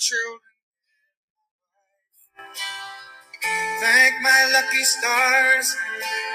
children. 0.00 0.40
Thank 3.80 4.14
my 4.22 4.50
lucky 4.52 4.84
stars 4.84 5.76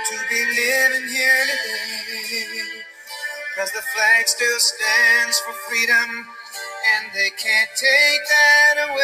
to 0.09 0.15
be 0.29 0.37
living 0.37 1.09
here 1.09 1.45
today. 1.49 2.83
Cause 3.57 3.71
the 3.71 3.81
flag 3.81 4.27
still 4.27 4.59
stands 4.59 5.39
for 5.39 5.53
freedom, 5.67 6.27
and 6.95 7.11
they 7.13 7.31
can't 7.41 7.69
take 7.75 8.21
that 8.29 8.89
away. 8.89 9.01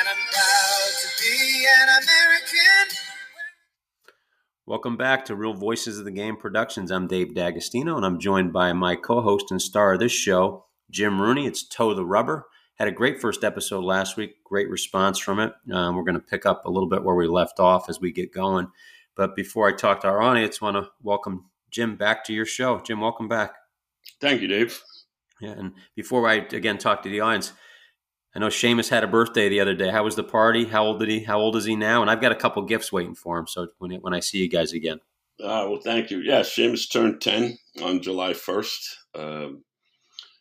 And 0.00 0.08
I'm 0.08 0.22
proud 0.32 0.92
to 1.02 1.08
be 1.22 1.66
an 1.82 1.88
American. 2.02 2.39
Welcome 4.70 4.96
back 4.96 5.24
to 5.24 5.34
Real 5.34 5.52
Voices 5.52 5.98
of 5.98 6.04
the 6.04 6.12
Game 6.12 6.36
Productions. 6.36 6.92
I'm 6.92 7.08
Dave 7.08 7.34
D'Agostino, 7.34 7.96
and 7.96 8.06
I'm 8.06 8.20
joined 8.20 8.52
by 8.52 8.72
my 8.72 8.94
co-host 8.94 9.50
and 9.50 9.60
star 9.60 9.94
of 9.94 9.98
this 9.98 10.12
show, 10.12 10.66
Jim 10.92 11.20
Rooney. 11.20 11.44
It's 11.44 11.66
Toe 11.66 11.92
the 11.92 12.04
Rubber. 12.04 12.46
Had 12.76 12.86
a 12.86 12.92
great 12.92 13.20
first 13.20 13.42
episode 13.42 13.82
last 13.82 14.16
week. 14.16 14.44
Great 14.44 14.70
response 14.70 15.18
from 15.18 15.40
it. 15.40 15.52
Um, 15.72 15.96
we're 15.96 16.04
going 16.04 16.14
to 16.14 16.20
pick 16.20 16.46
up 16.46 16.64
a 16.64 16.70
little 16.70 16.88
bit 16.88 17.02
where 17.02 17.16
we 17.16 17.26
left 17.26 17.58
off 17.58 17.88
as 17.88 18.00
we 18.00 18.12
get 18.12 18.32
going. 18.32 18.68
But 19.16 19.34
before 19.34 19.66
I 19.66 19.72
talk 19.72 20.02
to 20.02 20.06
our 20.06 20.22
audience, 20.22 20.60
want 20.60 20.76
to 20.76 20.88
welcome 21.02 21.46
Jim 21.72 21.96
back 21.96 22.22
to 22.26 22.32
your 22.32 22.46
show. 22.46 22.78
Jim, 22.78 23.00
welcome 23.00 23.26
back. 23.26 23.54
Thank 24.20 24.40
you, 24.40 24.46
Dave. 24.46 24.80
Yeah, 25.40 25.54
and 25.58 25.72
before 25.96 26.28
I 26.28 26.34
again 26.34 26.78
talk 26.78 27.02
to 27.02 27.08
the 27.08 27.22
audience, 27.22 27.54
I 28.34 28.38
know 28.38 28.46
Seamus 28.48 28.90
had 28.90 29.02
a 29.02 29.08
birthday 29.08 29.48
the 29.48 29.60
other 29.60 29.74
day. 29.74 29.90
How 29.90 30.04
was 30.04 30.14
the 30.16 30.22
party? 30.22 30.64
How 30.66 30.84
old 30.84 31.00
did 31.00 31.08
he? 31.08 31.20
How 31.24 31.38
old 31.38 31.56
is 31.56 31.64
he 31.64 31.74
now? 31.74 32.00
And 32.00 32.10
I've 32.10 32.20
got 32.20 32.32
a 32.32 32.36
couple 32.36 32.62
gifts 32.62 32.92
waiting 32.92 33.14
for 33.14 33.38
him. 33.38 33.46
So 33.46 33.68
when 33.78 33.90
when 34.00 34.14
I 34.14 34.20
see 34.20 34.38
you 34.38 34.48
guys 34.48 34.72
again, 34.72 35.00
Uh, 35.40 35.66
well, 35.68 35.80
thank 35.82 36.10
you. 36.10 36.18
Yeah, 36.20 36.40
Seamus 36.40 36.90
turned 36.90 37.20
10 37.20 37.58
on 37.82 38.02
July 38.02 38.32
1st. 38.34 38.96
Um, 39.14 39.64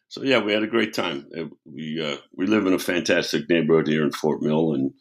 so, 0.09 0.23
yeah, 0.23 0.39
we 0.39 0.51
had 0.53 0.63
a 0.63 0.67
great 0.67 0.93
time. 0.93 1.27
Uh, 1.37 1.45
We, 1.65 2.03
uh, 2.03 2.17
we 2.35 2.47
live 2.47 2.65
in 2.65 2.73
a 2.73 2.79
fantastic 2.79 3.47
neighborhood 3.49 3.87
here 3.87 4.03
in 4.03 4.11
Fort 4.11 4.41
Mill, 4.41 4.73
and 4.73 4.91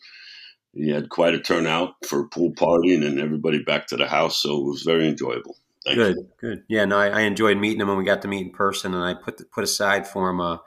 we 0.74 0.88
had 0.90 1.08
quite 1.08 1.34
a 1.34 1.40
turnout 1.40 1.94
for 2.06 2.20
a 2.20 2.28
pool 2.28 2.52
party 2.52 2.94
and 2.94 3.02
then 3.02 3.18
everybody 3.18 3.62
back 3.62 3.86
to 3.88 3.96
the 3.96 4.06
house. 4.06 4.42
So 4.42 4.56
it 4.58 4.64
was 4.64 4.82
very 4.82 5.08
enjoyable. 5.08 5.56
Thank 5.84 5.96
good, 5.96 6.16
you. 6.16 6.28
good. 6.40 6.62
Yeah, 6.68 6.84
no, 6.84 6.98
I, 6.98 7.08
I 7.08 7.20
enjoyed 7.22 7.56
meeting 7.58 7.80
him 7.80 7.88
when 7.88 7.96
we 7.98 8.04
got 8.04 8.22
to 8.22 8.28
meet 8.28 8.46
in 8.46 8.52
person, 8.52 8.94
and 8.94 9.02
I 9.02 9.14
put 9.14 9.50
put 9.50 9.64
aside 9.64 10.06
for 10.06 10.28
him. 10.30 10.40
Uh, 10.40 10.58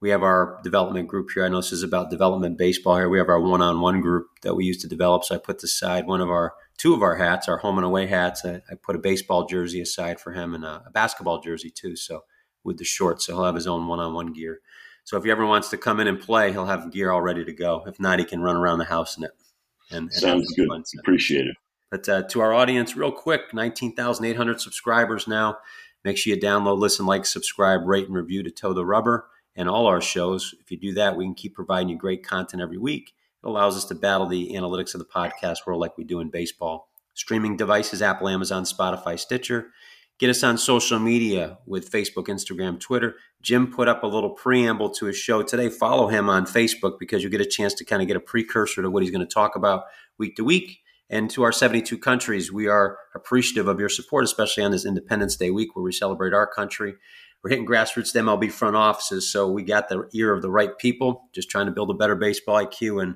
we 0.00 0.10
have 0.10 0.22
our 0.22 0.58
development 0.64 1.08
group 1.08 1.30
here. 1.32 1.44
I 1.44 1.48
know 1.48 1.58
this 1.58 1.72
is 1.72 1.82
about 1.82 2.10
development 2.10 2.56
baseball 2.56 2.96
here. 2.96 3.08
We 3.08 3.18
have 3.18 3.28
our 3.28 3.40
one 3.40 3.60
on 3.60 3.80
one 3.80 4.00
group 4.00 4.28
that 4.42 4.54
we 4.54 4.64
use 4.64 4.78
to 4.78 4.88
develop. 4.88 5.24
So 5.24 5.34
I 5.34 5.38
put 5.38 5.62
aside 5.62 6.06
one 6.06 6.22
of 6.22 6.30
our 6.30 6.54
two 6.78 6.94
of 6.94 7.02
our 7.02 7.16
hats, 7.16 7.48
our 7.48 7.58
home 7.58 7.76
and 7.76 7.84
away 7.84 8.06
hats. 8.06 8.44
I, 8.44 8.62
I 8.70 8.74
put 8.82 8.96
a 8.96 9.00
baseball 9.00 9.46
jersey 9.46 9.80
aside 9.82 10.18
for 10.18 10.32
him 10.32 10.54
and 10.54 10.64
a, 10.64 10.84
a 10.86 10.90
basketball 10.90 11.40
jersey 11.40 11.70
too. 11.70 11.96
So 11.96 12.24
with 12.64 12.78
the 12.78 12.84
shorts, 12.84 13.26
so 13.26 13.34
he'll 13.34 13.44
have 13.44 13.54
his 13.54 13.66
own 13.66 13.86
one 13.86 14.00
on 14.00 14.14
one 14.14 14.32
gear. 14.32 14.60
So 15.04 15.18
if 15.18 15.24
he 15.24 15.30
ever 15.30 15.44
wants 15.44 15.68
to 15.70 15.76
come 15.76 16.00
in 16.00 16.06
and 16.08 16.20
play, 16.20 16.52
he'll 16.52 16.66
have 16.66 16.92
gear 16.92 17.10
all 17.10 17.22
ready 17.22 17.44
to 17.44 17.52
go. 17.52 17.84
If 17.86 18.00
not, 18.00 18.18
he 18.18 18.24
can 18.24 18.40
run 18.40 18.56
around 18.56 18.78
the 18.78 18.84
house 18.86 19.18
in 19.18 19.24
it. 19.24 19.32
And, 19.90 20.04
and 20.04 20.12
Sounds 20.12 20.52
good. 20.54 20.68
Appreciate 21.00 21.46
it. 21.46 21.56
but 21.90 22.08
uh, 22.08 22.22
to 22.28 22.40
our 22.40 22.54
audience, 22.54 22.96
real 22.96 23.12
quick 23.12 23.52
19,800 23.52 24.60
subscribers 24.60 25.28
now. 25.28 25.58
Make 26.02 26.16
sure 26.16 26.34
you 26.34 26.40
download, 26.40 26.78
listen, 26.78 27.04
like, 27.04 27.26
subscribe, 27.26 27.82
rate, 27.84 28.06
and 28.06 28.14
review 28.14 28.42
to 28.42 28.50
Toe 28.50 28.72
the 28.72 28.86
Rubber 28.86 29.26
and 29.56 29.68
all 29.68 29.86
our 29.86 30.00
shows. 30.00 30.54
If 30.60 30.70
you 30.70 30.78
do 30.78 30.94
that, 30.94 31.16
we 31.16 31.24
can 31.24 31.34
keep 31.34 31.54
providing 31.54 31.88
you 31.88 31.96
great 31.96 32.24
content 32.24 32.62
every 32.62 32.78
week. 32.78 33.14
It 33.42 33.46
allows 33.46 33.76
us 33.76 33.84
to 33.86 33.94
battle 33.94 34.26
the 34.26 34.52
analytics 34.54 34.94
of 34.94 35.00
the 35.00 35.06
podcast 35.06 35.66
world 35.66 35.80
like 35.80 35.96
we 35.96 36.04
do 36.04 36.20
in 36.20 36.30
baseball. 36.30 36.88
Streaming 37.14 37.56
devices 37.56 38.02
Apple, 38.02 38.28
Amazon, 38.28 38.64
Spotify, 38.64 39.18
Stitcher. 39.18 39.68
Get 40.18 40.28
us 40.30 40.42
on 40.42 40.58
social 40.58 40.98
media 40.98 41.58
with 41.66 41.90
Facebook, 41.90 42.26
Instagram, 42.26 42.78
Twitter. 42.78 43.16
Jim 43.40 43.72
put 43.72 43.88
up 43.88 44.02
a 44.02 44.06
little 44.06 44.30
preamble 44.30 44.90
to 44.90 45.06
his 45.06 45.16
show 45.16 45.42
today. 45.42 45.70
Follow 45.70 46.08
him 46.08 46.28
on 46.28 46.44
Facebook 46.44 46.98
because 46.98 47.22
you'll 47.22 47.32
get 47.32 47.40
a 47.40 47.46
chance 47.46 47.72
to 47.74 47.86
kind 47.86 48.02
of 48.02 48.08
get 48.08 48.18
a 48.18 48.20
precursor 48.20 48.82
to 48.82 48.90
what 48.90 49.02
he's 49.02 49.10
going 49.10 49.26
to 49.26 49.34
talk 49.34 49.56
about 49.56 49.84
week 50.18 50.36
to 50.36 50.44
week. 50.44 50.80
And 51.08 51.30
to 51.30 51.42
our 51.42 51.52
72 51.52 51.96
countries, 51.98 52.52
we 52.52 52.68
are 52.68 52.98
appreciative 53.14 53.66
of 53.66 53.80
your 53.80 53.88
support, 53.88 54.24
especially 54.24 54.62
on 54.62 54.70
this 54.70 54.84
Independence 54.84 55.36
Day 55.36 55.50
week 55.50 55.74
where 55.74 55.82
we 55.82 55.90
celebrate 55.90 56.34
our 56.34 56.46
country. 56.46 56.94
We're 57.42 57.50
hitting 57.50 57.66
grassroots 57.66 58.14
MLB 58.14 58.52
front 58.52 58.76
offices, 58.76 59.30
so 59.30 59.50
we 59.50 59.62
got 59.62 59.88
the 59.88 60.08
ear 60.12 60.34
of 60.34 60.42
the 60.42 60.50
right 60.50 60.76
people, 60.78 61.28
just 61.32 61.48
trying 61.48 61.66
to 61.66 61.72
build 61.72 61.90
a 61.90 61.94
better 61.94 62.14
baseball 62.14 62.62
IQ. 62.62 63.02
And 63.02 63.14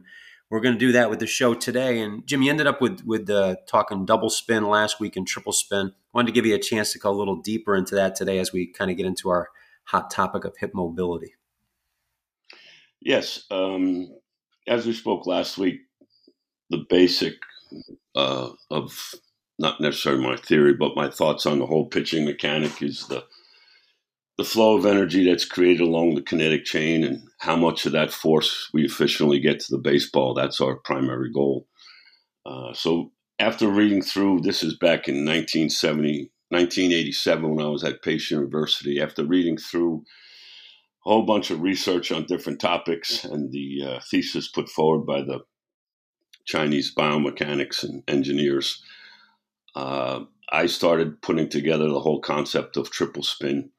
we're 0.50 0.60
going 0.60 0.74
to 0.74 0.78
do 0.78 0.92
that 0.92 1.10
with 1.10 1.18
the 1.18 1.26
show 1.26 1.52
today. 1.52 2.00
And 2.00 2.26
Jim, 2.26 2.42
you 2.42 2.50
ended 2.50 2.66
up 2.66 2.80
with 2.80 3.02
with 3.04 3.28
uh, 3.28 3.56
talking 3.66 4.06
double 4.06 4.30
spin 4.30 4.64
last 4.64 4.98
week 4.98 5.16
and 5.16 5.26
triple 5.26 5.52
spin. 5.52 5.92
Wanted 6.12 6.28
to 6.28 6.32
give 6.32 6.46
you 6.46 6.54
a 6.54 6.58
chance 6.58 6.92
to 6.92 6.98
go 6.98 7.10
a 7.10 7.12
little 7.12 7.36
deeper 7.36 7.76
into 7.76 7.94
that 7.96 8.14
today 8.14 8.38
as 8.38 8.52
we 8.52 8.66
kind 8.66 8.90
of 8.90 8.96
get 8.96 9.06
into 9.06 9.28
our 9.28 9.48
hot 9.84 10.10
topic 10.10 10.44
of 10.44 10.56
hip 10.58 10.72
mobility. 10.74 11.34
Yes. 13.00 13.44
Um, 13.50 14.08
as 14.66 14.86
we 14.86 14.94
spoke 14.94 15.26
last 15.26 15.58
week, 15.58 15.80
the 16.70 16.86
basic 16.88 17.34
uh, 18.14 18.50
of 18.70 19.14
not 19.58 19.80
necessarily 19.80 20.22
my 20.22 20.36
theory, 20.36 20.74
but 20.74 20.96
my 20.96 21.10
thoughts 21.10 21.46
on 21.46 21.58
the 21.58 21.66
whole 21.66 21.86
pitching 21.86 22.24
mechanic 22.24 22.82
is 22.82 23.06
the 23.08 23.24
the 24.36 24.44
flow 24.44 24.76
of 24.76 24.84
energy 24.84 25.24
that's 25.24 25.44
created 25.44 25.80
along 25.80 26.14
the 26.14 26.22
kinetic 26.22 26.64
chain 26.64 27.04
and 27.04 27.22
how 27.38 27.54
much 27.56 27.86
of 27.86 27.92
that 27.92 28.12
force 28.12 28.68
we 28.72 28.84
efficiently 28.84 29.38
get 29.38 29.60
to 29.60 29.70
the 29.70 29.78
baseball. 29.78 30.34
That's 30.34 30.60
our 30.60 30.76
primary 30.76 31.32
goal. 31.32 31.68
Uh, 32.44 32.72
so 32.72 33.12
after 33.38 33.68
reading 33.68 34.02
through, 34.02 34.40
this 34.40 34.62
is 34.62 34.76
back 34.76 35.08
in 35.08 35.24
1970, 35.24 36.30
1987 36.48 37.54
when 37.54 37.64
I 37.64 37.68
was 37.68 37.84
at 37.84 38.02
Pace 38.02 38.30
University. 38.30 39.00
After 39.00 39.24
reading 39.24 39.56
through 39.56 40.04
a 41.06 41.08
whole 41.08 41.26
bunch 41.26 41.50
of 41.50 41.60
research 41.60 42.10
on 42.10 42.24
different 42.24 42.60
topics 42.60 43.24
and 43.24 43.52
the 43.52 43.82
uh, 43.86 44.00
thesis 44.10 44.48
put 44.48 44.68
forward 44.68 45.06
by 45.06 45.22
the 45.22 45.40
Chinese 46.44 46.92
biomechanics 46.94 47.84
and 47.84 48.02
engineers, 48.08 48.82
uh, 49.76 50.20
I 50.50 50.66
started 50.66 51.22
putting 51.22 51.48
together 51.48 51.88
the 51.88 52.00
whole 52.00 52.20
concept 52.20 52.76
of 52.76 52.90
triple 52.90 53.22
spin. 53.22 53.70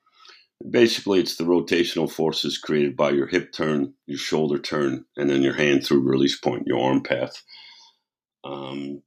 Basically, 0.70 1.20
it's 1.20 1.36
the 1.36 1.44
rotational 1.44 2.10
forces 2.10 2.58
created 2.58 2.96
by 2.96 3.12
your 3.12 3.28
hip 3.28 3.52
turn, 3.52 3.94
your 4.08 4.18
shoulder 4.18 4.58
turn, 4.58 5.06
and 5.18 5.30
then 5.30 5.42
your 5.42 5.54
hand 5.54 5.84
through 5.84 6.02
release 6.02 6.40
point, 6.40 6.66
your 6.66 6.80
arm 6.80 7.04
path. 7.04 7.44
Um, 8.44 9.02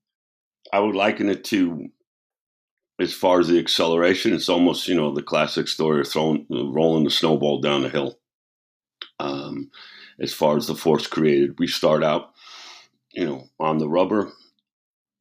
I 0.73 0.81
would 0.81 0.95
liken 0.95 1.29
it 1.29 1.45
to, 1.45 1.89
as 3.01 3.15
far 3.15 3.41
as 3.41 3.49
the 3.49 3.59
acceleration, 3.59 4.35
it's 4.35 4.49
almost 4.49 4.89
you 4.89 4.95
know 4.95 5.13
the 5.13 5.23
classic 5.23 5.69
story 5.69 6.01
of 6.01 6.09
throwing, 6.09 6.47
rolling 6.51 7.05
the 7.05 7.11
snowball 7.11 7.61
down 7.61 7.83
the 7.83 7.89
hill. 7.89 8.19
Um, 9.19 9.71
as 10.21 10.35
far 10.35 10.57
as 10.57 10.67
the 10.67 10.75
force 10.75 11.07
created, 11.07 11.59
we 11.59 11.67
start 11.67 12.05
out, 12.05 12.33
you 13.13 13.25
know, 13.25 13.49
on 13.59 13.79
the 13.79 13.89
rubber. 13.89 14.33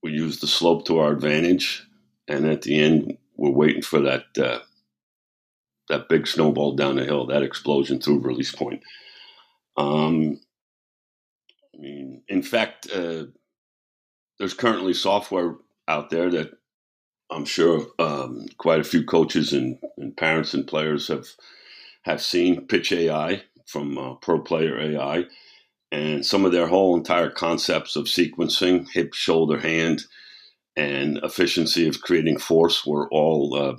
We 0.03 0.11
use 0.11 0.39
the 0.39 0.47
slope 0.47 0.85
to 0.88 0.99
our 0.99 1.11
advantage, 1.11 1.83
and 2.27 2.45
at 2.45 2.63
the 2.63 2.79
end, 2.79 3.17
we're 3.35 3.51
waiting 3.51 3.81
for 3.81 4.01
that 4.01 4.25
uh, 4.38 4.59
that 5.90 6.09
big 6.09 6.28
snowball 6.28 6.75
down 6.75 6.96
the 6.96 7.06
hill, 7.06 7.25
that 7.28 7.44
explosion 7.44 8.00
through 8.00 8.20
release 8.20 8.52
point. 8.52 8.84
Um, 9.78 10.40
I 11.75 11.80
mean, 11.80 12.24
in 12.28 12.42
fact, 12.42 12.90
uh, 12.92 13.25
there's 14.39 14.54
currently 14.54 14.94
software 14.94 15.56
out 15.88 16.10
there 16.10 16.30
that 16.30 16.51
I'm 17.30 17.45
sure 17.45 17.86
um, 18.00 18.45
quite 18.57 18.80
a 18.80 18.86
few 18.86 19.04
coaches 19.06 19.54
and, 19.54 19.78
and, 19.98 20.16
parents 20.16 20.54
and 20.54 20.68
players 20.68 21.07
have 21.10 21.28
have 22.04 22.22
seen 22.22 22.66
Pitch 22.68 22.92
AI 22.94 23.44
from 23.66 23.98
uh, 23.98 24.13
Pro 24.16 24.40
Player 24.40 24.80
AI, 24.80 25.25
and 25.92 26.25
some 26.25 26.45
of 26.45 26.54
their 26.54 26.68
whole 26.68 26.95
entire 26.95 27.30
concepts 27.30 27.98
of 27.98 28.06
sequencing, 28.06 28.88
hip, 28.94 29.13
shoulder, 29.13 29.60
hand, 29.60 30.04
and 30.78 31.19
efficiency 31.24 31.88
of 31.88 32.01
creating 32.01 32.38
force 32.38 32.86
were 32.86 33.10
all 33.10 33.56
uh, 33.56 33.75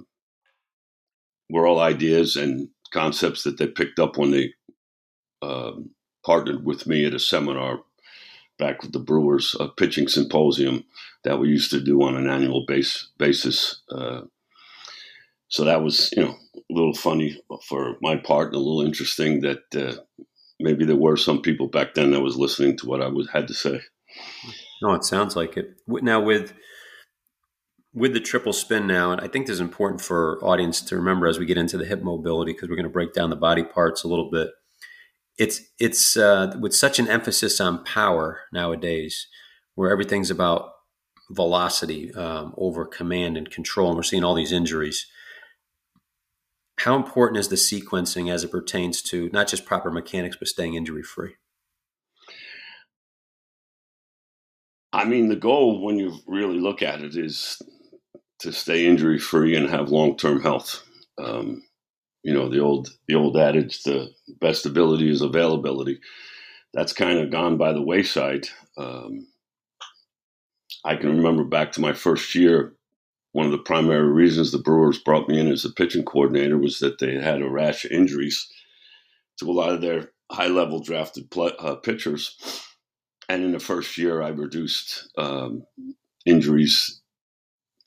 were 1.51 1.67
all 1.67 1.81
ideas 1.81 2.37
and 2.37 2.69
concepts 2.93 3.43
that 3.43 3.59
they 3.59 3.67
picked 3.67 3.99
up 3.99 4.17
when 4.17 4.31
they 4.31 4.53
um, 5.43 5.91
partnered 6.25 6.65
with 6.65 6.87
me 6.87 7.05
at 7.05 7.15
a 7.15 7.19
seminar 7.19 7.81
back 8.59 8.83
with 8.83 8.93
the 8.93 8.99
Brewers 8.99 9.55
a 9.61 9.69
pitching 9.69 10.09
symposium 10.09 10.85
that 11.25 11.39
we 11.39 11.49
used 11.49 11.71
to 11.71 11.81
do 11.81 12.03
on 12.03 12.17
an 12.17 12.29
annual 12.29 12.65
base, 12.67 13.09
basis. 13.19 13.83
Uh, 13.91 14.23
so 15.49 15.65
that 15.65 15.83
was, 15.83 16.13
you 16.17 16.25
know, 16.25 16.37
a 16.57 16.61
little 16.75 16.95
funny 16.95 17.41
for 17.67 17.97
my 18.03 18.17
part 18.17 18.49
and 18.49 18.57
a 18.57 18.59
little 18.59 18.83
interesting 18.83 19.41
that 19.41 19.63
uh, 19.75 20.25
maybe 20.61 20.85
there 20.85 20.97
were 20.97 21.17
some 21.17 21.41
people 21.41 21.69
back 21.69 21.95
then 21.95 22.11
that 22.11 22.21
was 22.21 22.37
listening 22.37 22.77
to 22.79 22.87
what 22.87 23.01
I 23.01 23.09
was 23.09 23.29
had 23.31 23.49
to 23.49 23.55
say. 23.55 23.81
No, 24.83 24.95
it 24.95 25.05
sounds 25.05 25.37
like 25.37 25.57
it. 25.57 25.77
Now 25.87 26.21
with 26.21 26.53
with 27.95 28.13
the 28.13 28.21
triple 28.21 28.53
spin 28.53 28.87
now, 28.87 29.13
and 29.13 29.21
I 29.21 29.29
think 29.29 29.47
this 29.47 29.55
is 29.55 29.61
important 29.61 30.01
for 30.01 30.39
audience 30.45 30.81
to 30.83 30.97
remember 30.97 31.27
as 31.27 31.39
we 31.39 31.47
get 31.47 31.59
into 31.59 31.79
the 31.79 31.87
hip 31.87 32.03
mobility 32.03 32.53
because 32.53 32.69
we're 32.69 32.77
going 32.77 32.85
to 32.85 32.91
break 32.91 33.13
down 33.13 33.31
the 33.31 33.37
body 33.37 33.65
parts 33.65 34.05
a 34.05 34.09
little 34.09 34.31
bit. 34.31 34.51
It's 35.39 35.63
it's 35.79 36.17
uh, 36.17 36.57
with 36.61 36.75
such 36.75 36.99
an 36.99 37.09
emphasis 37.09 37.61
on 37.61 37.85
power 37.85 38.41
nowadays. 38.53 39.27
where 39.75 39.91
everything's 39.93 40.31
about 40.31 40.73
velocity 41.31 42.13
um, 42.15 42.53
over 42.59 42.85
command 42.85 43.37
and 43.37 43.51
control, 43.51 43.89
and 43.89 43.97
we're 43.97 44.03
seeing 44.03 44.25
all 44.25 44.35
these 44.35 44.53
injuries. 44.53 45.07
How 46.81 46.97
important 46.97 47.39
is 47.39 47.49
the 47.49 47.57
sequencing 47.57 48.31
as 48.33 48.45
it 48.45 48.51
pertains 48.51 49.03
to 49.03 49.31
not 49.33 49.49
just 49.49 49.65
proper 49.67 49.91
mechanics, 49.91 50.37
but 50.37 50.49
staying 50.49 50.75
injury 50.75 51.03
free? 51.03 51.35
I 54.93 55.05
mean, 55.05 55.29
the 55.29 55.37
goal 55.37 55.85
when 55.85 55.99
you 55.99 56.15
really 56.27 56.59
look 56.59 56.83
at 56.83 57.03
it 57.03 57.17
is 57.17 57.61
to 58.41 58.53
stay 58.53 58.87
injury 58.87 59.19
free 59.19 59.57
and 59.57 59.69
have 59.69 59.91
long 59.91 60.17
term 60.17 60.41
health. 60.41 60.83
Um, 61.19 61.63
you 62.23 62.35
know 62.35 62.49
the 62.49 62.61
old 62.61 62.91
the 63.09 63.15
old 63.15 63.37
adage: 63.37 63.83
the 63.83 64.11
best 64.41 64.67
ability 64.67 65.11
is 65.11 65.23
availability. 65.23 66.01
That's 66.75 66.93
kind 66.93 67.19
of 67.19 67.31
gone 67.31 67.57
by 67.57 67.73
the 67.73 67.83
wayside. 67.83 68.49
Um, 68.77 69.27
I 70.85 70.97
can 70.97 71.17
remember 71.17 71.45
back 71.45 71.73
to 71.73 71.81
my 71.81 71.93
first 71.93 72.35
year. 72.35 72.75
One 73.33 73.47
of 73.47 73.53
the 73.53 73.59
primary 73.59 74.11
reasons 74.11 74.53
the 74.53 74.59
Brewers 74.59 74.99
brought 74.99 75.29
me 75.29 75.39
in 75.39 75.49
as 75.49 75.65
a 75.65 75.71
pitching 75.71 76.05
coordinator 76.05 76.59
was 76.59 76.79
that 76.81 76.99
they 76.99 77.15
had 77.15 77.43
a 77.43 77.51
rash 77.51 77.85
of 77.85 77.93
injuries 77.93 78.49
to 79.39 79.47
a 79.49 79.53
lot 79.53 79.71
of 79.71 79.81
their 79.81 80.13
high 80.33 80.49
level 80.49 80.81
drafted 80.81 81.29
uh, 81.37 81.77
pitchers 81.77 82.37
and 83.29 83.45
in 83.45 83.53
the 83.53 83.61
first 83.61 83.99
year, 83.99 84.23
I 84.23 84.29
reduced 84.31 85.11
um, 85.19 85.65
injuries 86.25 87.03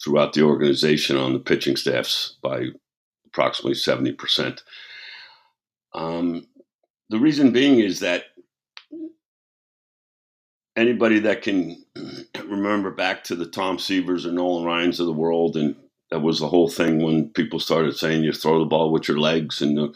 throughout 0.04 0.34
the 0.34 0.44
organization 0.44 1.18
on 1.18 1.34
the 1.34 1.40
pitching 1.40 1.76
staffs 1.76 2.38
by 2.42 2.68
approximately 3.28 3.76
70%. 3.76 4.62
Um, 5.94 6.48
the 7.10 7.20
reason 7.20 7.52
being 7.52 7.80
is 7.80 8.00
that 8.00 8.26
anybody 10.76 11.20
that 11.20 11.42
can 11.42 11.84
remember 12.46 12.92
back 12.92 13.24
to 13.26 13.36
the 13.36 13.46
Tom 13.46 13.78
Seavers 13.78 14.26
and 14.26 14.36
Nolan 14.36 14.66
Ryans 14.66 15.00
of 15.00 15.06
the 15.06 15.14
world, 15.14 15.58
and 15.58 15.76
that 16.10 16.22
was 16.22 16.40
the 16.40 16.48
whole 16.48 16.70
thing 16.70 17.04
when 17.04 17.30
people 17.30 17.60
started 17.60 17.96
saying 17.96 18.24
you 18.24 18.32
throw 18.32 18.60
the 18.60 18.66
ball 18.66 18.92
with 18.92 19.08
your 19.08 19.20
legs 19.20 19.62
and 19.62 19.78
uh, 19.78 19.88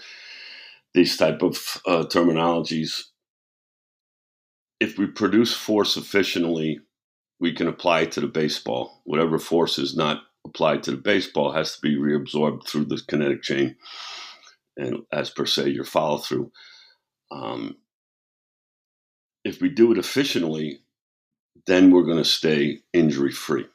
these 0.93 1.17
type 1.17 1.41
of 1.41 1.81
uh, 1.87 2.03
terminologies 2.03 3.03
if 4.79 4.97
we 4.97 5.07
produce 5.07 5.53
force 5.53 5.97
efficiently, 5.97 6.79
we 7.39 7.53
can 7.53 7.67
apply 7.67 8.05
to 8.05 8.21
the 8.21 8.27
baseball. 8.27 9.01
Whatever 9.05 9.39
force 9.39 9.77
is 9.77 9.95
not 9.95 10.21
applied 10.45 10.83
to 10.83 10.91
the 10.91 10.97
baseball 10.97 11.51
has 11.51 11.75
to 11.75 11.81
be 11.81 11.95
reabsorbed 11.95 12.67
through 12.67 12.85
the 12.85 13.01
kinetic 13.07 13.41
chain, 13.41 13.75
and 14.77 14.99
as 15.11 15.29
per 15.29 15.45
se, 15.45 15.69
your 15.69 15.85
follow 15.85 16.17
through. 16.17 16.51
Um, 17.31 17.77
if 19.43 19.61
we 19.61 19.69
do 19.69 19.91
it 19.91 19.97
efficiently, 19.97 20.79
then 21.67 21.91
we're 21.91 22.03
going 22.03 22.17
to 22.17 22.25
stay 22.25 22.79
injury 22.93 23.31
free. 23.31 23.65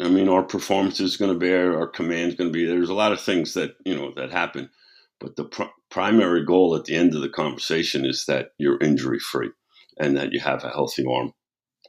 I 0.00 0.08
mean, 0.08 0.28
our 0.28 0.44
performance 0.44 1.00
is 1.00 1.16
going 1.16 1.32
to 1.32 1.38
be 1.38 1.52
our 1.52 1.88
command 1.88 2.30
is 2.30 2.34
going 2.36 2.50
to 2.50 2.56
be. 2.56 2.64
There's 2.64 2.90
a 2.90 2.94
lot 2.94 3.12
of 3.12 3.20
things 3.20 3.54
that 3.54 3.72
you 3.84 3.96
know 3.96 4.12
that 4.16 4.30
happen, 4.30 4.70
but 5.18 5.36
the 5.36 5.44
pr- 5.44 5.64
primary 5.90 6.44
goal 6.44 6.76
at 6.76 6.84
the 6.84 6.94
end 6.94 7.14
of 7.14 7.20
the 7.20 7.28
conversation 7.28 8.04
is 8.04 8.24
that 8.26 8.50
you're 8.58 8.80
injury 8.80 9.18
free 9.18 9.50
and 9.98 10.16
that 10.16 10.32
you 10.32 10.40
have 10.40 10.62
a 10.62 10.70
healthy 10.70 11.04
arm. 11.10 11.32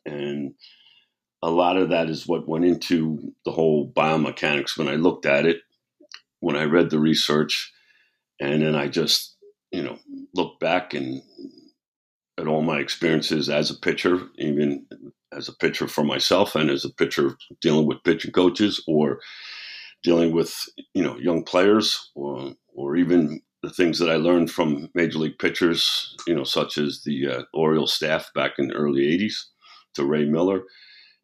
And 0.09 0.55
a 1.41 1.49
lot 1.49 1.77
of 1.77 1.89
that 1.89 2.09
is 2.09 2.27
what 2.27 2.47
went 2.47 2.65
into 2.65 3.33
the 3.45 3.51
whole 3.51 3.91
biomechanics 3.91 4.77
when 4.77 4.87
I 4.87 4.95
looked 4.95 5.25
at 5.25 5.45
it, 5.45 5.61
when 6.39 6.55
I 6.55 6.63
read 6.63 6.89
the 6.89 6.99
research, 6.99 7.71
and 8.39 8.61
then 8.61 8.75
I 8.75 8.87
just, 8.87 9.35
you 9.71 9.83
know, 9.83 9.97
looked 10.33 10.59
back 10.59 10.93
and 10.93 11.21
at 12.37 12.47
all 12.47 12.61
my 12.61 12.79
experiences 12.79 13.49
as 13.49 13.69
a 13.69 13.75
pitcher, 13.75 14.21
even 14.37 14.85
as 15.31 15.47
a 15.47 15.53
pitcher 15.53 15.87
for 15.87 16.03
myself 16.03 16.55
and 16.55 16.69
as 16.69 16.85
a 16.85 16.93
pitcher 16.93 17.37
dealing 17.61 17.85
with 17.85 18.03
pitching 18.03 18.31
coaches 18.31 18.83
or 18.87 19.19
dealing 20.03 20.31
with, 20.31 20.55
you 20.93 21.03
know, 21.03 21.17
young 21.17 21.43
players 21.43 22.11
or, 22.15 22.53
or 22.73 22.95
even 22.95 23.41
the 23.61 23.69
things 23.69 23.99
that 23.99 24.09
I 24.09 24.15
learned 24.15 24.51
from 24.51 24.89
major 24.95 25.19
league 25.19 25.37
pitchers, 25.37 26.15
you 26.25 26.33
know, 26.33 26.45
such 26.45 26.77
as 26.77 27.03
the 27.03 27.27
uh, 27.27 27.43
Orioles 27.53 27.93
staff 27.93 28.31
back 28.33 28.53
in 28.57 28.69
the 28.69 28.73
early 28.73 29.01
'80s, 29.01 29.33
to 29.99 30.05
Ray 30.05 30.25
Miller, 30.25 30.63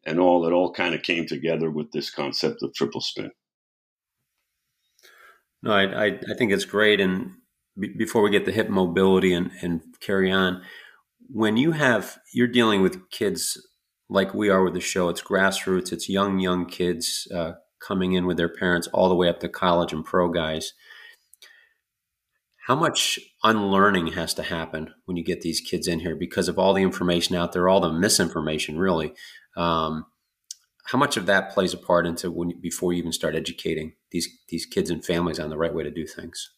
and 0.04 0.20
all 0.20 0.46
It 0.46 0.52
all 0.52 0.72
kind 0.72 0.94
of 0.94 1.02
came 1.02 1.26
together 1.26 1.70
with 1.70 1.90
this 1.92 2.10
concept 2.10 2.62
of 2.62 2.72
triple 2.74 3.00
spin. 3.00 3.30
No, 5.62 5.72
I, 5.72 5.82
I, 5.82 6.06
I 6.06 6.34
think 6.38 6.52
it's 6.52 6.64
great. 6.64 7.00
And 7.00 7.32
b- 7.78 7.94
before 7.96 8.22
we 8.22 8.30
get 8.30 8.44
the 8.44 8.52
hip 8.52 8.68
mobility 8.68 9.32
and, 9.32 9.50
and 9.62 9.80
carry 10.00 10.30
on, 10.30 10.62
when 11.28 11.56
you 11.56 11.72
have 11.72 12.18
you're 12.32 12.46
dealing 12.46 12.82
with 12.82 13.10
kids 13.10 13.66
like 14.08 14.32
we 14.32 14.48
are 14.48 14.62
with 14.62 14.74
the 14.74 14.80
show, 14.80 15.08
it's 15.08 15.22
grassroots, 15.22 15.92
it's 15.92 16.08
young 16.08 16.38
young 16.38 16.66
kids 16.66 17.26
uh, 17.34 17.52
coming 17.80 18.12
in 18.12 18.26
with 18.26 18.36
their 18.36 18.48
parents, 18.48 18.86
all 18.92 19.08
the 19.08 19.16
way 19.16 19.28
up 19.28 19.40
to 19.40 19.48
college 19.48 19.92
and 19.92 20.04
pro 20.04 20.28
guys 20.28 20.72
how 22.66 22.74
much 22.74 23.20
unlearning 23.44 24.08
has 24.08 24.34
to 24.34 24.42
happen 24.42 24.92
when 25.04 25.16
you 25.16 25.22
get 25.22 25.40
these 25.40 25.60
kids 25.60 25.86
in 25.86 26.00
here 26.00 26.16
because 26.16 26.48
of 26.48 26.58
all 26.58 26.74
the 26.74 26.82
information 26.82 27.36
out 27.36 27.52
there, 27.52 27.68
all 27.68 27.78
the 27.78 27.92
misinformation, 27.92 28.76
really? 28.76 29.14
Um, 29.56 30.06
how 30.86 30.98
much 30.98 31.16
of 31.16 31.26
that 31.26 31.52
plays 31.52 31.72
a 31.72 31.78
part 31.78 32.08
into 32.08 32.28
when 32.28 32.60
before 32.60 32.92
you 32.92 32.98
even 32.98 33.12
start 33.12 33.36
educating 33.36 33.92
these 34.10 34.28
these 34.48 34.66
kids 34.66 34.90
and 34.90 35.04
families 35.04 35.38
on 35.38 35.48
the 35.48 35.56
right 35.56 35.72
way 35.72 35.84
to 35.84 35.92
do 35.92 36.08
things? 36.08 36.50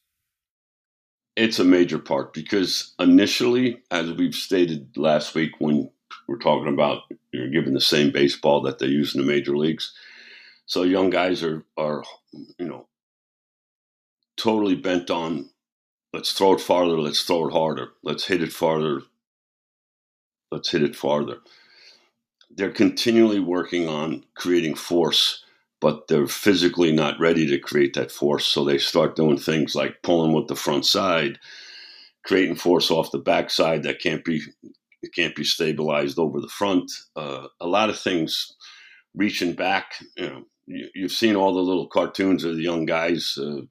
It's 1.37 1.59
a 1.59 1.65
major 1.65 1.99
part 1.99 2.33
because 2.33 2.95
initially, 2.99 3.83
as 3.91 4.11
we've 4.13 4.35
stated 4.35 4.97
last 4.97 5.35
week, 5.35 5.53
when 5.59 5.91
we're 6.27 6.39
talking 6.39 6.73
about 6.73 7.03
you're 7.33 7.51
given 7.51 7.75
the 7.75 7.83
same 7.83 8.13
baseball 8.13 8.63
that 8.63 8.79
they 8.79 8.87
use 8.87 9.15
in 9.15 9.21
the 9.21 9.27
major 9.27 9.59
leagues, 9.59 9.93
so 10.65 10.85
young 10.85 11.11
guys 11.11 11.43
are 11.43 11.67
are 11.77 12.03
you 12.33 12.67
know 12.67 12.89
totally 14.39 14.75
bent 14.75 15.11
on 15.11 15.51
let's 16.13 16.33
throw 16.33 16.55
it 16.55 16.61
farther, 16.61 16.99
let's 16.99 17.23
throw 17.23 17.49
it 17.49 17.53
harder, 17.53 17.91
let's 18.03 18.27
hit 18.27 18.43
it 18.43 18.53
farther, 18.53 19.03
let's 20.51 20.71
hit 20.71 20.83
it 20.83 20.97
farther. 20.97 21.39
They're 22.51 22.71
continually 22.71 23.41
working 23.41 23.89
on 23.89 24.25
creating 24.35 24.75
force, 24.75 25.45
but 25.81 26.09
they're 26.09 26.27
physically 26.27 26.93
not 26.93 27.21
ready 27.21 27.47
to 27.47 27.59
create 27.59 27.95
that 27.95 28.11
force. 28.11 28.47
So 28.47 28.65
they 28.65 28.79
start 28.79 29.17
doing 29.17 29.39
things 29.39 29.75
like 29.75 30.03
pulling 30.03 30.33
with 30.33 30.49
the 30.49 30.57
front 30.57 30.87
side, 30.87 31.39
creating 32.25 32.57
force 32.57 32.91
off 32.91 33.13
the 33.13 33.19
backside 33.19 33.83
that 33.85 34.01
can't 34.01 34.25
be 34.25 34.43
it 35.03 35.15
can't 35.15 35.37
be 35.37 35.45
stabilized 35.45 36.19
over 36.19 36.41
the 36.41 36.49
front. 36.49 36.91
Uh, 37.15 37.47
a 37.61 37.67
lot 37.67 37.89
of 37.89 37.99
things 37.99 38.57
reaching 39.15 39.53
back. 39.53 39.95
You 40.17 40.29
know, 40.29 40.43
you, 40.67 41.03
have 41.03 41.13
seen 41.13 41.37
all 41.37 41.55
the 41.55 41.61
little 41.61 41.87
cartoons 41.87 42.43
of 42.43 42.57
the 42.57 42.63
young 42.63 42.85
guys. 42.85 43.39
Uh, 43.41 43.63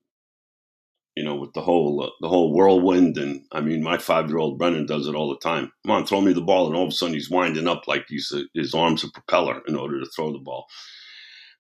you 1.18 1.24
know, 1.24 1.34
with 1.34 1.52
the 1.54 1.62
whole 1.62 2.04
uh, 2.04 2.10
the 2.22 2.30
whole 2.30 2.54
whirlwind. 2.54 3.18
And 3.18 3.42
I 3.52 3.60
mean, 3.62 3.82
my 3.82 3.98
five 3.98 4.30
year 4.30 4.38
old 4.38 4.60
Brennan 4.60 4.86
does 4.86 5.08
it 5.08 5.16
all 5.16 5.30
the 5.30 5.40
time. 5.40 5.72
Come 5.84 5.92
on, 5.92 6.06
throw 6.06 6.22
me 6.22 6.32
the 6.32 6.42
ball, 6.42 6.68
and 6.68 6.76
all 6.76 6.84
of 6.84 6.90
a 6.90 6.92
sudden 6.92 7.16
he's 7.16 7.32
winding 7.32 7.68
up 7.68 7.88
like 7.88 8.06
he's 8.08 8.32
a, 8.32 8.44
his 8.54 8.76
arms 8.76 9.04
a 9.04 9.10
propeller 9.10 9.62
in 9.68 9.76
order 9.76 10.00
to 10.00 10.10
throw 10.16 10.32
the 10.32 10.38
ball. 10.38 10.68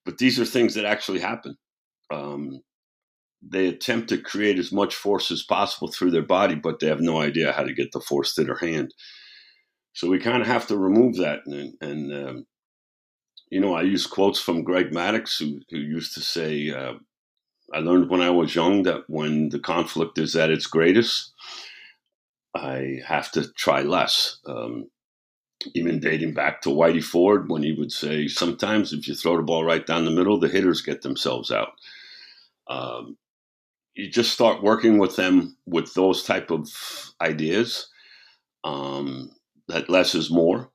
But 0.05 0.19
these 0.19 0.39
are 0.39 0.45
things 0.45 0.75
that 0.75 0.85
actually 0.85 1.19
happen. 1.19 1.57
Um, 2.13 2.61
they 3.41 3.67
attempt 3.67 4.09
to 4.09 4.19
create 4.19 4.59
as 4.59 4.71
much 4.71 4.93
force 4.95 5.31
as 5.31 5.43
possible 5.43 5.87
through 5.87 6.11
their 6.11 6.21
body, 6.21 6.55
but 6.55 6.79
they 6.79 6.87
have 6.87 7.01
no 7.01 7.19
idea 7.19 7.51
how 7.51 7.63
to 7.63 7.73
get 7.73 7.91
the 7.93 7.99
force 7.99 8.35
to 8.35 8.43
their 8.43 8.57
hand. 8.57 8.93
So 9.93 10.07
we 10.07 10.19
kind 10.19 10.41
of 10.41 10.47
have 10.47 10.67
to 10.67 10.77
remove 10.77 11.17
that. 11.17 11.39
And, 11.47 11.73
and 11.81 12.13
um, 12.13 12.45
you 13.49 13.59
know, 13.59 13.73
I 13.73 13.81
use 13.81 14.05
quotes 14.05 14.39
from 14.39 14.63
Greg 14.63 14.91
Maddux, 14.91 15.39
who, 15.39 15.59
who 15.71 15.77
used 15.77 16.13
to 16.13 16.21
say, 16.21 16.69
uh, 16.69 16.93
I 17.73 17.79
learned 17.79 18.09
when 18.09 18.21
I 18.21 18.29
was 18.29 18.55
young 18.55 18.83
that 18.83 19.03
when 19.09 19.49
the 19.49 19.59
conflict 19.59 20.17
is 20.17 20.35
at 20.35 20.49
its 20.49 20.67
greatest, 20.67 21.33
I 22.55 22.99
have 23.05 23.31
to 23.33 23.51
try 23.53 23.81
less. 23.81 24.39
Um, 24.45 24.89
even 25.73 25.99
dating 25.99 26.33
back 26.33 26.61
to 26.61 26.69
Whitey 26.69 27.03
Ford, 27.03 27.49
when 27.49 27.63
he 27.63 27.73
would 27.73 27.91
say, 27.91 28.27
sometimes 28.27 28.93
if 28.93 29.07
you 29.07 29.15
throw 29.15 29.37
the 29.37 29.43
ball 29.43 29.65
right 29.65 29.85
down 29.85 30.05
the 30.05 30.11
middle, 30.11 30.39
the 30.39 30.47
hitters 30.47 30.81
get 30.81 31.01
themselves 31.01 31.51
out. 31.51 31.73
Um, 32.67 33.17
you 33.95 34.09
just 34.09 34.31
start 34.31 34.63
working 34.63 34.99
with 34.99 35.15
them 35.15 35.57
with 35.65 35.93
those 35.93 36.23
type 36.23 36.51
of 36.51 36.69
ideas. 37.19 37.89
Um, 38.63 39.31
that 39.67 39.89
less 39.89 40.15
is 40.15 40.29
more, 40.29 40.71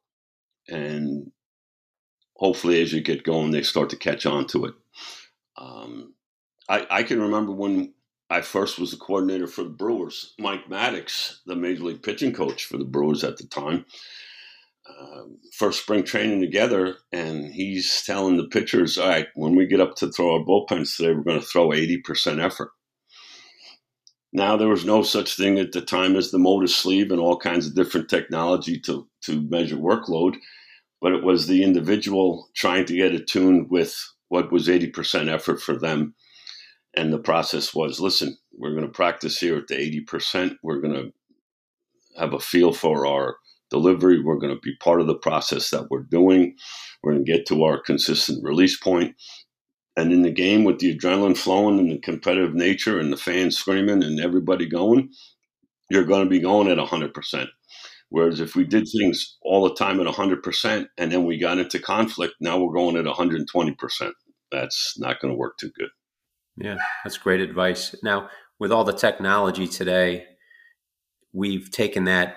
and 0.69 1.31
hopefully, 2.37 2.83
as 2.83 2.93
you 2.93 3.01
get 3.01 3.25
going, 3.25 3.51
they 3.51 3.63
start 3.63 3.91
to 3.91 3.97
catch 3.97 4.27
on 4.27 4.47
to 4.49 4.67
it. 4.67 4.75
Um, 5.57 6.15
I, 6.73 6.87
I 6.91 7.05
can 7.05 7.21
remember 7.23 7.53
when 7.53 7.95
I 8.31 8.43
first 8.43 8.81
was 8.81 8.93
the 8.93 8.99
coordinator 8.99 9.47
for 9.49 9.65
the 9.65 9.71
Brewers. 9.71 10.35
Mike 10.41 10.69
Maddux, 10.71 11.41
the 11.47 11.57
major 11.57 11.85
league 11.85 12.03
pitching 12.03 12.33
coach 12.35 12.65
for 12.67 12.79
the 12.79 12.87
Brewers 12.87 13.25
at 13.25 13.39
the 13.39 13.47
time, 13.47 13.87
uh, 14.89 15.25
first 15.55 15.83
spring 15.83 16.05
training 16.05 16.41
together, 16.41 16.97
and 17.13 17.55
he's 17.55 18.03
telling 18.07 18.39
the 18.39 18.49
pitchers, 18.49 18.99
"All 18.99 19.09
right, 19.09 19.29
when 19.37 19.57
we 19.57 19.67
get 19.67 19.81
up 19.81 19.97
to 19.97 20.13
throw 20.13 20.35
our 20.35 20.45
bullpens 20.45 20.97
today, 20.97 21.15
we're 21.15 21.25
going 21.25 21.41
to 21.41 21.47
throw 21.47 21.73
eighty 21.75 21.99
percent 21.99 22.41
effort." 22.41 22.73
Now 24.33 24.57
there 24.57 24.69
was 24.69 24.85
no 24.87 25.03
such 25.03 25.37
thing 25.37 25.59
at 25.59 25.73
the 25.73 25.83
time 25.83 26.17
as 26.17 26.31
the 26.33 26.39
Motus 26.39 26.77
sleeve 26.77 27.13
and 27.13 27.21
all 27.21 27.39
kinds 27.39 27.67
of 27.67 27.77
different 27.77 28.11
technology 28.11 28.81
to 28.81 29.09
to 29.23 29.43
measure 29.43 29.77
workload. 29.77 30.37
but 31.03 31.13
it 31.15 31.25
was 31.25 31.49
the 31.49 31.65
individual 31.65 32.51
trying 32.55 32.87
to 32.87 32.97
get 32.97 33.15
attuned 33.15 33.71
with 33.71 33.97
what 34.31 34.53
was 34.53 34.69
80% 34.69 35.29
effort 35.29 35.63
for 35.63 35.79
them. 35.79 36.15
And 36.95 37.13
the 37.13 37.19
process 37.19 37.75
was 37.75 38.01
listen, 38.01 38.37
we're 38.53 38.75
going 38.75 38.87
to 38.87 38.93
practice 38.93 39.39
here 39.39 39.57
at 39.57 39.69
the 39.69 39.75
80%. 40.11 40.57
We're 40.63 40.81
going 40.81 40.95
to 40.95 41.13
have 42.19 42.35
a 42.35 42.41
feel 42.41 42.73
for 42.73 43.07
our 43.07 43.37
delivery. 43.71 44.21
We're 44.21 44.39
going 44.39 44.55
to 44.55 44.61
be 44.61 44.77
part 44.77 45.01
of 45.01 45.07
the 45.07 45.15
process 45.15 45.71
that 45.71 45.91
we're 45.91 46.03
doing. 46.03 46.55
We're 47.03 47.13
going 47.13 47.25
to 47.25 47.33
get 47.33 47.47
to 47.47 47.65
our 47.65 47.81
consistent 47.81 48.45
release 48.45 48.79
point. 48.79 49.17
And 49.97 50.13
in 50.13 50.23
the 50.23 50.31
game, 50.31 50.65
with 50.65 50.79
the 50.79 50.97
adrenaline 50.97 51.37
flowing 51.37 51.79
and 51.79 51.91
the 51.91 51.99
competitive 51.99 52.55
nature 52.55 52.99
and 52.99 53.13
the 53.13 53.17
fans 53.17 53.57
screaming 53.57 54.03
and 54.03 54.21
everybody 54.21 54.67
going, 54.67 55.11
you're 55.91 56.05
going 56.05 56.25
to 56.25 56.31
be 56.31 56.41
going 56.41 56.69
at 56.69 56.79
100%. 56.79 57.47
Whereas 58.09 58.41
if 58.41 58.55
we 58.55 58.65
did 58.65 58.87
things 58.89 59.39
all 59.43 59.65
the 59.65 59.75
time 59.75 60.01
at 60.01 60.07
100% 60.07 60.87
and 60.99 61.13
then 61.13 61.25
we 61.25 61.39
got 61.39 61.59
into 61.59 61.79
conflict, 61.79 62.35
now 62.41 62.59
we're 62.59 62.75
going 62.75 62.97
at 62.97 63.07
120%. 63.07 64.13
That's 64.51 64.99
not 64.99 65.21
going 65.21 65.33
to 65.33 65.39
work 65.39 65.57
too 65.59 65.71
good. 65.79 65.89
Yeah, 66.57 66.77
that's 67.03 67.19
great 67.19 67.41
advice. 67.41 67.95
Now, 68.03 68.29
with 68.59 68.73
all 68.73 68.85
the 68.85 68.93
technology 68.93 69.67
today, 69.67 70.27
we've 71.33 71.71
taken 71.71 72.05
that 72.05 72.37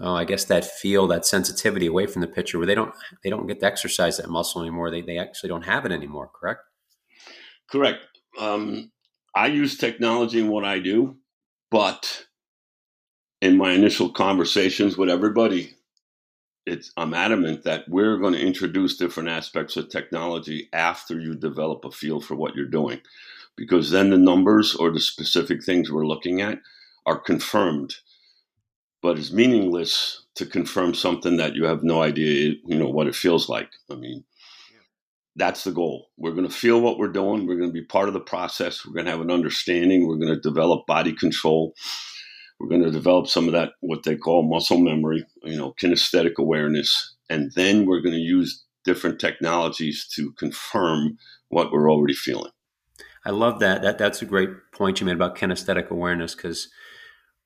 oh, 0.00 0.14
I 0.14 0.24
guess 0.24 0.44
that 0.46 0.64
feel, 0.64 1.06
that 1.08 1.26
sensitivity 1.26 1.86
away 1.86 2.06
from 2.06 2.22
the 2.22 2.28
pitcher 2.28 2.58
where 2.58 2.66
they 2.66 2.74
don't 2.74 2.94
they 3.22 3.30
don't 3.30 3.46
get 3.46 3.60
to 3.60 3.66
exercise 3.66 4.16
that 4.16 4.30
muscle 4.30 4.62
anymore. 4.62 4.90
They 4.90 5.02
they 5.02 5.18
actually 5.18 5.48
don't 5.48 5.62
have 5.62 5.84
it 5.84 5.92
anymore, 5.92 6.30
correct? 6.34 6.62
Correct. 7.70 8.00
Um, 8.38 8.90
I 9.34 9.46
use 9.46 9.76
technology 9.76 10.40
in 10.40 10.48
what 10.48 10.64
I 10.64 10.78
do, 10.78 11.16
but 11.70 12.26
in 13.40 13.56
my 13.56 13.72
initial 13.72 14.10
conversations 14.10 14.96
with 14.96 15.08
everybody, 15.08 15.74
it's 16.66 16.92
I'm 16.96 17.14
adamant 17.14 17.64
that 17.64 17.88
we're 17.88 18.18
going 18.18 18.34
to 18.34 18.46
introduce 18.46 18.96
different 18.96 19.28
aspects 19.28 19.76
of 19.76 19.88
technology 19.88 20.68
after 20.72 21.18
you 21.18 21.34
develop 21.34 21.84
a 21.84 21.90
feel 21.90 22.20
for 22.20 22.34
what 22.34 22.54
you're 22.54 22.66
doing, 22.66 23.00
because 23.56 23.90
then 23.90 24.10
the 24.10 24.18
numbers 24.18 24.74
or 24.74 24.90
the 24.90 25.00
specific 25.00 25.64
things 25.64 25.90
we're 25.90 26.06
looking 26.06 26.40
at 26.40 26.58
are 27.06 27.18
confirmed. 27.18 27.96
But 29.02 29.18
it's 29.18 29.32
meaningless 29.32 30.22
to 30.36 30.46
confirm 30.46 30.94
something 30.94 31.36
that 31.36 31.54
you 31.54 31.64
have 31.64 31.82
no 31.82 32.02
idea, 32.02 32.54
you 32.64 32.78
know, 32.78 32.88
what 32.88 33.08
it 33.08 33.16
feels 33.16 33.48
like. 33.48 33.70
I 33.90 33.96
mean, 33.96 34.24
that's 35.34 35.64
the 35.64 35.72
goal. 35.72 36.10
We're 36.16 36.34
going 36.34 36.48
to 36.48 36.54
feel 36.54 36.80
what 36.80 36.98
we're 36.98 37.08
doing. 37.08 37.46
We're 37.46 37.56
going 37.56 37.70
to 37.70 37.74
be 37.74 37.84
part 37.84 38.06
of 38.06 38.14
the 38.14 38.20
process. 38.20 38.86
We're 38.86 38.92
going 38.92 39.06
to 39.06 39.10
have 39.10 39.20
an 39.20 39.30
understanding. 39.30 40.06
We're 40.06 40.18
going 40.18 40.34
to 40.34 40.40
develop 40.40 40.86
body 40.86 41.12
control 41.12 41.74
we're 42.62 42.68
going 42.68 42.84
to 42.84 42.92
develop 42.92 43.26
some 43.26 43.46
of 43.46 43.52
that, 43.52 43.72
what 43.80 44.04
they 44.04 44.14
call 44.14 44.48
muscle 44.48 44.78
memory, 44.78 45.26
you 45.42 45.56
know, 45.56 45.74
kinesthetic 45.82 46.36
awareness. 46.38 47.16
And 47.28 47.50
then 47.56 47.86
we're 47.86 48.00
going 48.00 48.14
to 48.14 48.20
use 48.20 48.64
different 48.84 49.18
technologies 49.18 50.06
to 50.14 50.32
confirm 50.34 51.18
what 51.48 51.72
we're 51.72 51.90
already 51.90 52.14
feeling. 52.14 52.52
I 53.24 53.30
love 53.30 53.58
that. 53.60 53.82
That 53.82 53.98
that's 53.98 54.22
a 54.22 54.26
great 54.26 54.50
point 54.72 55.00
you 55.00 55.06
made 55.06 55.16
about 55.16 55.36
kinesthetic 55.36 55.90
awareness 55.90 56.36
because 56.36 56.68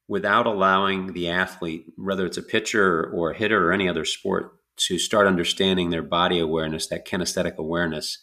without 0.06 0.46
allowing 0.46 1.14
the 1.14 1.30
athlete, 1.30 1.86
whether 1.96 2.26
it's 2.26 2.36
a 2.36 2.42
pitcher 2.42 3.10
or 3.10 3.30
a 3.30 3.36
hitter 3.36 3.68
or 3.68 3.72
any 3.72 3.88
other 3.88 4.04
sport, 4.04 4.52
to 4.76 4.98
start 4.98 5.26
understanding 5.26 5.88
their 5.88 6.02
body 6.02 6.38
awareness, 6.38 6.88
that 6.88 7.06
kinesthetic 7.06 7.56
awareness, 7.56 8.18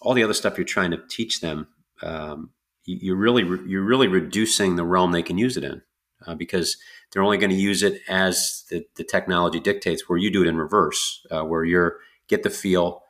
all 0.00 0.14
the 0.14 0.22
other 0.22 0.34
stuff 0.34 0.56
you're 0.56 0.64
trying 0.64 0.92
to 0.92 1.02
teach 1.10 1.40
them, 1.40 1.66
um, 2.02 2.50
you're 2.84 3.16
really 3.16 3.42
you're 3.66 3.82
really 3.82 4.06
reducing 4.06 4.76
the 4.76 4.84
realm 4.84 5.10
they 5.10 5.22
can 5.22 5.38
use 5.38 5.56
it 5.56 5.64
in 5.64 5.82
uh, 6.26 6.34
because 6.34 6.76
they're 7.10 7.22
only 7.22 7.38
going 7.38 7.50
to 7.50 7.56
use 7.56 7.82
it 7.82 8.00
as 8.08 8.64
the, 8.70 8.86
the, 8.96 9.04
technology 9.04 9.60
dictates, 9.60 10.08
where 10.08 10.18
you 10.18 10.30
do 10.30 10.42
it 10.42 10.48
in 10.48 10.56
reverse, 10.56 11.26
uh, 11.30 11.42
where 11.42 11.64
you're 11.64 11.98
get 12.28 12.42
the 12.42 12.50
feel, 12.50 13.02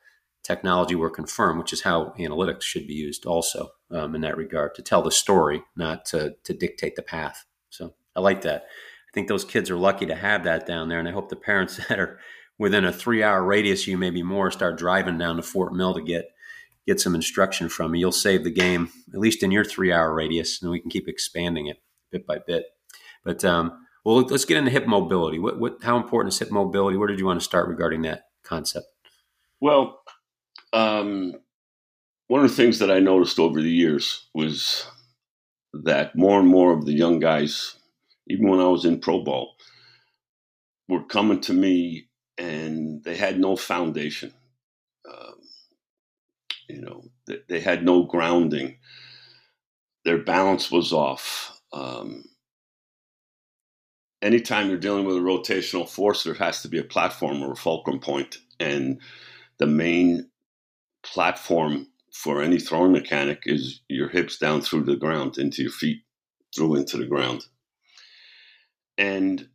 technology 0.42 0.94
will 0.94 1.10
confirm, 1.10 1.58
which 1.58 1.72
is 1.72 1.82
how 1.82 2.12
analytics 2.18 2.62
should 2.62 2.86
be 2.86 2.94
used 2.94 3.26
also 3.26 3.70
um, 3.90 4.14
in 4.14 4.20
that 4.20 4.36
regard 4.36 4.74
to 4.74 4.82
tell 4.82 5.02
the 5.02 5.10
story, 5.10 5.62
not 5.74 6.04
to, 6.04 6.36
to 6.44 6.52
dictate 6.52 6.96
the 6.96 7.02
path. 7.02 7.44
So 7.70 7.94
I 8.14 8.20
like 8.20 8.42
that. 8.42 8.62
I 8.62 9.12
think 9.12 9.28
those 9.28 9.44
kids 9.44 9.70
are 9.70 9.76
lucky 9.76 10.06
to 10.06 10.14
have 10.14 10.44
that 10.44 10.66
down 10.66 10.88
there, 10.88 10.98
and 10.98 11.08
I 11.08 11.12
hope 11.12 11.28
the 11.28 11.36
parents 11.36 11.76
that 11.88 11.98
are 11.98 12.18
within 12.58 12.84
a 12.84 12.92
three 12.92 13.22
hour 13.22 13.42
radius, 13.42 13.86
you 13.86 13.96
maybe 13.98 14.22
more, 14.22 14.50
start 14.50 14.78
driving 14.78 15.18
down 15.18 15.36
to 15.36 15.42
Fort 15.42 15.74
Mill 15.74 15.94
to 15.94 16.02
get 16.02 16.30
get 16.86 17.00
some 17.00 17.14
instruction 17.14 17.68
from 17.68 17.94
you. 17.94 18.00
You'll 18.00 18.12
save 18.12 18.44
the 18.44 18.50
game 18.50 18.90
at 19.12 19.18
least 19.18 19.42
in 19.42 19.50
your 19.50 19.64
three 19.64 19.92
hour 19.92 20.14
radius, 20.14 20.62
and 20.62 20.70
we 20.70 20.80
can 20.80 20.90
keep 20.90 21.08
expanding 21.08 21.66
it 21.66 21.82
bit 22.12 22.26
by 22.26 22.38
bit. 22.38 22.66
But 23.26 23.44
um, 23.44 23.84
well, 24.04 24.20
let's 24.20 24.44
get 24.44 24.56
into 24.56 24.70
hip 24.70 24.86
mobility. 24.86 25.40
What, 25.40 25.58
what, 25.58 25.82
how 25.82 25.96
important 25.96 26.32
is 26.32 26.38
hip 26.38 26.52
mobility? 26.52 26.96
Where 26.96 27.08
did 27.08 27.18
you 27.18 27.26
want 27.26 27.40
to 27.40 27.44
start 27.44 27.68
regarding 27.68 28.02
that 28.02 28.28
concept? 28.44 28.86
Well, 29.60 30.00
um, 30.72 31.34
one 32.28 32.44
of 32.44 32.48
the 32.48 32.54
things 32.54 32.78
that 32.78 32.90
I 32.90 33.00
noticed 33.00 33.40
over 33.40 33.60
the 33.60 33.68
years 33.68 34.28
was 34.32 34.86
that 35.72 36.14
more 36.14 36.38
and 36.38 36.48
more 36.48 36.72
of 36.72 36.86
the 36.86 36.92
young 36.92 37.18
guys, 37.18 37.74
even 38.28 38.48
when 38.48 38.60
I 38.60 38.68
was 38.68 38.84
in 38.84 39.00
pro 39.00 39.24
ball, 39.24 39.56
were 40.88 41.02
coming 41.02 41.40
to 41.40 41.52
me 41.52 42.08
and 42.38 43.02
they 43.02 43.16
had 43.16 43.40
no 43.40 43.56
foundation. 43.56 44.32
Um, 45.10 45.34
you 46.68 46.80
know, 46.80 47.02
they, 47.26 47.38
they, 47.48 47.60
had 47.60 47.84
no 47.84 48.04
grounding. 48.04 48.76
Their 50.04 50.18
balance 50.18 50.70
was 50.70 50.92
off. 50.92 51.60
Um, 51.72 52.24
anytime 54.22 54.68
you're 54.68 54.78
dealing 54.78 55.04
with 55.04 55.16
a 55.16 55.20
rotational 55.20 55.88
force, 55.88 56.24
there 56.24 56.34
has 56.34 56.62
to 56.62 56.68
be 56.68 56.78
a 56.78 56.84
platform 56.84 57.42
or 57.42 57.52
a 57.52 57.56
fulcrum 57.56 58.00
point. 58.00 58.38
And 58.58 59.00
the 59.58 59.66
main 59.66 60.30
platform 61.02 61.88
for 62.12 62.42
any 62.42 62.58
throwing 62.58 62.92
mechanic 62.92 63.42
is 63.44 63.80
your 63.88 64.08
hips 64.08 64.38
down 64.38 64.62
through 64.62 64.84
the 64.84 64.96
ground 64.96 65.38
into 65.38 65.62
your 65.62 65.70
feet, 65.70 66.02
through 66.54 66.76
into 66.76 66.96
the 66.96 67.06
ground. 67.06 67.44
And 68.98 69.48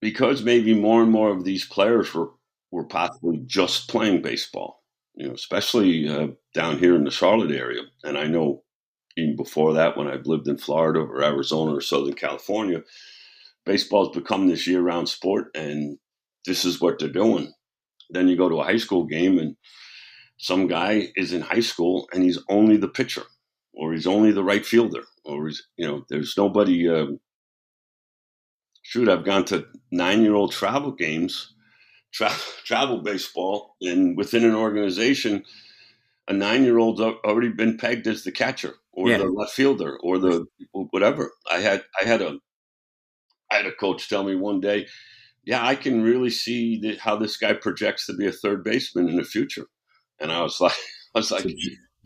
because 0.00 0.42
maybe 0.42 0.74
more 0.74 1.02
and 1.02 1.10
more 1.10 1.30
of 1.30 1.44
these 1.44 1.64
players 1.64 2.12
were, 2.12 2.30
were 2.70 2.84
possibly 2.84 3.40
just 3.46 3.88
playing 3.88 4.22
baseball, 4.22 4.82
you 5.14 5.28
know, 5.28 5.34
especially 5.34 6.08
uh, 6.08 6.28
down 6.52 6.78
here 6.78 6.96
in 6.96 7.04
the 7.04 7.10
Charlotte 7.10 7.52
area. 7.52 7.82
And 8.02 8.18
I 8.18 8.26
know 8.26 8.64
even 9.16 9.36
before 9.36 9.74
that, 9.74 9.96
when 9.96 10.08
I've 10.08 10.26
lived 10.26 10.48
in 10.48 10.58
Florida 10.58 11.00
or 11.00 11.22
Arizona 11.22 11.74
or 11.74 11.80
Southern 11.80 12.14
California, 12.14 12.82
baseball's 13.64 14.14
become 14.14 14.46
this 14.46 14.66
year 14.66 14.80
round 14.80 15.08
sport, 15.08 15.48
and 15.54 15.98
this 16.44 16.64
is 16.64 16.80
what 16.80 16.98
they're 16.98 17.08
doing. 17.08 17.52
Then 18.10 18.28
you 18.28 18.36
go 18.36 18.48
to 18.48 18.60
a 18.60 18.64
high 18.64 18.76
school 18.76 19.04
game, 19.04 19.38
and 19.38 19.56
some 20.38 20.66
guy 20.66 21.08
is 21.16 21.32
in 21.32 21.40
high 21.40 21.60
school 21.60 22.08
and 22.12 22.22
he's 22.22 22.38
only 22.48 22.76
the 22.76 22.88
pitcher, 22.88 23.22
or 23.72 23.92
he's 23.92 24.06
only 24.06 24.32
the 24.32 24.44
right 24.44 24.64
fielder, 24.64 25.02
or 25.24 25.46
he's, 25.46 25.66
you 25.76 25.86
know, 25.86 26.04
there's 26.08 26.34
nobody. 26.36 26.88
Uh, 26.88 27.06
shoot, 28.82 29.08
I've 29.08 29.24
gone 29.24 29.44
to 29.46 29.66
nine 29.90 30.22
year 30.22 30.34
old 30.34 30.52
travel 30.52 30.92
games, 30.92 31.54
tra- 32.12 32.30
travel 32.64 33.02
baseball, 33.02 33.76
and 33.80 34.16
within 34.16 34.44
an 34.44 34.54
organization, 34.54 35.44
a 36.28 36.32
nine 36.32 36.64
year 36.64 36.78
old's 36.78 37.00
already 37.00 37.50
been 37.50 37.78
pegged 37.78 38.06
as 38.06 38.24
the 38.24 38.32
catcher 38.32 38.74
or 38.92 39.08
yeah. 39.08 39.18
the 39.18 39.26
left 39.26 39.52
fielder 39.52 39.98
or 40.02 40.18
the 40.18 40.46
whatever. 40.72 41.32
I 41.50 41.60
had 41.60 41.84
I 42.00 42.04
had 42.04 42.22
a 42.22 42.38
I 43.50 43.56
had 43.56 43.66
a 43.66 43.72
coach 43.72 44.08
tell 44.08 44.24
me 44.24 44.34
one 44.34 44.60
day, 44.60 44.86
yeah, 45.44 45.64
I 45.64 45.76
can 45.76 46.02
really 46.02 46.30
see 46.30 46.78
the, 46.80 46.96
how 46.96 47.16
this 47.16 47.36
guy 47.36 47.52
projects 47.52 48.06
to 48.06 48.14
be 48.14 48.26
a 48.26 48.32
third 48.32 48.64
baseman 48.64 49.08
in 49.08 49.16
the 49.16 49.24
future. 49.24 49.66
And 50.18 50.32
I 50.32 50.42
was 50.42 50.60
like, 50.60 50.72
I 51.14 51.18
was 51.18 51.30
like, 51.30 51.46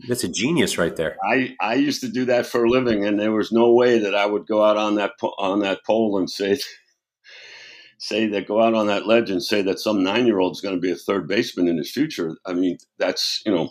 that's 0.07 0.23
a 0.23 0.29
genius 0.29 0.77
right 0.77 0.95
there. 0.95 1.17
I, 1.23 1.55
I 1.59 1.75
used 1.75 2.01
to 2.01 2.09
do 2.09 2.25
that 2.25 2.45
for 2.45 2.63
a 2.63 2.69
living, 2.69 3.05
and 3.05 3.19
there 3.19 3.31
was 3.31 3.51
no 3.51 3.73
way 3.73 3.99
that 3.99 4.15
I 4.15 4.25
would 4.25 4.47
go 4.47 4.63
out 4.63 4.77
on 4.77 4.95
that 4.95 5.11
on 5.37 5.59
that 5.59 5.83
pole 5.85 6.17
and 6.17 6.29
say 6.29 6.59
say 7.99 8.27
that 8.27 8.47
go 8.47 8.61
out 8.61 8.73
on 8.73 8.87
that 8.87 9.05
ledge 9.05 9.29
and 9.29 9.43
say 9.43 9.61
that 9.61 9.79
some 9.79 10.03
nine 10.03 10.25
year 10.25 10.39
old 10.39 10.55
is 10.55 10.61
going 10.61 10.75
to 10.75 10.81
be 10.81 10.91
a 10.91 10.95
third 10.95 11.27
baseman 11.27 11.67
in 11.67 11.77
his 11.77 11.91
future. 11.91 12.35
I 12.45 12.53
mean, 12.53 12.77
that's 12.97 13.41
you 13.45 13.51
know 13.51 13.69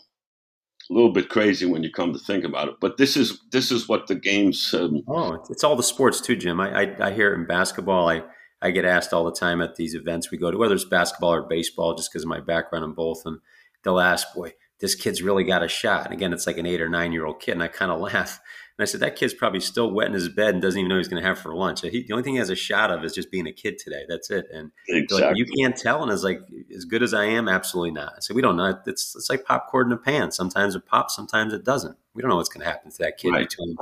a 0.90 0.92
little 0.92 1.12
bit 1.12 1.28
crazy 1.28 1.66
when 1.66 1.82
you 1.82 1.90
come 1.90 2.12
to 2.12 2.18
think 2.18 2.44
about 2.44 2.68
it. 2.68 2.74
But 2.80 2.96
this 2.96 3.16
is 3.16 3.40
this 3.52 3.70
is 3.70 3.88
what 3.88 4.08
the 4.08 4.16
games. 4.16 4.74
Um, 4.74 5.02
oh, 5.08 5.42
it's 5.48 5.62
all 5.62 5.76
the 5.76 5.82
sports 5.82 6.20
too, 6.20 6.36
Jim. 6.36 6.60
I, 6.60 6.82
I, 6.82 7.08
I 7.08 7.12
hear 7.12 7.32
it 7.32 7.38
in 7.38 7.46
basketball. 7.46 8.08
I 8.08 8.22
I 8.60 8.70
get 8.70 8.84
asked 8.84 9.12
all 9.12 9.24
the 9.24 9.32
time 9.32 9.62
at 9.62 9.76
these 9.76 9.94
events 9.94 10.30
we 10.30 10.38
go 10.38 10.50
to, 10.50 10.58
whether 10.58 10.74
it's 10.74 10.84
basketball 10.84 11.32
or 11.32 11.42
baseball, 11.42 11.94
just 11.94 12.10
because 12.10 12.24
of 12.24 12.28
my 12.28 12.40
background 12.40 12.84
in 12.84 12.92
both, 12.92 13.22
and 13.24 13.38
they'll 13.84 14.00
ask, 14.00 14.34
"Boy, 14.34 14.54
this 14.80 14.94
kid's 14.94 15.22
really 15.22 15.44
got 15.44 15.62
a 15.62 15.68
shot." 15.68 16.06
And 16.06 16.12
again, 16.12 16.32
it's 16.32 16.46
like 16.46 16.58
an 16.58 16.66
eight 16.66 16.80
or 16.80 16.88
nine 16.88 17.12
year 17.12 17.24
old 17.24 17.40
kid, 17.40 17.52
and 17.52 17.62
I 17.62 17.68
kind 17.68 17.92
of 17.92 18.00
laugh 18.12 18.40
and 18.80 18.84
I 18.84 18.86
said, 18.86 19.00
that 19.00 19.14
kid's 19.14 19.34
probably 19.34 19.60
still 19.60 19.90
wet 19.90 20.06
in 20.06 20.14
his 20.14 20.30
bed 20.30 20.54
and 20.54 20.62
doesn't 20.62 20.80
even 20.80 20.88
know 20.88 20.96
he's 20.96 21.06
going 21.06 21.22
to 21.22 21.28
have 21.28 21.38
for 21.38 21.54
lunch. 21.54 21.82
He, 21.82 22.02
the 22.02 22.14
only 22.14 22.22
thing 22.22 22.32
he 22.32 22.38
has 22.38 22.48
a 22.48 22.56
shot 22.56 22.90
of 22.90 23.04
is 23.04 23.12
just 23.12 23.30
being 23.30 23.46
a 23.46 23.52
kid 23.52 23.76
today. 23.76 24.06
That's 24.08 24.30
it. 24.30 24.46
And 24.50 24.70
exactly. 24.88 25.26
like, 25.26 25.36
you 25.36 25.44
can't 25.44 25.76
tell. 25.76 26.02
And 26.02 26.10
it's 26.10 26.22
like, 26.22 26.40
as 26.74 26.86
good 26.86 27.02
as 27.02 27.12
I 27.12 27.26
am, 27.26 27.46
absolutely 27.46 27.90
not. 27.90 28.14
I 28.16 28.20
said, 28.20 28.34
we 28.34 28.40
don't 28.40 28.56
know. 28.56 28.80
It's, 28.86 29.14
it's 29.14 29.28
like 29.28 29.44
popcorn 29.44 29.88
in 29.88 29.92
a 29.92 29.96
pan. 29.98 30.32
Sometimes 30.32 30.74
it 30.74 30.86
pops, 30.86 31.14
sometimes 31.14 31.52
it 31.52 31.62
doesn't. 31.62 31.98
We 32.14 32.22
don't 32.22 32.30
know 32.30 32.36
what's 32.36 32.48
going 32.48 32.64
to 32.64 32.70
happen 32.70 32.90
to 32.90 32.98
that 33.00 33.18
kid 33.18 33.32
right. 33.32 33.46
between 33.46 33.76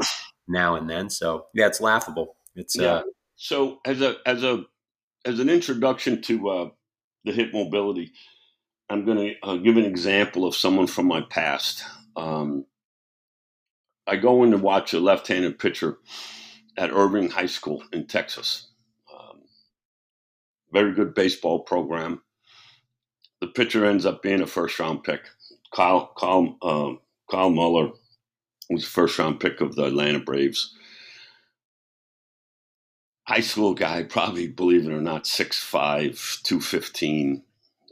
now 0.49 0.75
and 0.75 0.90
then. 0.90 1.11
So 1.11 1.47
yeah, 1.55 1.69
it's 1.69 1.81
laughable. 1.81 2.35
It's, 2.57 2.76
yeah. 2.76 2.95
Uh, 2.95 3.02
so 3.37 3.78
as 3.85 4.00
a, 4.02 4.17
as 4.26 4.43
a, 4.43 4.64
as 5.25 5.38
an 5.38 5.49
introduction 5.49 6.23
to 6.23 6.49
uh, 6.49 6.69
the 7.25 7.31
hip 7.31 7.52
mobility. 7.52 8.12
I'm 8.90 9.05
going 9.05 9.19
to 9.19 9.35
uh, 9.47 9.57
give 9.57 9.76
an 9.76 9.85
example 9.85 10.47
of 10.47 10.57
someone 10.57 10.87
from 10.87 11.07
my 11.07 11.21
past. 11.21 11.85
Um, 12.17 12.64
I 14.09 14.17
go 14.17 14.43
in 14.43 14.53
to 14.53 14.57
watch 14.57 14.95
a 14.95 15.00
left-handed 15.00 15.59
pitcher 15.59 15.99
at 16.79 16.91
Irving 16.91 17.29
High 17.29 17.47
School 17.47 17.85
in 17.93 18.07
Texas. 18.07 18.69
Um, 19.12 19.43
very 20.73 20.95
good 20.95 21.12
baseball 21.12 21.61
program. 21.61 22.23
The 23.43 23.49
pitcher 23.49 23.85
ends 23.85 24.07
up 24.07 24.23
being 24.23 24.41
a 24.41 24.47
first-round 24.47 25.05
pick. 25.05 25.21
Kyle 25.75 26.11
Kyle 26.17 26.57
uh, 26.62 26.95
Kyle 27.31 27.50
Muller 27.50 27.91
was 28.71 28.85
the 28.85 28.91
first-round 28.91 29.41
pick 29.41 29.61
of 29.61 29.77
the 29.77 29.85
Atlanta 29.85 30.21
Braves. 30.21 30.75
High 33.25 33.41
school 33.41 33.75
guy, 33.75 34.05
probably 34.05 34.49
believe 34.49 34.87
it 34.87 34.93
or 34.93 35.03
not, 35.03 35.25
6'5", 35.25 36.43
215, 36.45 37.43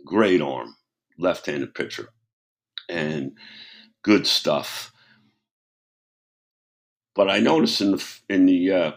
great 0.07 0.41
arm, 0.41 0.77
left-handed 1.19 1.75
pitcher, 1.75 2.09
and 2.89 3.33
good 4.03 4.27
stuff 4.27 4.95
but 7.17 7.31
I 7.31 7.41
noticed 7.41 7.81
in 7.81 7.93
the 7.93 8.19
in 8.29 8.47
the 8.47 8.73
uh, 8.73 8.93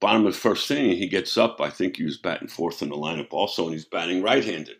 bottom 0.00 0.26
of 0.26 0.32
the 0.32 0.38
first 0.38 0.70
inning, 0.70 0.96
he 0.96 1.06
gets 1.06 1.36
up. 1.36 1.60
I 1.60 1.70
think 1.70 1.96
he 1.96 2.04
was 2.04 2.18
batting 2.18 2.48
fourth 2.48 2.82
in 2.82 2.88
the 2.88 2.96
lineup 2.96 3.32
also, 3.32 3.64
and 3.64 3.74
he's 3.74 3.84
batting 3.84 4.22
right-handed. 4.22 4.76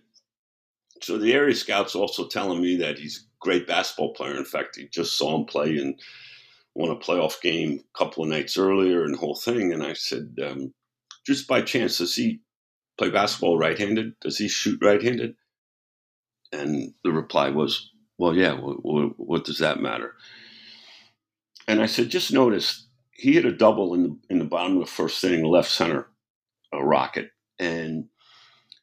So 1.03 1.19
the 1.19 1.33
area 1.33 1.55
scouts 1.55 1.95
also 1.95 2.27
telling 2.27 2.61
me 2.61 2.77
that 2.77 2.99
he's 2.99 3.19
a 3.19 3.27
great 3.41 3.67
basketball 3.67 4.15
player. 4.15 4.37
In 4.37 4.45
fact, 4.45 4.77
he 4.77 4.89
just 4.89 5.19
saw 5.19 5.37
him 5.37 5.45
play 5.45 5.77
and 5.79 6.01
won 6.75 6.91
a 6.91 6.97
playoff 6.97 7.41
game 7.41 7.81
a 7.81 7.99
couple 7.99 8.23
of 8.23 8.31
nights 8.31 8.57
earlier 8.57 9.05
and 9.05 9.15
the 9.15 9.19
whole 9.19 9.35
thing. 9.37 9.73
And 9.73 9.83
I 9.83 9.93
said, 9.93 10.37
um, 10.45 10.73
just 11.27 11.49
by 11.49 11.61
chance, 11.61 11.99
does 11.99 12.15
he 12.15 12.41
play 12.99 13.11
basketball 13.11 13.59
right-handed? 13.59 14.15
Does 14.21 14.39
he 14.39 14.49
shoot 14.49 14.79
right-handed? 14.83 15.35
And 16.53 16.95
the 17.05 17.13
reply 17.13 17.51
was, 17.51 17.91
well, 18.19 18.35
yeah. 18.35 18.55
what, 18.55 19.19
what 19.19 19.45
does 19.45 19.59
that 19.59 19.81
matter? 19.81 20.15
And 21.69 21.81
I 21.81 21.87
said, 21.87 22.11
just 22.11 22.33
notice 22.33 22.89
he 23.13 23.33
hit 23.33 23.45
a 23.45 23.53
double 23.53 23.95
in 23.95 24.03
the 24.03 24.19
in 24.31 24.39
the 24.39 24.45
bottom 24.45 24.77
of 24.77 24.81
the 24.81 24.91
first 24.91 25.23
inning, 25.23 25.45
left 25.45 25.71
center, 25.71 26.09
a 26.73 26.85
rocket, 26.85 27.31
and 27.59 28.07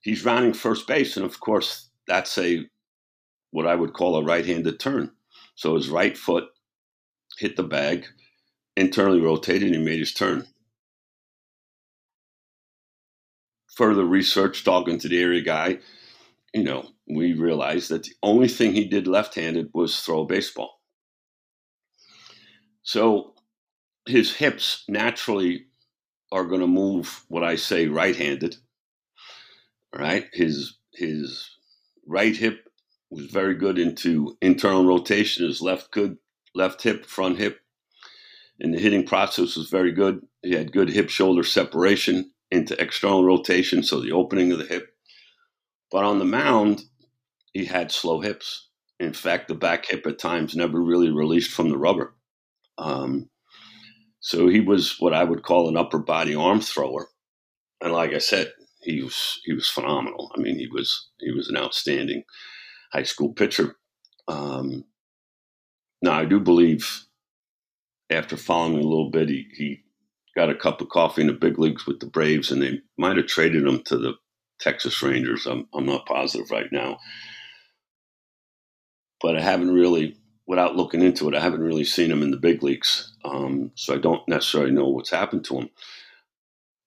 he's 0.01 0.23
rounding 0.23 0.53
first 0.53 0.87
base, 0.87 1.17
and 1.17 1.25
of 1.25 1.39
course 1.39 1.89
that's 2.07 2.37
a 2.37 2.65
what 3.51 3.67
I 3.67 3.75
would 3.75 3.93
call 3.93 4.15
a 4.15 4.23
right-handed 4.23 4.79
turn. 4.79 5.11
So 5.55 5.75
his 5.75 5.89
right 5.89 6.17
foot 6.17 6.45
hit 7.37 7.55
the 7.57 7.63
bag, 7.63 8.05
internally 8.77 9.19
rotated, 9.19 9.63
and 9.63 9.75
he 9.75 9.81
made 9.83 9.99
his 9.99 10.13
turn. 10.13 10.45
Further 13.75 14.05
research, 14.05 14.63
talking 14.63 14.99
to 14.99 15.09
the 15.09 15.21
area 15.21 15.41
guy, 15.41 15.79
you 16.53 16.63
know, 16.63 16.89
we 17.07 17.33
realized 17.33 17.89
that 17.89 18.03
the 18.03 18.13
only 18.23 18.47
thing 18.47 18.73
he 18.73 18.85
did 18.85 19.07
left-handed 19.07 19.69
was 19.73 19.99
throw 20.01 20.21
a 20.21 20.25
baseball. 20.25 20.78
So 22.83 23.35
his 24.05 24.35
hips 24.35 24.83
naturally 24.87 25.65
are 26.31 26.45
going 26.45 26.61
to 26.61 26.67
move 26.67 27.25
what 27.27 27.43
I 27.43 27.55
say 27.55 27.87
right-handed. 27.87 28.55
Right? 29.93 30.27
His 30.33 30.77
his 30.93 31.49
right 32.05 32.35
hip 32.35 32.67
was 33.09 33.25
very 33.27 33.55
good 33.55 33.79
into 33.79 34.37
internal 34.41 34.85
rotation. 34.85 35.45
His 35.45 35.61
left 35.61 35.91
good 35.91 36.17
left 36.53 36.83
hip, 36.83 37.05
front 37.05 37.37
hip, 37.37 37.59
and 38.59 38.73
the 38.73 38.79
hitting 38.79 39.05
process 39.05 39.55
was 39.55 39.69
very 39.69 39.91
good. 39.91 40.21
He 40.43 40.51
had 40.51 40.71
good 40.71 40.89
hip 40.89 41.09
shoulder 41.09 41.43
separation 41.43 42.31
into 42.51 42.79
external 42.81 43.23
rotation, 43.23 43.83
so 43.83 43.99
the 43.99 44.11
opening 44.11 44.51
of 44.51 44.59
the 44.59 44.65
hip. 44.65 44.93
But 45.91 46.03
on 46.03 46.19
the 46.19 46.25
mound, 46.25 46.83
he 47.53 47.65
had 47.65 47.91
slow 47.91 48.21
hips. 48.21 48.67
In 48.99 49.13
fact, 49.13 49.47
the 49.47 49.55
back 49.55 49.85
hip 49.85 50.05
at 50.05 50.19
times 50.19 50.55
never 50.55 50.81
really 50.81 51.09
released 51.09 51.51
from 51.51 51.69
the 51.69 51.77
rubber. 51.77 52.13
Um, 52.79 53.29
so 54.21 54.47
he 54.47 54.61
was 54.61 54.95
what 54.99 55.13
I 55.13 55.23
would 55.23 55.43
call 55.43 55.69
an 55.69 55.77
upper 55.77 55.99
body 55.99 56.35
arm 56.35 56.61
thrower, 56.61 57.07
and 57.81 57.93
like 57.93 58.13
I 58.13 58.19
said, 58.19 58.51
he 58.81 59.01
was 59.03 59.39
he 59.45 59.53
was 59.53 59.69
phenomenal. 59.69 60.31
I 60.35 60.39
mean, 60.39 60.57
he 60.57 60.67
was 60.67 61.09
he 61.19 61.31
was 61.31 61.49
an 61.49 61.57
outstanding 61.57 62.23
high 62.91 63.03
school 63.03 63.33
pitcher. 63.33 63.75
Um, 64.27 64.85
now 66.01 66.13
I 66.13 66.25
do 66.25 66.39
believe 66.39 67.05
after 68.09 68.37
following 68.37 68.77
a 68.77 68.87
little 68.87 69.11
bit, 69.11 69.29
he, 69.29 69.47
he 69.55 69.79
got 70.35 70.49
a 70.49 70.55
cup 70.55 70.81
of 70.81 70.89
coffee 70.89 71.21
in 71.21 71.27
the 71.27 71.33
big 71.33 71.59
leagues 71.59 71.85
with 71.85 71.99
the 71.99 72.07
Braves, 72.07 72.51
and 72.51 72.61
they 72.61 72.79
might 72.97 73.17
have 73.17 73.27
traded 73.27 73.65
him 73.65 73.81
to 73.83 73.97
the 73.97 74.13
Texas 74.59 75.01
Rangers. 75.01 75.45
I'm 75.45 75.67
I'm 75.73 75.85
not 75.85 76.05
positive 76.05 76.51
right 76.51 76.71
now, 76.71 76.99
but 79.21 79.37
I 79.37 79.41
haven't 79.41 79.71
really 79.71 80.17
without 80.49 80.75
looking 80.75 81.03
into 81.03 81.29
it, 81.29 81.35
I 81.35 81.41
haven't 81.41 81.61
really 81.61 81.83
seen 81.83 82.09
him 82.09 82.23
in 82.23 82.31
the 82.31 82.37
big 82.37 82.63
leagues, 82.63 83.13
um, 83.23 83.71
so 83.75 83.93
I 83.93 83.99
don't 83.99 84.27
necessarily 84.27 84.71
know 84.71 84.87
what's 84.87 85.11
happened 85.11 85.45
to 85.45 85.59
him. 85.59 85.69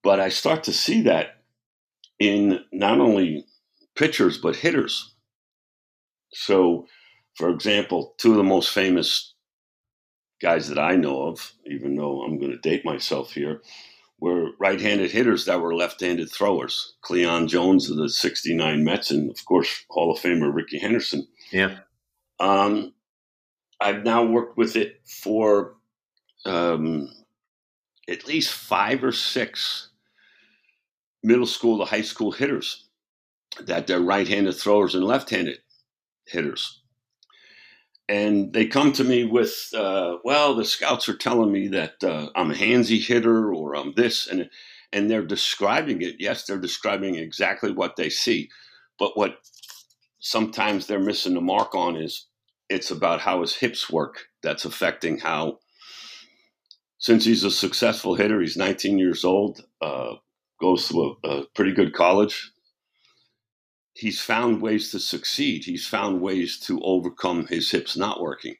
But 0.02 0.18
I 0.18 0.30
start 0.30 0.64
to 0.64 0.72
see 0.72 1.02
that 1.02 1.44
in 2.18 2.58
not 2.72 2.98
only 2.98 3.46
pitchers 3.94 4.36
but 4.36 4.56
hitters. 4.56 5.14
So, 6.32 6.88
for 7.36 7.50
example, 7.50 8.16
two 8.18 8.32
of 8.32 8.36
the 8.36 8.42
most 8.42 8.70
famous 8.70 9.32
guys 10.42 10.66
that 10.68 10.78
I 10.80 10.96
know 10.96 11.28
of, 11.28 11.52
even 11.64 11.94
though 11.94 12.22
I'm 12.22 12.40
going 12.40 12.50
to 12.50 12.68
date 12.68 12.84
myself 12.84 13.30
here, 13.30 13.62
were 14.18 14.50
right-handed 14.58 15.12
hitters 15.12 15.44
that 15.44 15.60
were 15.60 15.76
left-handed 15.76 16.32
throwers. 16.32 16.94
Cleon 17.02 17.46
Jones 17.46 17.88
of 17.88 17.96
the 17.96 18.08
'69 18.08 18.82
Mets, 18.82 19.12
and 19.12 19.30
of 19.30 19.44
course 19.44 19.84
Hall 19.88 20.12
of 20.12 20.20
Famer 20.20 20.52
Rickey 20.52 20.80
Henderson. 20.80 21.28
Yeah. 21.52 21.78
Um, 22.40 22.92
I've 23.82 24.04
now 24.04 24.24
worked 24.24 24.56
with 24.56 24.76
it 24.76 25.00
for 25.04 25.74
um, 26.44 27.08
at 28.08 28.26
least 28.26 28.52
five 28.52 29.02
or 29.02 29.12
six 29.12 29.88
middle 31.22 31.46
school 31.46 31.78
to 31.78 31.84
high 31.84 32.02
school 32.02 32.32
hitters 32.32 32.88
that 33.60 33.86
they're 33.86 34.00
right-handed 34.00 34.54
throwers 34.54 34.94
and 34.94 35.04
left-handed 35.04 35.58
hitters. 36.26 36.80
And 38.08 38.52
they 38.52 38.66
come 38.66 38.92
to 38.92 39.04
me 39.04 39.24
with, 39.24 39.70
uh, 39.76 40.16
well, 40.24 40.54
the 40.54 40.64
scouts 40.64 41.08
are 41.08 41.16
telling 41.16 41.52
me 41.52 41.68
that 41.68 42.02
uh, 42.04 42.28
I'm 42.34 42.50
a 42.50 42.54
handsy 42.54 43.00
hitter 43.00 43.54
or 43.54 43.74
I'm 43.76 43.94
this, 43.94 44.26
and 44.26 44.50
and 44.92 45.10
they're 45.10 45.24
describing 45.24 46.02
it. 46.02 46.16
Yes, 46.18 46.44
they're 46.44 46.58
describing 46.58 47.14
exactly 47.14 47.72
what 47.72 47.96
they 47.96 48.10
see, 48.10 48.50
but 48.98 49.16
what 49.16 49.36
sometimes 50.18 50.86
they're 50.86 51.00
missing 51.00 51.34
the 51.34 51.40
mark 51.40 51.74
on 51.74 51.96
is 51.96 52.26
it's 52.68 52.90
about 52.90 53.20
how 53.20 53.40
his 53.40 53.54
hips 53.54 53.90
work 53.90 54.26
that's 54.42 54.64
affecting 54.64 55.18
how 55.18 55.58
since 56.98 57.24
he's 57.24 57.44
a 57.44 57.50
successful 57.50 58.14
hitter 58.14 58.40
he's 58.40 58.56
19 58.56 58.98
years 58.98 59.24
old 59.24 59.60
uh, 59.80 60.14
goes 60.62 60.88
to 60.88 61.16
a, 61.24 61.28
a, 61.28 61.46
pretty 61.54 61.72
good 61.72 61.92
college. 61.92 62.52
He's 63.94 64.20
found 64.20 64.62
ways 64.62 64.90
to 64.92 65.00
succeed. 65.00 65.64
He's 65.64 65.86
found 65.86 66.22
ways 66.22 66.58
to 66.60 66.80
overcome 66.82 67.46
his 67.46 67.70
hips 67.70 67.96
not 67.96 68.22
working. 68.22 68.54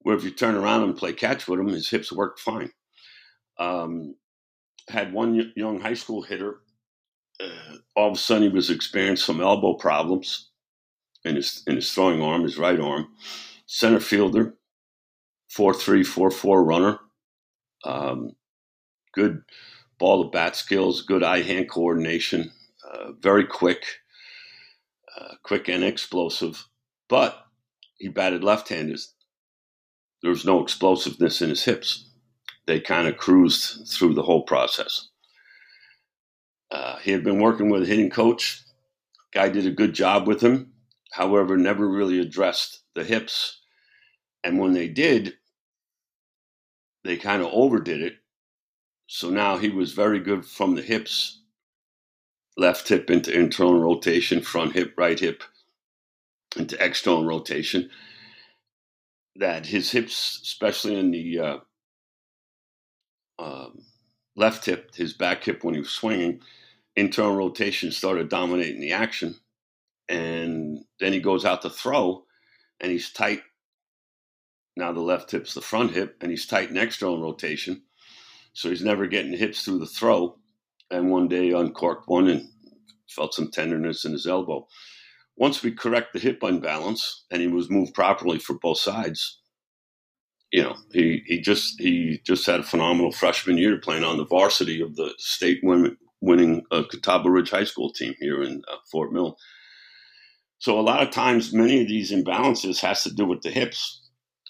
Where 0.00 0.16
if 0.16 0.24
you 0.24 0.30
turn 0.30 0.56
around 0.56 0.82
and 0.82 0.96
play 0.96 1.12
catch 1.12 1.46
with 1.46 1.60
him 1.60 1.68
his 1.68 1.88
hips 1.88 2.10
work 2.10 2.38
fine. 2.38 2.72
Um, 3.58 4.16
had 4.88 5.12
one 5.12 5.52
young 5.54 5.80
high 5.80 5.94
school 5.94 6.22
hitter 6.22 6.60
uh, 7.40 7.76
all 7.94 8.08
of 8.08 8.14
a 8.14 8.18
sudden 8.18 8.44
he 8.44 8.48
was 8.48 8.70
experiencing 8.70 9.24
some 9.24 9.40
elbow 9.40 9.74
problems 9.74 10.50
in 11.26 11.36
his 11.36 11.62
in 11.66 11.76
his 11.76 11.92
throwing 11.92 12.22
arm, 12.22 12.44
his 12.44 12.58
right 12.58 12.78
arm. 12.78 13.08
Center 13.66 14.00
fielder, 14.00 14.54
four 15.48 15.74
three 15.74 16.04
four 16.04 16.30
four 16.30 16.64
runner. 16.64 16.98
Um, 17.84 18.32
good 19.12 19.42
ball 19.98 20.24
to 20.24 20.30
bat 20.30 20.56
skills, 20.56 21.02
good 21.02 21.22
eye 21.22 21.42
hand 21.42 21.68
coordination, 21.68 22.52
uh, 22.88 23.12
very 23.20 23.44
quick, 23.44 23.84
uh, 25.18 25.34
quick 25.42 25.68
and 25.68 25.84
explosive. 25.84 26.66
But 27.08 27.36
he 27.98 28.08
batted 28.08 28.44
left 28.44 28.68
handed. 28.68 29.00
There 30.22 30.30
was 30.30 30.44
no 30.44 30.62
explosiveness 30.62 31.42
in 31.42 31.50
his 31.50 31.64
hips. 31.64 32.08
They 32.66 32.80
kind 32.80 33.06
of 33.06 33.16
cruised 33.16 33.88
through 33.88 34.14
the 34.14 34.22
whole 34.22 34.42
process. 34.42 35.08
Uh, 36.70 36.96
he 36.98 37.12
had 37.12 37.22
been 37.22 37.40
working 37.40 37.70
with 37.70 37.82
a 37.82 37.86
hitting 37.86 38.10
coach. 38.10 38.62
Guy 39.32 39.48
did 39.48 39.66
a 39.66 39.70
good 39.70 39.92
job 39.92 40.26
with 40.26 40.40
him 40.40 40.72
however, 41.16 41.56
never 41.56 41.88
really 41.88 42.20
addressed 42.20 42.80
the 42.94 43.02
hips. 43.02 43.60
And 44.44 44.58
when 44.58 44.74
they 44.74 44.86
did, 44.86 45.34
they 47.04 47.16
kind 47.16 47.40
of 47.40 47.48
overdid 47.52 48.02
it. 48.02 48.16
So 49.06 49.30
now 49.30 49.56
he 49.56 49.70
was 49.70 49.92
very 49.92 50.20
good 50.20 50.44
from 50.44 50.74
the 50.74 50.82
hips, 50.82 51.40
left 52.58 52.88
hip 52.88 53.10
into 53.10 53.32
internal 53.32 53.80
rotation, 53.80 54.42
front 54.42 54.74
hip, 54.74 54.92
right 54.98 55.18
hip 55.18 55.42
into 56.54 56.76
external 56.84 57.24
rotation. 57.24 57.88
That 59.36 59.64
his 59.64 59.90
hips, 59.90 60.40
especially 60.42 60.98
in 60.98 61.12
the 61.12 61.38
uh, 61.38 61.58
um, 63.38 63.82
left 64.34 64.66
hip, 64.66 64.94
his 64.94 65.14
back 65.14 65.44
hip 65.44 65.64
when 65.64 65.74
he 65.74 65.80
was 65.80 65.90
swinging, 65.90 66.42
internal 66.94 67.36
rotation 67.36 67.90
started 67.90 68.28
dominating 68.28 68.80
the 68.80 68.92
action. 68.92 69.36
And 70.08 70.78
then 71.00 71.12
he 71.12 71.20
goes 71.20 71.44
out 71.44 71.62
to 71.62 71.70
throw 71.70 72.24
and 72.80 72.92
he's 72.92 73.12
tight. 73.12 73.40
Now 74.76 74.92
the 74.92 75.00
left 75.00 75.30
hip's 75.30 75.54
the 75.54 75.60
front 75.60 75.92
hip 75.92 76.16
and 76.20 76.30
he's 76.30 76.46
tight 76.46 76.70
in 76.70 76.76
external 76.76 77.22
rotation. 77.22 77.82
So 78.52 78.70
he's 78.70 78.84
never 78.84 79.06
getting 79.06 79.32
hips 79.36 79.64
through 79.64 79.78
the 79.78 79.86
throw. 79.86 80.38
And 80.90 81.10
one 81.10 81.28
day 81.28 81.50
uncorked 81.52 82.08
one 82.08 82.28
and 82.28 82.48
felt 83.10 83.34
some 83.34 83.50
tenderness 83.50 84.04
in 84.04 84.12
his 84.12 84.26
elbow. 84.26 84.66
Once 85.36 85.62
we 85.62 85.72
correct 85.72 86.12
the 86.12 86.18
hip 86.18 86.42
unbalance 86.42 87.24
and 87.30 87.42
he 87.42 87.48
was 87.48 87.70
moved 87.70 87.94
properly 87.94 88.38
for 88.38 88.54
both 88.58 88.78
sides, 88.78 89.40
you 90.52 90.62
know, 90.62 90.76
he, 90.92 91.22
he 91.26 91.40
just 91.40 91.80
he 91.80 92.20
just 92.24 92.46
had 92.46 92.60
a 92.60 92.64
phenomenal 92.64 93.12
freshman 93.12 93.58
year 93.58 93.78
playing 93.78 94.04
on 94.04 94.16
the 94.16 94.24
varsity 94.24 94.80
of 94.80 94.96
the 94.96 95.12
state 95.18 95.60
winning 96.20 96.62
a 96.70 96.84
Catawba 96.84 97.30
Ridge 97.30 97.50
High 97.50 97.64
School 97.64 97.92
team 97.92 98.14
here 98.20 98.42
in 98.42 98.62
uh, 98.72 98.76
Fort 98.90 99.12
Mill. 99.12 99.36
So 100.66 100.80
a 100.80 100.82
lot 100.82 101.00
of 101.00 101.12
times, 101.12 101.52
many 101.52 101.80
of 101.80 101.86
these 101.86 102.10
imbalances 102.10 102.80
has 102.80 103.04
to 103.04 103.14
do 103.14 103.24
with 103.24 103.40
the 103.42 103.52
hips. 103.52 104.00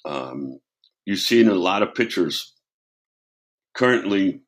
Um, 0.07 0.61
you 1.05 1.15
see 1.15 1.43
in 1.43 1.49
a 1.49 1.55
lot 1.55 1.83
of 1.83 1.95
pitchers 1.95 2.55
currently 3.75 4.41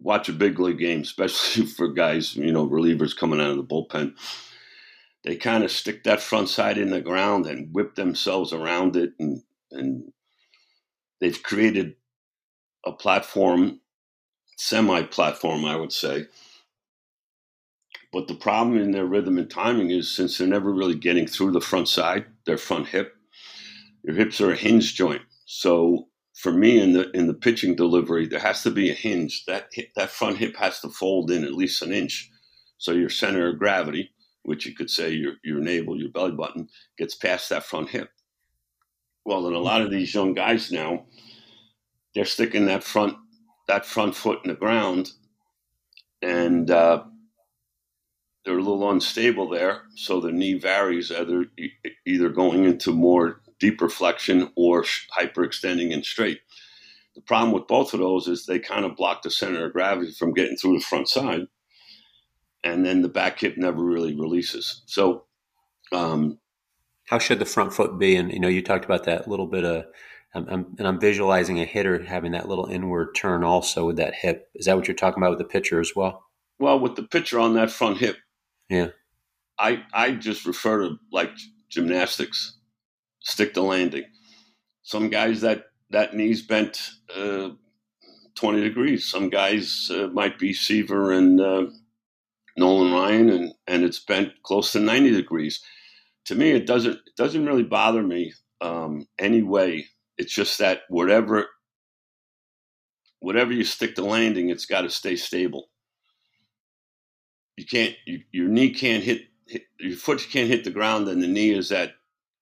watch 0.00 0.28
a 0.28 0.32
big 0.32 0.58
league 0.58 0.80
game, 0.80 1.02
especially 1.02 1.66
for 1.76 1.86
guys, 1.86 2.34
you 2.34 2.50
know, 2.50 2.68
relievers 2.68 3.16
coming 3.16 3.40
out 3.40 3.52
of 3.52 3.58
the 3.58 3.62
bullpen. 3.62 4.14
They 5.22 5.36
kind 5.36 5.62
of 5.62 5.70
stick 5.70 6.02
that 6.02 6.20
front 6.20 6.48
side 6.48 6.76
in 6.76 6.90
the 6.90 7.00
ground 7.00 7.46
and 7.46 7.72
whip 7.72 7.94
themselves 7.94 8.52
around 8.52 8.96
it, 8.96 9.12
and 9.20 9.40
and 9.70 10.12
they've 11.20 11.40
created 11.44 11.94
a 12.84 12.90
platform, 12.90 13.80
semi-platform, 14.58 15.64
I 15.64 15.76
would 15.76 15.92
say. 15.92 16.26
But 18.12 18.26
the 18.26 18.34
problem 18.34 18.78
in 18.78 18.90
their 18.90 19.06
rhythm 19.06 19.38
and 19.38 19.48
timing 19.48 19.90
is 19.90 20.10
since 20.10 20.38
they're 20.38 20.46
never 20.46 20.72
really 20.72 20.96
getting 20.96 21.26
through 21.26 21.52
the 21.52 21.60
front 21.60 21.88
side, 21.88 22.26
their 22.44 22.58
front 22.58 22.88
hip, 22.88 23.14
your 24.02 24.16
hips 24.16 24.40
are 24.40 24.50
a 24.50 24.56
hinge 24.56 24.94
joint. 24.94 25.22
So 25.46 26.08
for 26.34 26.52
me 26.52 26.80
in 26.80 26.92
the 26.92 27.10
in 27.10 27.26
the 27.26 27.34
pitching 27.34 27.76
delivery, 27.76 28.26
there 28.26 28.40
has 28.40 28.62
to 28.62 28.70
be 28.70 28.90
a 28.90 28.94
hinge. 28.94 29.44
That 29.44 29.68
hip, 29.72 29.90
that 29.94 30.10
front 30.10 30.38
hip 30.38 30.56
has 30.56 30.80
to 30.80 30.88
fold 30.88 31.30
in 31.30 31.44
at 31.44 31.54
least 31.54 31.82
an 31.82 31.92
inch, 31.92 32.30
so 32.78 32.92
your 32.92 33.10
center 33.10 33.48
of 33.48 33.58
gravity, 33.58 34.10
which 34.42 34.66
you 34.66 34.74
could 34.74 34.90
say 34.90 35.10
your 35.10 35.34
your 35.44 35.60
navel, 35.60 36.00
your 36.00 36.10
belly 36.10 36.32
button, 36.32 36.68
gets 36.96 37.14
past 37.14 37.50
that 37.50 37.64
front 37.64 37.90
hip. 37.90 38.10
Well, 39.24 39.46
in 39.46 39.54
a 39.54 39.58
lot 39.58 39.82
of 39.82 39.90
these 39.90 40.14
young 40.14 40.32
guys 40.32 40.72
now, 40.72 41.04
they're 42.14 42.24
sticking 42.24 42.66
that 42.66 42.84
front 42.84 43.16
that 43.68 43.84
front 43.84 44.16
foot 44.16 44.40
in 44.42 44.48
the 44.48 44.56
ground, 44.56 45.10
and 46.22 46.70
uh, 46.70 47.04
they're 48.44 48.58
a 48.58 48.62
little 48.62 48.90
unstable 48.90 49.48
there. 49.48 49.82
So 49.96 50.20
the 50.20 50.32
knee 50.32 50.54
varies, 50.54 51.12
either 51.12 51.46
either 52.06 52.28
going 52.30 52.64
into 52.64 52.92
more 52.92 53.40
deeper 53.58 53.88
flexion 53.88 54.50
or 54.56 54.84
hyperextending 55.16 55.92
and 55.92 56.04
straight. 56.04 56.40
The 57.14 57.20
problem 57.20 57.52
with 57.52 57.66
both 57.66 57.92
of 57.92 58.00
those 58.00 58.28
is 58.28 58.46
they 58.46 58.58
kind 58.58 58.84
of 58.84 58.96
block 58.96 59.22
the 59.22 59.30
center 59.30 59.66
of 59.66 59.72
gravity 59.72 60.12
from 60.12 60.32
getting 60.32 60.56
through 60.56 60.78
the 60.78 60.84
front 60.84 61.08
side, 61.08 61.48
and 62.64 62.84
then 62.84 63.02
the 63.02 63.08
back 63.08 63.40
hip 63.40 63.56
never 63.56 63.82
really 63.82 64.14
releases. 64.14 64.82
So, 64.86 65.24
um, 65.92 66.38
how 67.08 67.18
should 67.18 67.40
the 67.40 67.44
front 67.44 67.74
foot 67.74 67.98
be? 67.98 68.16
And 68.16 68.32
you 68.32 68.38
know, 68.38 68.48
you 68.48 68.62
talked 68.62 68.84
about 68.84 69.04
that 69.04 69.28
little 69.28 69.48
bit 69.48 69.64
of, 69.64 69.84
I'm, 70.34 70.74
and 70.78 70.86
I'm 70.86 71.00
visualizing 71.00 71.60
a 71.60 71.64
hitter 71.64 72.02
having 72.04 72.32
that 72.32 72.48
little 72.48 72.66
inward 72.66 73.14
turn 73.16 73.42
also 73.42 73.86
with 73.86 73.96
that 73.96 74.14
hip. 74.14 74.48
Is 74.54 74.66
that 74.66 74.76
what 74.76 74.86
you're 74.86 74.94
talking 74.94 75.20
about 75.20 75.30
with 75.30 75.40
the 75.40 75.52
pitcher 75.52 75.80
as 75.80 75.92
well? 75.96 76.24
Well, 76.60 76.78
with 76.78 76.94
the 76.94 77.02
pitcher 77.02 77.40
on 77.40 77.54
that 77.54 77.70
front 77.70 77.98
hip, 77.98 78.16
yeah, 78.70 78.88
I 79.58 79.84
I 79.92 80.12
just 80.12 80.46
refer 80.46 80.88
to 80.88 80.96
like 81.12 81.32
gymnastics 81.70 82.54
stick 83.20 83.54
the 83.54 83.62
landing. 83.62 84.04
Some 84.82 85.08
guys 85.10 85.42
that 85.42 85.66
that 85.90 86.14
knee's 86.14 86.42
bent 86.42 86.90
uh, 87.14 87.50
20 88.36 88.62
degrees. 88.62 89.08
Some 89.08 89.28
guys 89.30 89.90
uh, 89.92 90.08
might 90.08 90.38
be 90.38 90.52
Seaver 90.52 91.12
and 91.12 91.40
uh, 91.40 91.66
Nolan 92.56 92.92
Ryan, 92.92 93.30
and, 93.30 93.54
and 93.66 93.84
it's 93.84 94.00
bent 94.00 94.32
close 94.44 94.72
to 94.72 94.80
90 94.80 95.12
degrees. 95.12 95.60
To 96.26 96.34
me, 96.34 96.50
it 96.52 96.66
doesn't 96.66 96.94
it 96.94 97.16
doesn't 97.16 97.46
really 97.46 97.64
bother 97.64 98.02
me 98.02 98.34
um, 98.60 99.06
anyway. 99.18 99.86
It's 100.18 100.34
just 100.34 100.58
that 100.58 100.82
whatever 100.88 101.48
whatever 103.20 103.52
you 103.52 103.64
stick 103.64 103.96
the 103.96 104.04
landing, 104.04 104.50
it's 104.50 104.66
got 104.66 104.82
to 104.82 104.90
stay 104.90 105.16
stable. 105.16 105.69
You 107.60 107.66
can't 107.66 107.94
you, 108.06 108.22
your 108.32 108.48
knee 108.48 108.70
can't 108.70 109.04
hit, 109.04 109.24
hit 109.46 109.64
your 109.78 109.94
foot 109.94 110.26
can't 110.32 110.48
hit 110.48 110.64
the 110.64 110.70
ground, 110.70 111.06
and 111.08 111.22
the 111.22 111.26
knee 111.26 111.50
is 111.50 111.70
at 111.70 111.92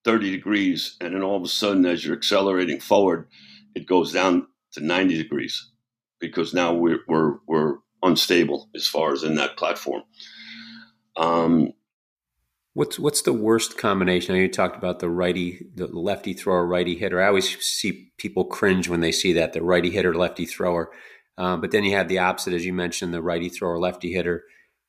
30 0.04 0.31
degrees, 0.31 0.96
and 1.00 1.12
then 1.12 1.24
all 1.24 1.37
of 1.37 1.42
a 1.42 1.48
sudden, 1.48 1.85
as 1.87 2.04
you're 2.04 2.16
accelerating 2.16 2.78
forward, 2.78 3.26
it 3.74 3.88
goes 3.88 4.12
down 4.12 4.46
to 4.74 4.81
90 4.81 5.16
degrees 5.16 5.72
because 6.20 6.54
now 6.54 6.72
we're 6.72 7.00
we're, 7.09 7.38
we're 7.48 7.78
unstable 8.00 8.68
as 8.76 8.87
far 8.87 9.12
as 9.12 9.24
in 9.24 9.35
that 9.35 9.57
platform. 9.57 10.04
Um, 11.16 11.72
what's 12.74 12.96
what's 12.96 13.22
the 13.22 13.33
worst 13.33 13.76
combination? 13.76 14.37
I 14.37 14.38
know 14.38 14.42
you 14.42 14.48
talked 14.48 14.76
about 14.76 15.00
the 15.00 15.11
righty, 15.11 15.66
the 15.74 15.88
lefty 15.88 16.33
thrower, 16.33 16.64
righty 16.64 16.94
hitter. 16.94 17.20
I 17.20 17.26
always 17.26 17.59
see 17.61 18.12
people 18.18 18.44
cringe 18.44 18.88
when 18.88 19.00
they 19.00 19.11
see 19.11 19.33
that 19.33 19.52
the 19.52 19.64
righty 19.64 19.90
hitter, 19.90 20.14
lefty 20.14 20.46
thrower. 20.46 20.92
Um, 21.37 21.61
but 21.61 21.72
then 21.72 21.83
you 21.83 21.96
have 21.96 22.07
the 22.07 22.20
opposite, 22.20 22.54
as 22.54 22.64
you 22.64 22.72
mentioned, 22.72 23.12
the 23.12 23.20
righty 23.20 23.48
thrower, 23.48 23.81
lefty 23.81 24.12
hitter 24.12 24.44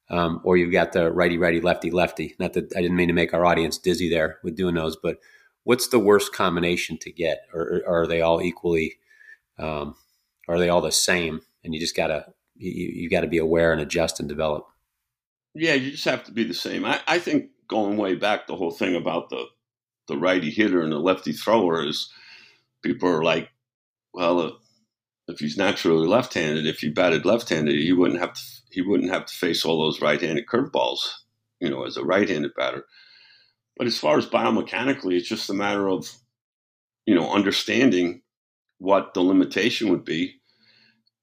um, 0.09 0.41
or 0.43 0.57
you've 0.57 0.71
got 0.71 0.91
the 0.91 1.11
righty 1.11 1.37
righty 1.37 1.61
lefty 1.61 1.91
lefty. 1.91 2.35
Not 2.39 2.53
that 2.53 2.75
I 2.75 2.81
didn't 2.81 2.97
mean 2.97 3.07
to 3.07 3.13
make 3.13 3.33
our 3.33 3.45
audience 3.45 3.77
dizzy 3.77 4.09
there 4.09 4.39
with 4.43 4.55
doing 4.55 4.75
those, 4.75 4.95
but 4.95 5.19
what's 5.63 5.87
the 5.89 5.99
worst 5.99 6.33
combination 6.33 6.97
to 6.99 7.11
get, 7.11 7.41
or, 7.53 7.81
or 7.85 8.01
are 8.03 8.07
they 8.07 8.21
all 8.21 8.41
equally? 8.41 8.97
Um, 9.57 9.95
are 10.47 10.57
they 10.57 10.69
all 10.69 10.81
the 10.81 10.91
same? 10.91 11.41
And 11.63 11.73
you 11.73 11.79
just 11.79 11.95
gotta 11.95 12.33
you, 12.59 12.71
you 12.71 13.09
got 13.09 13.21
to 13.21 13.27
be 13.27 13.37
aware 13.37 13.71
and 13.71 13.81
adjust 13.81 14.19
and 14.19 14.29
develop. 14.29 14.67
Yeah, 15.55 15.73
you 15.73 15.91
just 15.91 16.05
have 16.05 16.23
to 16.25 16.31
be 16.31 16.43
the 16.43 16.53
same. 16.53 16.85
I, 16.85 17.01
I 17.07 17.19
think 17.19 17.49
going 17.67 17.97
way 17.97 18.15
back, 18.15 18.47
the 18.47 18.55
whole 18.55 18.71
thing 18.71 18.95
about 18.95 19.29
the 19.29 19.45
the 20.07 20.17
righty 20.17 20.49
hitter 20.49 20.81
and 20.81 20.91
the 20.91 20.97
lefty 20.97 21.31
thrower 21.31 21.85
is 21.85 22.11
people 22.83 23.09
are 23.09 23.23
like, 23.23 23.49
well, 24.11 24.39
uh, 24.39 24.51
if 25.27 25.39
he's 25.39 25.55
naturally 25.55 26.07
left-handed, 26.07 26.65
if 26.65 26.79
he 26.79 26.89
batted 26.89 27.25
left-handed, 27.25 27.75
he 27.75 27.93
wouldn't 27.93 28.19
have 28.19 28.33
to 28.33 28.41
he 28.71 28.81
wouldn't 28.81 29.11
have 29.11 29.25
to 29.25 29.33
face 29.33 29.65
all 29.65 29.81
those 29.81 30.01
right-handed 30.01 30.45
curveballs, 30.47 30.99
you 31.59 31.69
know, 31.69 31.85
as 31.85 31.97
a 31.97 32.03
right-handed 32.03 32.53
batter. 32.55 32.85
But 33.77 33.87
as 33.87 33.97
far 33.97 34.17
as 34.17 34.25
biomechanically, 34.25 35.17
it's 35.17 35.27
just 35.27 35.49
a 35.49 35.53
matter 35.53 35.87
of, 35.89 36.11
you 37.05 37.15
know, 37.15 37.31
understanding 37.31 38.21
what 38.79 39.13
the 39.13 39.21
limitation 39.21 39.89
would 39.89 40.05
be, 40.05 40.41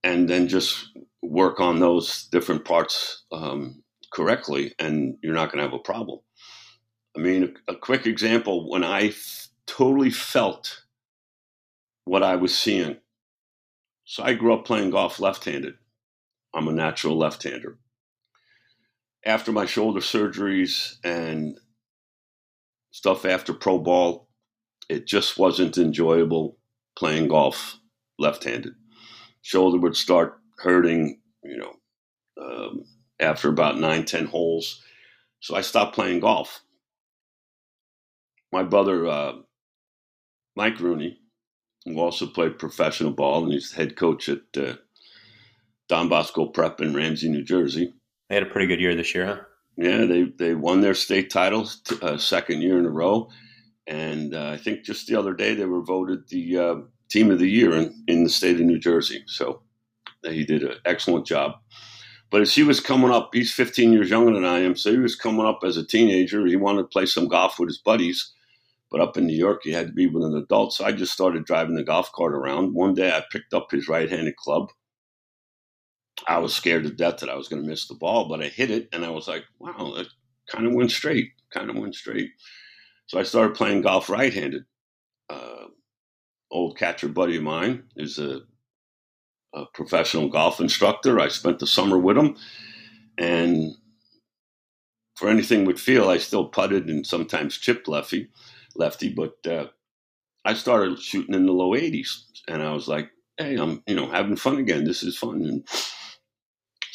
and 0.02 0.28
then 0.28 0.48
just 0.48 0.90
work 1.22 1.60
on 1.60 1.80
those 1.80 2.26
different 2.26 2.64
parts 2.64 3.24
um, 3.32 3.82
correctly, 4.12 4.74
and 4.78 5.16
you're 5.22 5.34
not 5.34 5.52
going 5.52 5.58
to 5.58 5.68
have 5.70 5.78
a 5.78 5.82
problem. 5.82 6.20
I 7.16 7.20
mean, 7.20 7.54
a, 7.68 7.72
a 7.72 7.76
quick 7.76 8.06
example: 8.06 8.70
when 8.70 8.84
I 8.84 9.08
f- 9.08 9.48
totally 9.66 10.10
felt 10.10 10.82
what 12.04 12.22
I 12.22 12.36
was 12.36 12.56
seeing 12.56 12.96
so 14.06 14.22
I 14.22 14.34
grew 14.34 14.54
up 14.54 14.64
playing 14.64 14.90
golf 14.90 15.20
left 15.20 15.44
handed. 15.44 15.74
I'm 16.56 16.68
a 16.68 16.72
natural 16.72 17.18
left 17.18 17.42
hander. 17.42 17.76
After 19.26 19.52
my 19.52 19.66
shoulder 19.66 20.00
surgeries 20.00 20.96
and 21.04 21.58
stuff 22.92 23.26
after 23.26 23.52
pro 23.52 23.78
ball, 23.78 24.28
it 24.88 25.06
just 25.06 25.38
wasn't 25.38 25.76
enjoyable 25.76 26.56
playing 26.96 27.28
golf 27.28 27.78
left 28.18 28.44
handed. 28.44 28.72
Shoulder 29.42 29.78
would 29.78 29.96
start 29.96 30.40
hurting, 30.58 31.20
you 31.44 31.58
know, 31.58 31.74
um, 32.42 32.84
after 33.20 33.50
about 33.50 33.78
nine, 33.78 34.06
ten 34.06 34.24
holes. 34.24 34.82
So 35.40 35.54
I 35.54 35.60
stopped 35.60 35.94
playing 35.94 36.20
golf. 36.20 36.62
My 38.50 38.62
brother, 38.62 39.06
uh, 39.06 39.32
Mike 40.56 40.80
Rooney, 40.80 41.18
who 41.84 41.98
also 42.00 42.26
played 42.26 42.58
professional 42.58 43.12
ball, 43.12 43.44
and 43.44 43.52
he's 43.52 43.74
head 43.74 43.96
coach 43.96 44.30
at 44.30 44.40
uh, 44.56 44.74
Don 45.88 46.08
Bosco 46.08 46.46
Prep 46.46 46.80
in 46.80 46.94
Ramsey, 46.94 47.28
New 47.28 47.42
Jersey. 47.42 47.92
They 48.28 48.36
had 48.36 48.42
a 48.42 48.50
pretty 48.50 48.66
good 48.66 48.80
year 48.80 48.94
this 48.94 49.14
year, 49.14 49.26
huh? 49.26 49.40
Yeah, 49.76 50.04
they 50.06 50.24
they 50.24 50.54
won 50.54 50.80
their 50.80 50.94
state 50.94 51.30
titles 51.30 51.80
t- 51.82 51.98
uh, 52.00 52.16
second 52.16 52.62
year 52.62 52.78
in 52.78 52.86
a 52.86 52.90
row, 52.90 53.28
and 53.86 54.34
uh, 54.34 54.48
I 54.48 54.56
think 54.56 54.84
just 54.84 55.06
the 55.06 55.16
other 55.16 55.34
day 55.34 55.54
they 55.54 55.66
were 55.66 55.82
voted 55.82 56.28
the 56.28 56.58
uh, 56.58 56.74
team 57.10 57.30
of 57.30 57.38
the 57.38 57.48
year 57.48 57.74
in, 57.74 58.04
in 58.08 58.24
the 58.24 58.30
state 58.30 58.56
of 58.56 58.62
New 58.62 58.78
Jersey. 58.78 59.22
So 59.26 59.62
he 60.22 60.44
did 60.44 60.62
an 60.62 60.76
excellent 60.86 61.26
job. 61.26 61.56
But 62.30 62.40
as 62.40 62.54
he 62.54 62.62
was 62.64 62.80
coming 62.80 63.10
up, 63.10 63.30
he's 63.32 63.52
15 63.52 63.92
years 63.92 64.10
younger 64.10 64.32
than 64.32 64.44
I 64.44 64.60
am, 64.60 64.76
so 64.76 64.90
he 64.90 64.98
was 64.98 65.14
coming 65.14 65.46
up 65.46 65.60
as 65.62 65.76
a 65.76 65.86
teenager. 65.86 66.44
He 66.46 66.56
wanted 66.56 66.82
to 66.82 66.88
play 66.88 67.06
some 67.06 67.28
golf 67.28 67.58
with 67.58 67.68
his 67.68 67.78
buddies 67.78 68.32
but 68.90 69.00
up 69.00 69.16
in 69.16 69.26
New 69.26 69.36
York, 69.36 69.62
he 69.64 69.72
had 69.72 69.88
to 69.88 69.92
be 69.92 70.06
with 70.06 70.24
an 70.24 70.36
adult. 70.36 70.72
So 70.72 70.84
I 70.84 70.92
just 70.92 71.12
started 71.12 71.44
driving 71.44 71.74
the 71.74 71.82
golf 71.82 72.12
cart 72.12 72.32
around. 72.32 72.74
One 72.74 72.94
day 72.94 73.10
I 73.10 73.24
picked 73.30 73.52
up 73.52 73.70
his 73.70 73.88
right 73.88 74.08
handed 74.08 74.36
club. 74.36 74.70
I 76.26 76.38
was 76.38 76.54
scared 76.54 76.84
to 76.84 76.90
death 76.90 77.18
that 77.18 77.28
I 77.28 77.36
was 77.36 77.48
going 77.48 77.62
to 77.62 77.68
miss 77.68 77.86
the 77.86 77.94
ball, 77.94 78.28
but 78.28 78.42
I 78.42 78.48
hit 78.48 78.70
it 78.70 78.88
and 78.92 79.04
I 79.04 79.10
was 79.10 79.28
like, 79.28 79.44
wow, 79.58 79.94
it 79.96 80.08
kind 80.50 80.66
of 80.66 80.74
went 80.74 80.90
straight, 80.90 81.30
kind 81.52 81.70
of 81.70 81.76
went 81.76 81.94
straight. 81.94 82.30
So 83.06 83.18
I 83.18 83.22
started 83.22 83.56
playing 83.56 83.82
golf 83.82 84.10
right 84.10 84.32
handed. 84.32 84.64
Uh, 85.30 85.66
old 86.50 86.78
catcher 86.78 87.08
buddy 87.08 87.36
of 87.36 87.42
mine 87.42 87.84
is 87.96 88.18
a, 88.18 88.40
a 89.54 89.66
professional 89.74 90.28
golf 90.28 90.60
instructor. 90.60 91.20
I 91.20 91.28
spent 91.28 91.60
the 91.60 91.66
summer 91.66 91.98
with 91.98 92.16
him. 92.16 92.36
And 93.18 93.74
for 95.16 95.28
anything 95.28 95.64
would 95.64 95.80
feel, 95.80 96.08
I 96.08 96.18
still 96.18 96.46
putted 96.46 96.88
and 96.88 97.06
sometimes 97.06 97.56
chipped 97.56 97.88
lefty, 97.88 98.28
lefty, 98.74 99.08
but 99.08 99.34
uh, 99.46 99.68
I 100.44 100.54
started 100.54 100.98
shooting 101.00 101.34
in 101.34 101.46
the 101.46 101.52
low 101.52 101.70
80s. 101.70 102.22
And 102.48 102.62
I 102.62 102.72
was 102.72 102.88
like, 102.88 103.10
hey, 103.38 103.56
I'm, 103.56 103.82
you 103.86 103.94
know, 103.94 104.10
having 104.10 104.36
fun 104.36 104.58
again. 104.58 104.84
This 104.84 105.02
is 105.02 105.16
fun. 105.16 105.42
And 105.42 105.68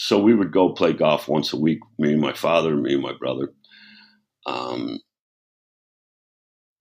so 0.01 0.17
we 0.17 0.33
would 0.33 0.51
go 0.51 0.73
play 0.73 0.93
golf 0.93 1.27
once 1.27 1.53
a 1.53 1.59
week, 1.59 1.77
me 1.99 2.13
and 2.13 2.19
my 2.19 2.33
father, 2.33 2.75
me 2.75 2.95
and 2.95 3.03
my 3.03 3.13
brother. 3.13 3.53
Um, 4.47 4.99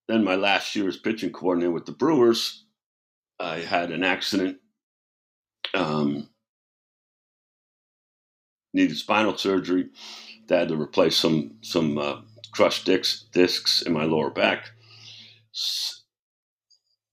then 0.08 0.24
my 0.24 0.36
last 0.36 0.74
year 0.74 0.88
as 0.88 0.96
pitching 0.96 1.30
coordinator 1.30 1.70
with 1.70 1.84
the 1.84 1.92
Brewers, 1.92 2.64
I 3.38 3.58
had 3.58 3.90
an 3.90 4.04
accident. 4.04 4.56
Um, 5.74 6.30
needed 8.72 8.96
spinal 8.96 9.36
surgery. 9.36 9.90
They 10.48 10.56
had 10.56 10.68
to 10.68 10.80
replace 10.80 11.18
some 11.18 11.58
some 11.60 11.98
uh, 11.98 12.22
crushed 12.52 12.86
discs 12.86 13.26
discs 13.34 13.82
in 13.82 13.92
my 13.92 14.04
lower 14.04 14.30
back. 14.30 14.70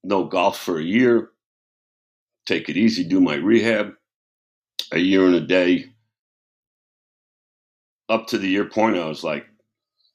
No 0.06 0.24
golf 0.24 0.58
for 0.58 0.80
a 0.80 0.84
year. 0.84 1.32
Take 2.46 2.70
it 2.70 2.78
easy. 2.78 3.04
Do 3.04 3.20
my 3.20 3.36
rehab. 3.36 3.91
A 4.93 5.00
year 5.00 5.26
and 5.26 5.36
a 5.36 5.41
day. 5.41 5.88
Up 8.10 8.28
to 8.28 8.38
the 8.38 8.48
year 8.48 8.65
point, 8.65 8.98
I 8.98 9.06
was 9.08 9.24
like, 9.24 9.46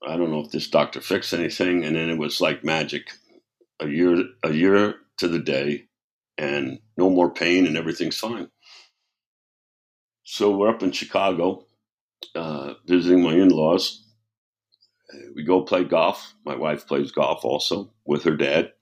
I 0.07 0.16
don't 0.16 0.31
know 0.31 0.40
if 0.40 0.50
this 0.50 0.68
doctor 0.68 1.00
fixed 1.00 1.35
anything, 1.35 1.85
and 1.85 1.94
then 1.94 2.09
it 2.09 2.18
was 2.18 2.40
like 2.40 2.64
magic. 2.64 3.09
A 3.81 3.88
year, 3.88 4.24
a 4.42 4.52
year 4.52 4.94
to 5.18 5.28
the 5.28 5.38
day, 5.38 5.85
and 6.38 6.78
no 6.96 7.11
more 7.11 7.31
pain, 7.31 7.66
and 7.66 7.76
everything's 7.76 8.18
fine. 8.18 8.48
So 10.24 10.57
we're 10.57 10.70
up 10.70 10.83
in 10.83 10.92
Chicago, 10.92 11.66
uh, 12.35 12.74
visiting 12.87 13.22
my 13.22 13.35
in-laws. 13.35 14.05
We 15.35 15.42
go 15.44 15.62
play 15.62 15.85
golf. 15.85 16.33
My 16.46 16.57
wife 16.57 16.87
plays 16.87 17.12
golf 17.12 17.44
also 17.44 17.92
with 18.07 18.22
her 18.24 18.37
dad, 18.37 18.72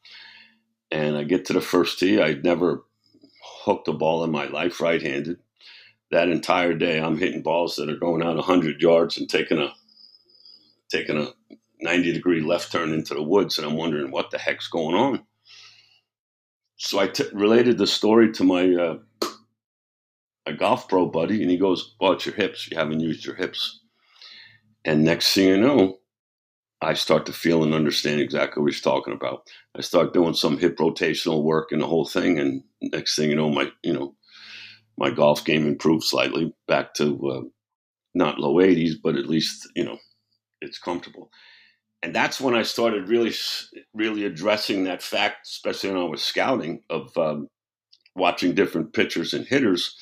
and 0.91 1.17
I 1.17 1.25
get 1.25 1.47
to 1.47 1.53
the 1.53 1.61
first 1.61 1.99
tee. 1.99 2.21
I'd 2.21 2.45
never 2.45 2.85
hooked 3.65 3.89
a 3.89 3.93
ball 3.93 4.23
in 4.23 4.31
my 4.31 4.47
life 4.47 4.81
right-handed. 4.81 5.39
That 6.11 6.29
entire 6.29 6.75
day, 6.75 7.01
I'm 7.01 7.19
hitting 7.19 7.43
balls 7.43 7.77
that 7.77 7.89
are 7.89 7.97
going 7.97 8.23
out 8.23 8.37
100 8.37 8.81
yards 8.83 9.17
and 9.17 9.29
taking 9.29 9.59
a 9.59 9.73
taking 10.91 11.19
a 11.19 11.29
90 11.81 12.13
degree 12.13 12.41
left 12.41 12.73
turn 12.73 12.93
into 12.93 13.15
the 13.15 13.23
woods, 13.23 13.59
and 13.59 13.67
I'm 13.67 13.77
wondering 13.77 14.11
what 14.11 14.31
the 14.31 14.39
heck's 14.39 14.69
going 14.69 14.97
on. 14.97 15.25
So 16.77 16.99
I 16.99 17.07
t- 17.07 17.25
related 17.33 17.79
the 17.79 17.87
story 17.87 18.33
to 18.33 18.45
my 18.45 18.75
uh, 18.75 18.99
a 20.47 20.53
golf 20.53 20.89
pro 20.89 21.07
buddy, 21.07 21.43
and 21.43 21.51
he 21.51 21.57
goes, 21.57 21.95
"Well, 22.01 22.13
it's 22.13 22.27
your 22.27 22.35
hips. 22.35 22.69
You 22.71 22.77
haven't 22.77 23.01
used 23.01 23.25
your 23.25 23.37
hips." 23.37 23.81
And 24.85 25.05
next 25.05 25.35
thing 25.35 25.49
you 25.49 25.59
know, 25.59 25.99
I 26.81 26.95
start 26.95 27.27
to 27.27 27.33
feel 27.33 27.63
and 27.63 27.75
understand 27.75 28.21
exactly 28.21 28.63
what 28.63 28.73
he's 28.73 28.81
talking 28.81 29.13
about. 29.13 29.49
I 29.77 29.83
start 29.83 30.15
doing 30.15 30.35
some 30.35 30.59
hip 30.59 30.79
rotational 30.79 31.43
work 31.43 31.73
and 31.73 31.83
the 31.83 31.87
whole 31.87 32.07
thing, 32.07 32.39
and 32.39 32.63
next 32.81 33.17
thing 33.17 33.31
you 33.31 33.37
know, 33.37 33.51
my 33.51 33.71
you 33.83 33.93
know 33.93 34.15
my 35.01 35.11
golf 35.11 35.45
game 35.45 35.67
improved 35.67 36.05
slightly 36.05 36.55
back 36.69 36.95
to 36.95 37.31
uh, 37.31 37.41
not 38.15 38.39
low 38.39 38.57
80s, 38.57 38.93
but 39.03 39.17
at 39.17 39.27
least 39.27 39.69
you 39.75 39.85
know 39.85 39.99
it's 40.61 40.79
comfortable. 40.79 41.31
And 42.03 42.15
that's 42.15 42.41
when 42.41 42.55
I 42.55 42.63
started 42.63 43.09
really, 43.09 43.33
really 43.93 44.25
addressing 44.25 44.85
that 44.85 45.03
fact, 45.03 45.47
especially 45.47 45.91
when 45.91 46.01
I 46.01 46.05
was 46.05 46.23
scouting 46.23 46.83
of 46.89 47.17
um, 47.19 47.49
watching 48.15 48.55
different 48.55 48.95
pitchers 48.95 49.35
and 49.35 49.47
hitters 49.47 49.97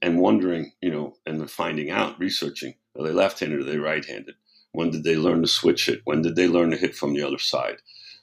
and 0.00 0.18
wondering, 0.18 0.72
you 0.80 0.90
know, 0.90 1.14
and 1.26 1.50
finding 1.50 1.90
out, 1.90 2.18
researching, 2.18 2.74
are 2.98 3.04
they 3.04 3.12
left-handed 3.12 3.58
or 3.58 3.62
are 3.62 3.64
they 3.64 3.78
right-handed? 3.78 4.34
When 4.72 4.90
did 4.90 5.04
they 5.04 5.16
learn 5.16 5.42
to 5.42 5.48
switch 5.48 5.88
it? 5.88 6.00
When 6.04 6.22
did 6.22 6.34
they 6.34 6.48
learn 6.48 6.70
to 6.70 6.76
hit 6.78 6.96
from 6.96 7.14
the 7.14 7.22
other 7.22 7.38
side? 7.38 7.76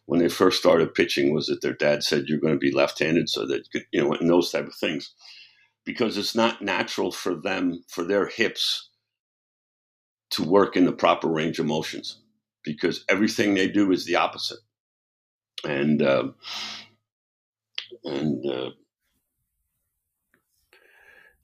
When 0.06 0.20
they 0.20 0.28
first 0.28 0.60
started 0.60 0.96
pitching, 0.96 1.34
was 1.34 1.48
it 1.48 1.62
their 1.62 1.74
dad 1.74 2.04
said 2.04 2.26
you're 2.28 2.40
going 2.40 2.56
to 2.56 2.60
be 2.60 2.72
left-handed 2.72 3.30
so 3.30 3.46
that 3.46 3.58
you 3.58 3.70
could, 3.72 3.86
you 3.92 4.02
know, 4.02 4.14
and 4.14 4.30
those 4.30 4.52
type 4.52 4.68
of 4.68 4.76
things, 4.76 5.14
because 5.86 6.18
it's 6.18 6.36
not 6.36 6.62
natural 6.62 7.12
for 7.12 7.36
them 7.36 7.84
for 7.88 8.04
their 8.04 8.28
hips 8.28 8.90
to 10.32 10.44
work 10.44 10.76
in 10.76 10.86
the 10.86 10.94
proper 10.94 11.28
range 11.28 11.60
of 11.60 11.66
motions 11.66 12.20
because 12.64 13.04
everything 13.10 13.54
they 13.54 13.68
do 13.68 13.92
is 13.92 14.06
the 14.06 14.16
opposite. 14.16 14.60
And 15.64 16.02
uh, 16.02 16.30
and 18.04 18.46
uh, 18.46 18.70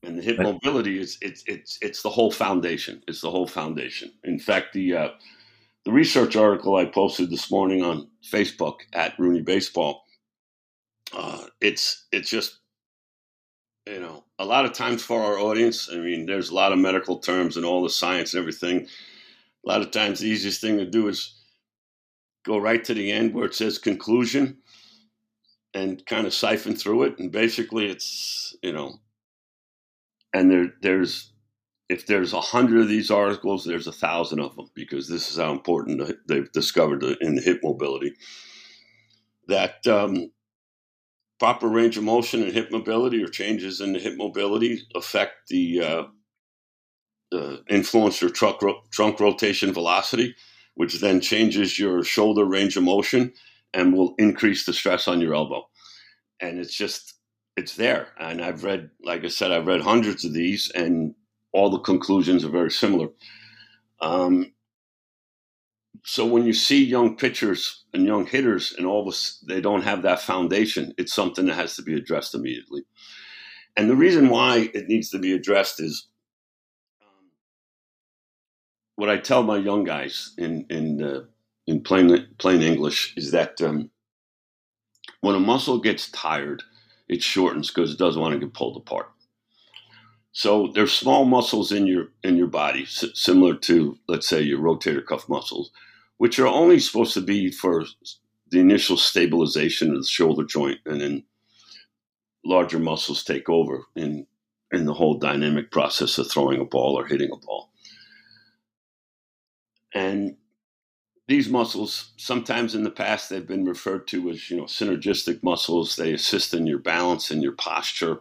and 0.04 0.18
the 0.18 0.24
hip 0.24 0.40
mobility 0.40 1.00
is 1.00 1.18
it's 1.22 1.44
it's 1.46 1.78
it's 1.82 2.02
the 2.02 2.10
whole 2.10 2.32
foundation. 2.32 3.04
It's 3.08 3.22
the 3.22 3.30
whole 3.30 3.48
foundation. 3.48 4.12
In 4.24 4.40
fact, 4.40 4.74
the 4.74 4.96
uh, 4.96 5.10
the 5.86 5.92
research 5.92 6.36
article 6.36 6.76
I 6.76 6.86
posted 6.86 7.30
this 7.30 7.52
morning 7.52 7.84
on 7.84 8.10
Facebook 8.32 8.78
at 8.94 9.18
Rooney 9.20 9.42
Baseball, 9.42 10.04
uh, 11.14 11.46
it's 11.62 12.08
it's 12.12 12.30
just 12.30 12.60
you 13.90 14.00
know, 14.00 14.24
a 14.40 14.46
lot 14.46 14.66
of 14.66 14.74
times 14.74 15.02
for 15.04 15.22
our 15.22 15.40
audience, 15.40 15.90
I 15.92 15.98
mean, 15.98 16.26
there's 16.26 16.50
a 16.50 16.56
lot 16.56 16.72
of 16.72 16.80
medical 16.80 17.20
terms 17.20 17.58
and 17.58 17.66
all 17.66 17.84
the 17.84 17.90
science 17.90 18.34
and 18.34 18.40
everything. 18.42 18.88
A 19.66 19.70
lot 19.70 19.82
of 19.82 19.92
times, 19.92 20.20
the 20.20 20.28
easiest 20.28 20.62
thing 20.62 20.78
to 20.78 20.86
do 20.86 21.08
is 21.08 21.36
go 22.46 22.58
right 22.58 22.84
to 22.84 22.94
the 22.94 23.12
end 23.12 23.34
where 23.34 23.46
it 23.46 23.56
says 23.56 23.78
conclusion 23.78 24.58
and 25.74 26.06
kind 26.06 26.26
of 26.26 26.34
siphon 26.34 26.76
through 26.76 27.04
it. 27.04 27.20
And 27.20 27.32
basically, 27.32 27.90
it's, 27.90 28.56
you 28.62 28.74
know, 28.74 29.00
and 30.34 30.52
there, 30.52 30.74
there's, 30.82 31.32
if 31.90 32.06
there's 32.06 32.34
a 32.34 32.42
hundred 32.42 32.82
of 32.82 32.90
these 32.90 33.12
articles, 33.12 33.64
there's 33.64 33.88
a 33.88 33.92
thousand 33.94 34.40
of 34.40 34.56
them 34.56 34.68
because 34.74 35.08
this 35.08 35.32
is 35.32 35.38
how 35.38 35.52
important 35.52 36.02
they've 36.28 36.52
discovered 36.52 37.04
in 37.22 37.36
the 37.36 37.42
hip 37.42 37.62
mobility. 37.64 38.14
That 39.48 39.86
um, 39.88 40.32
proper 41.40 41.68
range 41.68 41.98
of 41.98 42.04
motion 42.04 42.44
and 42.44 42.54
hip 42.54 42.72
mobility 42.72 43.24
or 43.24 43.28
changes 43.28 43.82
in 43.82 43.94
the 43.94 44.00
hip 44.00 44.16
mobility 44.18 44.82
affect 44.96 45.48
the 45.50 45.82
uh, 45.82 46.04
uh, 47.32 47.58
influence 47.70 48.22
your 48.22 48.30
trunk, 48.30 48.62
ro- 48.62 48.82
trunk 48.92 49.20
rotation 49.20 49.74
velocity, 49.74 50.36
which 50.76 51.00
then 51.00 51.22
changes 51.22 51.78
your 51.78 52.04
shoulder 52.04 52.46
range 52.46 52.78
of 52.78 52.84
motion 52.84 53.34
and 53.74 53.94
will 53.94 54.16
increase 54.18 54.66
the 54.66 54.74
stress 54.74 55.08
on 55.08 55.22
your 55.22 55.36
elbow. 55.36 55.68
And 56.40 56.60
it's 56.60 56.74
just, 56.74 57.16
it's 57.56 57.76
there. 57.76 58.10
And 58.20 58.42
I've 58.44 58.64
read, 58.64 58.90
like 59.04 59.24
I 59.24 59.28
said, 59.28 59.52
I've 59.52 59.68
read 59.68 59.82
hundreds 59.82 60.24
of 60.24 60.34
these, 60.34 60.72
and 60.74 61.14
all 61.54 61.70
the 61.70 61.80
conclusions 61.80 62.46
are 62.46 62.50
very 62.50 62.72
similar. 62.72 63.10
Um, 64.00 64.54
so 66.04 66.26
when 66.26 66.46
you 66.46 66.54
see 66.54 66.84
young 66.84 67.18
pitchers 67.18 67.84
and 67.94 68.06
young 68.06 68.26
hitters 68.26 68.74
and 68.78 68.86
all 68.86 69.06
this 69.06 69.44
they 69.48 69.62
don't 69.62 69.84
have 69.84 70.02
that 70.04 70.22
foundation 70.22 70.94
it's 70.98 71.14
something 71.14 71.46
that 71.46 71.56
has 71.56 71.76
to 71.76 71.82
be 71.82 71.96
addressed 71.96 72.36
immediately. 72.36 72.84
And 73.76 73.90
the 73.90 73.96
reason 73.96 74.30
why 74.30 74.72
it 74.74 74.88
needs 74.88 75.10
to 75.12 75.20
be 75.20 75.34
addressed 75.34 75.80
is 75.80 76.08
um, 77.02 77.30
what 78.96 79.10
i 79.10 79.18
tell 79.18 79.44
my 79.44 79.58
young 79.58 79.84
guys 79.84 80.34
in 80.38 80.66
in 80.70 81.04
uh, 81.04 81.22
in 81.68 81.82
plain 81.82 82.28
plain 82.38 82.62
english 82.62 83.14
is 83.18 83.32
that 83.32 83.62
um, 83.62 83.90
when 85.22 85.36
a 85.36 85.40
muscle 85.40 85.80
gets 85.80 86.10
tired 86.12 86.64
it 87.08 87.24
shortens 87.24 87.70
because 87.70 87.94
it 87.94 87.98
doesn't 87.98 88.22
want 88.22 88.34
to 88.34 88.40
get 88.40 88.54
pulled 88.54 88.78
apart. 88.78 89.12
So 90.32 90.72
there's 90.74 90.94
small 90.94 91.26
muscles 91.26 91.72
in 91.72 91.88
your 91.88 92.10
in 92.24 92.38
your 92.38 92.48
body, 92.48 92.86
similar 92.86 93.56
to 93.56 93.98
let's 94.08 94.28
say 94.28 94.42
your 94.42 94.60
rotator 94.60 95.04
cuff 95.04 95.28
muscles, 95.28 95.72
which 96.18 96.40
are 96.40 96.48
only 96.48 96.80
supposed 96.80 97.14
to 97.14 97.22
be 97.22 97.52
for 97.52 97.86
the 98.50 98.60
initial 98.60 98.98
stabilization 98.98 99.92
of 99.92 100.02
the 100.02 100.08
shoulder 100.08 100.44
joint, 100.44 100.80
and 100.86 101.02
then 101.02 101.24
larger 102.46 102.80
muscles 102.80 103.24
take 103.24 103.50
over 103.50 103.84
in 103.96 104.26
in 104.72 104.86
the 104.86 104.94
whole 104.94 105.18
dynamic 105.18 105.72
process 105.72 106.18
of 106.18 106.30
throwing 106.30 106.60
a 106.60 106.66
ball 106.66 107.00
or 107.00 107.06
hitting 107.06 107.30
a 107.32 107.38
ball. 107.38 107.72
And 109.94 110.36
these 111.28 111.50
muscles, 111.50 112.12
sometimes 112.18 112.76
in 112.76 112.84
the 112.84 112.92
past, 112.92 113.30
they've 113.30 113.48
been 113.48 113.66
referred 113.66 114.08
to 114.08 114.30
as 114.30 114.50
you 114.50 114.58
know 114.58 114.64
synergistic 114.64 115.44
muscles. 115.44 115.96
They 115.96 116.14
assist 116.14 116.54
in 116.54 116.68
your 116.68 116.80
balance 116.80 117.32
and 117.32 117.44
your 117.44 117.54
posture. 117.54 118.20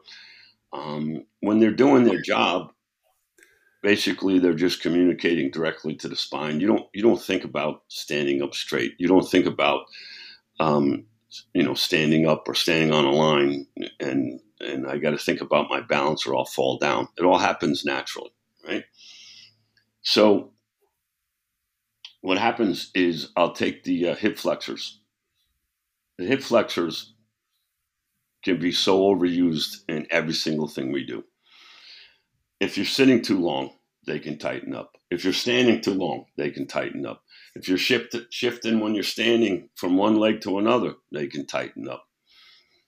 Um, 0.72 1.24
when 1.40 1.60
they're 1.60 1.70
doing 1.70 2.04
their 2.04 2.20
job, 2.20 2.72
basically 3.86 4.40
they're 4.40 4.52
just 4.52 4.82
communicating 4.82 5.48
directly 5.48 5.94
to 5.94 6.08
the 6.08 6.16
spine. 6.16 6.58
You 6.58 6.66
don't 6.66 6.86
you 6.92 7.02
don't 7.02 7.22
think 7.22 7.44
about 7.44 7.84
standing 7.86 8.42
up 8.42 8.52
straight. 8.52 8.94
You 8.98 9.06
don't 9.06 9.30
think 9.30 9.46
about 9.46 9.82
um, 10.58 11.04
you 11.54 11.62
know 11.62 11.74
standing 11.74 12.26
up 12.26 12.48
or 12.48 12.54
standing 12.54 12.92
on 12.92 13.04
a 13.04 13.12
line 13.12 13.64
and 14.00 14.40
and 14.58 14.88
I 14.88 14.98
got 14.98 15.10
to 15.10 15.18
think 15.18 15.40
about 15.40 15.70
my 15.70 15.80
balance 15.82 16.26
or 16.26 16.34
I'll 16.34 16.46
fall 16.46 16.78
down. 16.78 17.06
It 17.16 17.22
all 17.22 17.38
happens 17.38 17.84
naturally, 17.84 18.32
right? 18.66 18.82
So 20.02 20.50
what 22.22 22.38
happens 22.38 22.90
is 22.92 23.30
I'll 23.36 23.52
take 23.52 23.84
the 23.84 24.08
uh, 24.08 24.14
hip 24.16 24.36
flexors. 24.36 24.98
The 26.18 26.26
hip 26.26 26.42
flexors 26.42 27.14
can 28.42 28.58
be 28.58 28.72
so 28.72 29.02
overused 29.02 29.84
in 29.88 30.08
every 30.10 30.34
single 30.34 30.66
thing 30.66 30.90
we 30.90 31.06
do. 31.06 31.22
If 32.58 32.76
you're 32.76 32.86
sitting 32.86 33.22
too 33.22 33.38
long, 33.38 33.75
they 34.06 34.18
can 34.18 34.38
tighten 34.38 34.74
up. 34.74 34.96
If 35.10 35.24
you're 35.24 35.32
standing 35.32 35.80
too 35.80 35.94
long, 35.94 36.26
they 36.36 36.50
can 36.50 36.66
tighten 36.66 37.06
up. 37.06 37.22
If 37.54 37.68
you're 37.68 37.78
shift, 37.78 38.16
shifting 38.30 38.80
when 38.80 38.94
you're 38.94 39.04
standing 39.04 39.68
from 39.76 39.96
one 39.96 40.16
leg 40.16 40.40
to 40.42 40.58
another, 40.58 40.94
they 41.12 41.26
can 41.26 41.46
tighten 41.46 41.88
up. 41.88 42.04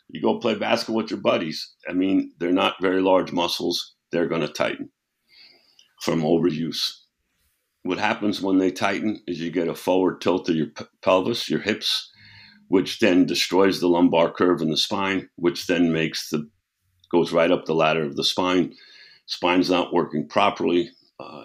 You 0.09 0.23
go 0.23 0.39
play 0.39 0.55
basketball 0.55 0.97
with 0.97 1.11
your 1.11 1.21
buddies. 1.21 1.75
I 1.89 1.93
mean, 1.93 2.33
they're 2.39 2.53
not 2.53 2.81
very 2.81 3.01
large 3.01 3.33
muscles. 3.33 3.95
They're 4.11 4.29
going 4.29 4.41
to 4.41 4.49
tighten 4.49 4.91
from 6.01 6.23
overuse. 6.23 6.93
What 7.83 7.99
happens 7.99 8.41
when 8.41 8.59
they 8.59 8.71
tighten 8.71 9.23
is 9.27 9.41
you 9.41 9.51
get 9.51 9.69
a 9.69 9.75
forward 9.75 10.21
tilt 10.21 10.49
of 10.49 10.57
your 10.57 10.69
p- 10.69 10.85
pelvis, 11.03 11.49
your 11.49 11.61
hips, 11.61 12.11
which 12.69 13.01
then 13.01 13.27
destroys 13.27 13.81
the 13.81 13.89
lumbar 13.89 14.31
curve 14.31 14.61
in 14.61 14.71
the 14.71 14.77
spine, 14.77 15.29
which 15.37 15.67
then 15.67 15.93
makes 15.93 16.31
the 16.31 16.49
goes 17.11 17.33
right 17.33 17.51
up 17.51 17.65
the 17.65 17.75
ladder 17.75 18.05
of 18.05 18.17
the 18.17 18.25
spine. 18.25 18.75
Spine's 19.27 19.71
not 19.71 19.95
working 19.95 20.29
properly. 20.29 20.91
Uh, 21.21 21.45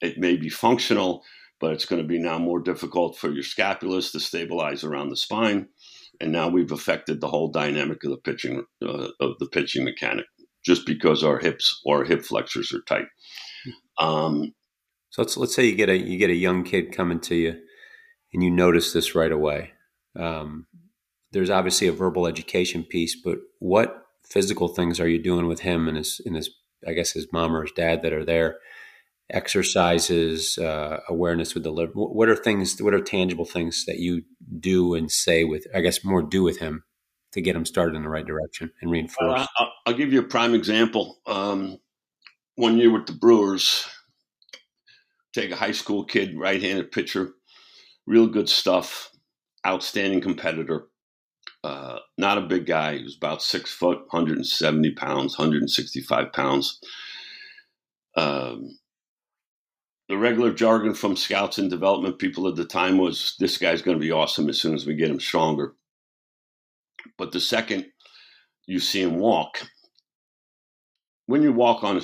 it 0.00 0.18
may 0.18 0.36
be 0.36 0.48
functional, 0.48 1.22
but 1.60 1.72
it's 1.72 1.86
going 1.86 2.02
to 2.02 2.06
be 2.06 2.18
now 2.18 2.38
more 2.38 2.60
difficult 2.60 3.16
for 3.16 3.30
your 3.30 3.42
scapulus 3.42 4.12
to 4.12 4.20
stabilize 4.20 4.84
around 4.84 5.08
the 5.08 5.16
spine. 5.16 5.68
And 6.20 6.30
now 6.30 6.48
we've 6.48 6.72
affected 6.72 7.20
the 7.20 7.28
whole 7.28 7.48
dynamic 7.48 8.04
of 8.04 8.10
the 8.10 8.16
pitching 8.18 8.64
uh, 8.84 9.08
of 9.20 9.38
the 9.38 9.48
pitching 9.50 9.84
mechanic 9.84 10.26
just 10.64 10.86
because 10.86 11.22
our 11.22 11.38
hips 11.38 11.80
or 11.84 12.04
hip 12.04 12.22
flexors 12.22 12.72
are 12.72 12.82
tight. 12.82 13.06
Um, 13.98 14.54
so 15.10 15.22
let's 15.22 15.36
let's 15.36 15.54
say 15.54 15.66
you 15.66 15.74
get 15.74 15.88
a 15.88 15.96
you 15.96 16.18
get 16.18 16.30
a 16.30 16.34
young 16.34 16.64
kid 16.64 16.92
coming 16.92 17.20
to 17.20 17.34
you, 17.34 17.60
and 18.32 18.42
you 18.42 18.50
notice 18.50 18.92
this 18.92 19.14
right 19.14 19.32
away. 19.32 19.72
Um, 20.18 20.66
there's 21.32 21.50
obviously 21.50 21.86
a 21.86 21.92
verbal 21.92 22.26
education 22.26 22.84
piece, 22.84 23.16
but 23.20 23.38
what 23.58 24.06
physical 24.24 24.68
things 24.68 25.00
are 25.00 25.08
you 25.08 25.22
doing 25.22 25.46
with 25.46 25.60
him 25.60 25.88
and 25.88 25.96
his 25.96 26.20
and 26.24 26.36
his 26.36 26.50
I 26.86 26.92
guess 26.92 27.12
his 27.12 27.32
mom 27.32 27.54
or 27.54 27.62
his 27.62 27.72
dad 27.72 28.02
that 28.02 28.12
are 28.12 28.24
there? 28.24 28.58
Exercises, 29.30 30.58
uh, 30.58 31.00
awareness 31.08 31.54
with 31.54 31.62
the 31.62 31.70
liver. 31.70 31.92
What 31.94 32.28
are 32.28 32.36
things? 32.36 32.80
What 32.80 32.94
are 32.94 33.00
tangible 33.00 33.46
things 33.46 33.84
that 33.86 33.98
you 33.98 34.22
do 34.60 34.94
and 34.94 35.10
say 35.10 35.44
with? 35.44 35.66
I 35.74 35.80
guess 35.80 36.04
more 36.04 36.22
do 36.22 36.42
with 36.42 36.58
him 36.58 36.84
to 37.32 37.40
get 37.40 37.56
him 37.56 37.66
started 37.66 37.96
in 37.96 38.02
the 38.02 38.08
right 38.08 38.26
direction 38.26 38.70
and 38.80 38.90
reinforce. 38.90 39.40
Uh, 39.40 39.46
I'll, 39.58 39.72
I'll, 39.86 39.94
give 39.94 40.12
you 40.12 40.20
a 40.20 40.24
prime 40.24 40.54
example. 40.54 41.20
Um, 41.26 41.78
one 42.56 42.78
year 42.78 42.92
with 42.92 43.06
the 43.06 43.12
Brewers, 43.12 43.88
take 45.32 45.50
a 45.50 45.56
high 45.56 45.72
school 45.72 46.04
kid, 46.04 46.38
right-handed 46.38 46.92
pitcher, 46.92 47.32
real 48.06 48.28
good 48.28 48.48
stuff 48.48 49.10
outstanding 49.66 50.20
competitor. 50.20 50.86
Uh, 51.64 51.98
not 52.18 52.38
a 52.38 52.42
big 52.42 52.66
guy. 52.66 52.98
He 52.98 53.04
was 53.04 53.16
about 53.16 53.42
six 53.42 53.72
foot, 53.72 53.98
170 54.10 54.92
pounds, 54.92 55.38
165 55.38 56.32
pounds. 56.32 56.78
Um, 58.16 58.78
the 60.08 60.16
regular 60.16 60.52
jargon 60.52 60.94
from 60.94 61.16
scouts 61.16 61.58
and 61.58 61.70
development 61.70 62.18
people 62.18 62.46
at 62.46 62.56
the 62.56 62.64
time 62.64 62.98
was 62.98 63.34
this 63.38 63.56
guy's 63.56 63.82
going 63.82 63.96
to 63.96 64.04
be 64.04 64.12
awesome 64.12 64.48
as 64.48 64.60
soon 64.60 64.74
as 64.74 64.86
we 64.86 64.94
get 64.94 65.10
him 65.10 65.20
stronger. 65.20 65.74
But 67.16 67.32
the 67.32 67.40
second 67.40 67.86
you 68.66 68.80
see 68.80 69.02
him 69.02 69.18
walk, 69.18 69.62
when 71.26 71.42
you 71.42 71.52
walk 71.52 71.84
on 71.84 72.02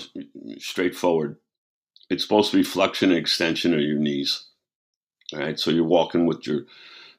straightforward, 0.58 1.36
it's 2.08 2.22
supposed 2.22 2.50
to 2.50 2.56
be 2.56 2.62
flexion 2.62 3.10
and 3.10 3.18
extension 3.18 3.74
of 3.74 3.80
your 3.80 3.98
knees. 3.98 4.46
All 5.32 5.40
right, 5.40 5.58
so 5.58 5.70
you're 5.70 5.84
walking 5.84 6.26
with 6.26 6.46
your 6.46 6.62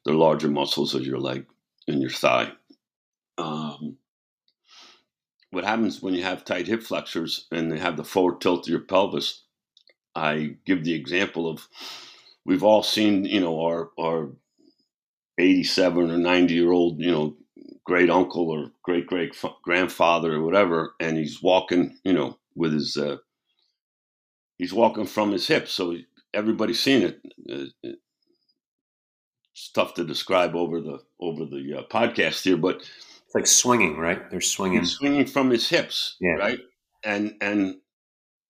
the 0.04 0.13
larger 0.13 0.50
muscles 0.50 0.96
of 0.96 1.06
your 1.06 1.20
leg 1.20 1.46
and 1.88 2.02
your 2.02 2.10
thigh. 2.10 2.52
Um, 3.38 3.98
what 5.52 5.63
happens 5.63 6.02
when 6.02 6.13
you 6.13 6.24
have 6.24 6.44
tight 6.44 6.67
hip 6.67 6.82
flexors 6.82 7.46
and 7.52 7.72
they 7.72 7.78
have 7.78 7.98
the 7.98 8.04
forward 8.04 8.41
tilt 8.41 8.67
of 8.67 8.72
your 8.72 8.82
pelvis? 8.82 9.40
I 10.15 10.56
give 10.65 10.84
the 10.84 10.93
example 10.93 11.50
of 11.50 11.67
we've 12.45 12.63
all 12.63 12.84
seen, 12.84 13.26
you 13.26 13.39
know, 13.39 13.62
our 13.62 13.91
our 14.00 14.30
87 15.38 16.12
or 16.12 16.17
90 16.17 16.54
year 16.54 16.71
old, 16.71 17.00
you 17.00 17.12
know, 17.12 17.36
great 17.86 18.10
uncle 18.10 18.50
or 18.50 18.71
great 18.84 19.08
great 19.08 19.36
grandfather 19.63 20.36
or 20.36 20.43
whatever, 20.43 20.93
and 21.00 21.17
he's 21.17 21.41
walking, 21.41 21.97
you 22.04 22.13
know, 22.13 22.38
with 22.56 22.74
his 22.74 22.97
uh, 22.97 23.17
he's 24.58 24.74
walking 24.74 25.06
from 25.06 25.32
his 25.32 25.47
hips, 25.47 25.71
so 25.71 25.95
everybody's 26.34 26.80
seen 26.80 27.02
it. 27.04 27.21
Uh, 27.50 27.89
it's 29.54 29.71
tough 29.71 29.93
to 29.95 30.04
describe 30.04 30.56
over 30.56 30.82
the 30.82 31.00
over 31.19 31.45
the 31.45 31.80
uh, 31.80 31.84
podcast 31.84 32.43
here, 32.43 32.58
but 32.58 32.78
it's 32.78 33.36
like 33.36 33.47
swinging, 33.47 33.97
right? 33.97 34.30
They're 34.30 34.41
swinging, 34.41 34.86
swinging 34.86 35.26
from 35.26 35.50
his 35.50 35.67
hips, 35.69 36.15
yeah. 36.19 36.34
right? 36.34 36.60
And 37.04 37.36
and 37.41 37.78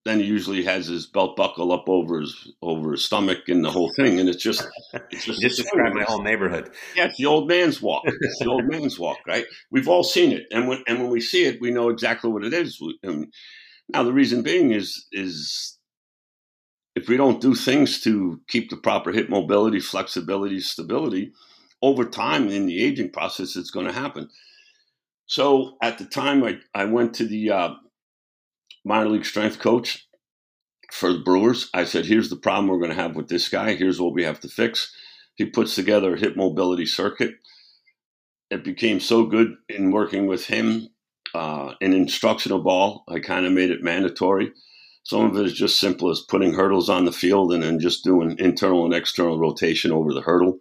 then 0.04 0.20
he 0.20 0.26
usually 0.26 0.64
has 0.64 0.88
his 0.88 1.06
belt 1.06 1.36
buckle 1.36 1.72
up 1.72 1.88
over 1.88 2.22
his 2.22 2.52
over 2.62 2.92
his 2.92 3.06
stomach 3.06 3.48
and 3.48 3.64
the 3.64 3.70
whole 3.70 3.92
thing, 3.96 4.20
and 4.20 4.28
it's 4.28 4.42
just 4.42 4.68
it's 5.12 5.26
just, 5.26 5.42
just 5.42 5.58
describe 5.58 5.94
my 5.94 6.04
whole 6.04 6.24
neighborhood. 6.24 6.72
Yeah, 6.96 7.06
it's 7.06 7.18
the 7.18 7.28
old 7.28 7.48
man's 7.48 7.82
walk. 7.82 8.04
It's 8.06 8.40
the 8.40 8.50
old 8.50 8.66
man's 8.66 8.98
walk, 8.98 9.20
right? 9.28 9.46
We've 9.70 9.88
all 9.88 10.04
seen 10.04 10.32
it, 10.32 10.48
and 10.52 10.68
when 10.68 10.84
and 10.88 11.00
when 11.00 11.12
we 11.12 11.22
see 11.22 11.46
it, 11.46 11.62
we 11.62 11.72
know 11.72 11.90
exactly 11.90 12.32
what 12.32 12.44
it 12.44 12.54
is. 12.54 12.82
And 13.04 13.32
now 13.90 14.04
the 14.04 14.14
reason 14.14 14.42
being 14.42 14.72
is 14.72 15.06
is 15.12 15.78
if 16.96 17.08
we 17.08 17.16
don't 17.16 17.42
do 17.42 17.56
things 17.56 18.02
to 18.02 18.42
keep 18.48 18.70
the 18.70 18.78
proper 18.78 19.12
hip 19.12 19.30
mobility, 19.30 19.80
flexibility, 19.80 20.60
stability, 20.60 21.32
over 21.82 22.06
time 22.06 22.50
in 22.50 22.66
the 22.66 22.84
aging 22.84 23.12
process, 23.12 23.56
it's 23.56 23.72
going 23.72 23.86
to 23.86 23.94
happen. 23.94 24.30
So 25.26 25.78
at 25.82 25.98
the 25.98 26.06
time, 26.06 26.44
I, 26.44 26.60
I 26.76 26.86
went 26.86 27.14
to 27.16 27.26
the 27.26 27.52
uh, 27.52 27.74
minor 28.84 29.10
league 29.10 29.26
strength 29.26 29.60
coach 29.60 30.08
for 30.92 31.14
the 31.14 31.20
Brewers. 31.20 31.70
I 31.74 31.86
said, 31.86 32.06
here's 32.06 32.30
the 32.30 32.36
problem 32.36 32.68
we're 32.68 32.80
going 32.80 32.96
to 32.96 33.02
have 33.02 33.16
with 33.16 33.30
this 33.30 33.50
guy. 33.50 33.76
Here's 33.76 34.00
what 34.02 34.14
we 34.14 34.24
have 34.24 34.40
to 34.42 34.48
fix. 34.48 34.94
He 35.36 35.46
puts 35.46 35.76
together 35.76 36.16
a 36.16 36.20
hip 36.20 36.36
mobility 36.36 36.86
circuit. 36.86 37.36
It 38.50 38.64
became 38.64 39.00
so 39.00 39.26
good 39.26 39.56
in 39.70 39.92
working 39.92 40.28
with 40.28 40.46
him. 40.46 40.90
Uh, 41.34 41.74
an 41.80 41.94
instructional 41.94 42.60
ball, 42.60 43.06
I 43.08 43.20
kind 43.20 43.46
of 43.46 43.54
made 43.54 43.72
it 43.72 43.82
mandatory 43.82 44.52
some 45.04 45.26
of 45.26 45.38
it 45.38 45.46
is 45.46 45.54
just 45.54 45.80
simple 45.80 46.10
as 46.10 46.22
putting 46.22 46.54
hurdles 46.54 46.90
on 46.90 47.06
the 47.06 47.12
field 47.12 47.54
and 47.54 47.64
then 47.64 47.80
just 47.80 48.04
doing 48.04 48.36
internal 48.38 48.86
and 48.86 48.94
external 48.94 49.40
rotation 49.40 49.92
over 49.92 50.14
the 50.14 50.22
hurdle. 50.22 50.60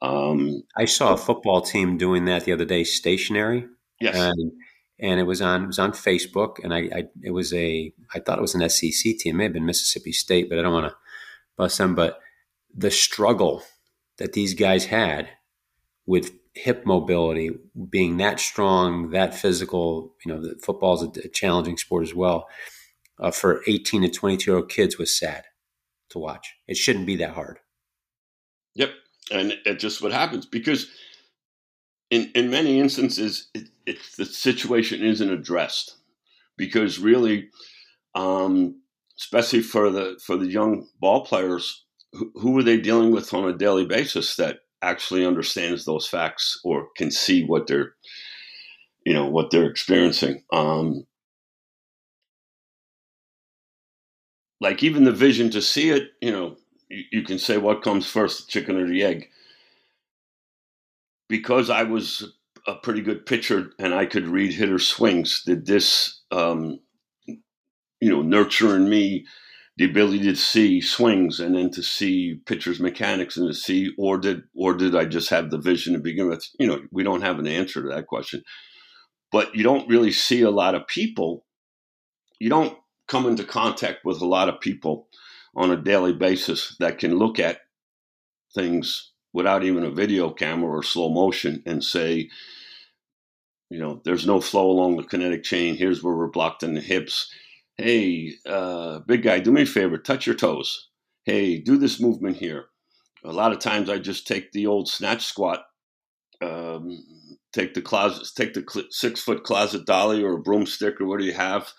Um, 0.00 0.62
I 0.76 0.84
saw 0.86 1.14
a 1.14 1.18
football 1.18 1.60
team 1.60 1.98
doing 1.98 2.24
that 2.26 2.44
the 2.44 2.52
other 2.52 2.64
day, 2.64 2.84
stationary. 2.84 3.66
Yes. 4.00 4.16
And, 4.16 4.52
and 4.98 5.20
it 5.20 5.24
was 5.24 5.40
on 5.40 5.64
it 5.64 5.66
was 5.66 5.78
on 5.78 5.92
Facebook, 5.92 6.62
and 6.62 6.74
I, 6.74 6.78
I, 6.94 7.04
it 7.22 7.30
was 7.30 7.52
a 7.54 7.92
I 8.14 8.20
thought 8.20 8.38
it 8.38 8.42
was 8.42 8.54
an 8.54 8.68
SEC 8.68 9.18
team, 9.18 9.34
it 9.34 9.38
may 9.38 9.44
have 9.44 9.52
been 9.52 9.66
Mississippi 9.66 10.12
State, 10.12 10.48
but 10.48 10.58
I 10.58 10.62
don't 10.62 10.72
want 10.72 10.90
to 10.90 10.96
bust 11.56 11.78
them. 11.78 11.94
But 11.94 12.20
the 12.74 12.90
struggle 12.90 13.62
that 14.18 14.32
these 14.32 14.54
guys 14.54 14.86
had 14.86 15.28
with 16.06 16.32
hip 16.54 16.84
mobility, 16.84 17.50
being 17.88 18.16
that 18.16 18.40
strong, 18.40 19.10
that 19.10 19.34
physical, 19.34 20.14
you 20.24 20.32
know, 20.32 20.54
football 20.62 20.94
is 20.94 21.24
a 21.24 21.28
challenging 21.28 21.76
sport 21.76 22.02
as 22.02 22.14
well 22.14 22.48
uh, 23.20 23.30
for 23.30 23.62
18 23.66 24.02
to 24.02 24.08
22 24.08 24.50
year 24.50 24.58
old 24.58 24.68
kids 24.68 24.98
was 24.98 25.16
sad 25.16 25.44
to 26.10 26.18
watch. 26.18 26.54
It 26.66 26.76
shouldn't 26.76 27.06
be 27.06 27.16
that 27.16 27.34
hard. 27.34 27.58
Yep. 28.74 28.90
And 29.30 29.54
it 29.64 29.78
just 29.78 30.02
what 30.02 30.12
happens 30.12 30.46
because 30.46 30.88
in, 32.10 32.30
in 32.34 32.50
many 32.50 32.80
instances, 32.80 33.48
it, 33.54 33.68
it, 33.86 33.98
the 34.16 34.24
situation 34.24 35.02
isn't 35.02 35.30
addressed 35.30 35.96
because 36.56 36.98
really, 36.98 37.48
um, 38.14 38.80
especially 39.18 39.60
for 39.62 39.90
the, 39.90 40.18
for 40.24 40.36
the 40.36 40.46
young 40.46 40.86
ball 41.00 41.24
players, 41.24 41.84
who, 42.12 42.32
who 42.34 42.58
are 42.58 42.62
they 42.62 42.78
dealing 42.78 43.12
with 43.12 43.34
on 43.34 43.48
a 43.48 43.56
daily 43.56 43.84
basis 43.84 44.36
that 44.36 44.60
actually 44.82 45.26
understands 45.26 45.84
those 45.84 46.06
facts 46.06 46.60
or 46.64 46.88
can 46.96 47.10
see 47.10 47.44
what 47.44 47.66
they're, 47.66 47.94
you 49.04 49.12
know, 49.12 49.28
what 49.28 49.50
they're 49.50 49.68
experiencing. 49.68 50.42
Um, 50.52 51.06
like 54.60 54.82
even 54.82 55.04
the 55.04 55.12
vision 55.12 55.50
to 55.50 55.62
see 55.62 55.90
it, 55.90 56.10
you 56.20 56.32
know, 56.32 56.56
you, 56.88 57.04
you 57.12 57.22
can 57.22 57.38
say 57.38 57.58
what 57.58 57.82
comes 57.82 58.06
first, 58.06 58.46
the 58.46 58.50
chicken 58.50 58.76
or 58.76 58.86
the 58.86 59.02
egg. 59.02 59.28
Because 61.28 61.70
I 61.70 61.84
was 61.84 62.34
a 62.66 62.74
pretty 62.76 63.02
good 63.02 63.26
pitcher 63.26 63.72
and 63.78 63.94
I 63.94 64.06
could 64.06 64.28
read 64.28 64.52
hitter 64.54 64.78
swings, 64.78 65.42
did 65.44 65.66
this, 65.66 66.22
um, 66.30 66.80
you 68.00 68.10
know, 68.10 68.22
nurture 68.22 68.76
in 68.76 68.88
me 68.88 69.26
the 69.78 69.84
ability 69.86 70.20
to 70.24 70.36
see 70.36 70.80
swings 70.80 71.40
and 71.40 71.54
then 71.56 71.70
to 71.70 71.82
see 71.82 72.40
pitchers' 72.46 72.80
mechanics 72.80 73.36
and 73.36 73.48
to 73.48 73.54
see, 73.54 73.92
or 73.98 74.18
did, 74.18 74.42
or 74.54 74.74
did 74.74 74.96
I 74.96 75.04
just 75.06 75.30
have 75.30 75.50
the 75.50 75.58
vision 75.58 75.94
to 75.94 76.00
begin 76.00 76.28
with? 76.28 76.46
You 76.58 76.66
know, 76.66 76.82
we 76.92 77.04
don't 77.04 77.22
have 77.22 77.38
an 77.38 77.46
answer 77.46 77.82
to 77.82 77.88
that 77.90 78.06
question. 78.06 78.42
but 79.32 79.54
you 79.54 79.62
don't 79.62 79.88
really 79.88 80.12
see 80.12 80.42
a 80.42 80.50
lot 80.50 80.74
of 80.74 80.86
people. 80.86 81.44
You 82.40 82.50
don't 82.50 82.78
come 83.08 83.26
into 83.26 83.44
contact 83.44 84.04
with 84.04 84.20
a 84.20 84.26
lot 84.26 84.48
of 84.48 84.60
people 84.60 85.08
on 85.56 85.70
a 85.70 85.76
daily 85.76 86.12
basis 86.12 86.76
that 86.80 86.98
can 86.98 87.18
look 87.18 87.38
at 87.38 87.60
things 88.54 89.12
without 89.38 89.62
even 89.62 89.84
a 89.84 89.90
video 89.90 90.30
camera 90.30 90.68
or 90.68 90.82
slow 90.82 91.08
motion 91.08 91.62
and 91.64 91.84
say, 91.84 92.28
you 93.70 93.78
know, 93.78 94.00
there's 94.04 94.26
no 94.26 94.40
flow 94.40 94.68
along 94.68 94.96
the 94.96 95.04
kinetic 95.04 95.44
chain. 95.44 95.76
Here's 95.76 96.02
where 96.02 96.16
we're 96.16 96.26
blocked 96.26 96.64
in 96.64 96.74
the 96.74 96.80
hips. 96.80 97.32
Hey, 97.76 98.32
uh, 98.44 98.98
big 98.98 99.22
guy, 99.22 99.38
do 99.38 99.52
me 99.52 99.62
a 99.62 99.66
favor, 99.66 99.96
touch 99.96 100.26
your 100.26 100.34
toes. 100.34 100.88
Hey, 101.24 101.56
do 101.56 101.76
this 101.76 102.00
movement 102.00 102.38
here. 102.38 102.64
A 103.24 103.32
lot 103.32 103.52
of 103.52 103.60
times 103.60 103.88
I 103.88 104.00
just 104.00 104.26
take 104.26 104.50
the 104.50 104.66
old 104.66 104.88
snatch 104.88 105.24
squat, 105.24 105.60
um, 106.42 106.98
take 107.52 107.74
the 107.74 107.80
closet, 107.80 108.26
take 108.34 108.54
the 108.54 108.64
cl- 108.68 108.86
six 108.90 109.20
foot 109.20 109.44
closet 109.44 109.86
dolly 109.86 110.20
or 110.20 110.32
a 110.32 110.42
broomstick 110.42 111.00
or 111.00 111.06
what 111.06 111.20
do 111.20 111.24
you 111.24 111.34
have. 111.34 111.72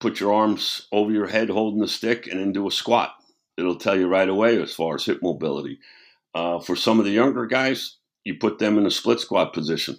Put 0.00 0.20
your 0.20 0.34
arms 0.34 0.86
over 0.92 1.10
your 1.10 1.28
head 1.28 1.48
holding 1.48 1.80
the 1.80 1.88
stick 1.88 2.26
and 2.26 2.38
then 2.38 2.52
do 2.52 2.68
a 2.68 2.70
squat. 2.70 3.14
It'll 3.60 3.76
tell 3.76 3.98
you 3.98 4.08
right 4.08 4.28
away 4.28 4.60
as 4.60 4.74
far 4.74 4.94
as 4.94 5.04
hip 5.04 5.20
mobility. 5.22 5.78
Uh, 6.34 6.58
for 6.60 6.74
some 6.74 6.98
of 6.98 7.04
the 7.04 7.10
younger 7.12 7.46
guys, 7.46 7.96
you 8.24 8.36
put 8.36 8.58
them 8.58 8.78
in 8.78 8.86
a 8.86 8.90
split 8.90 9.20
squat 9.20 9.52
position. 9.52 9.96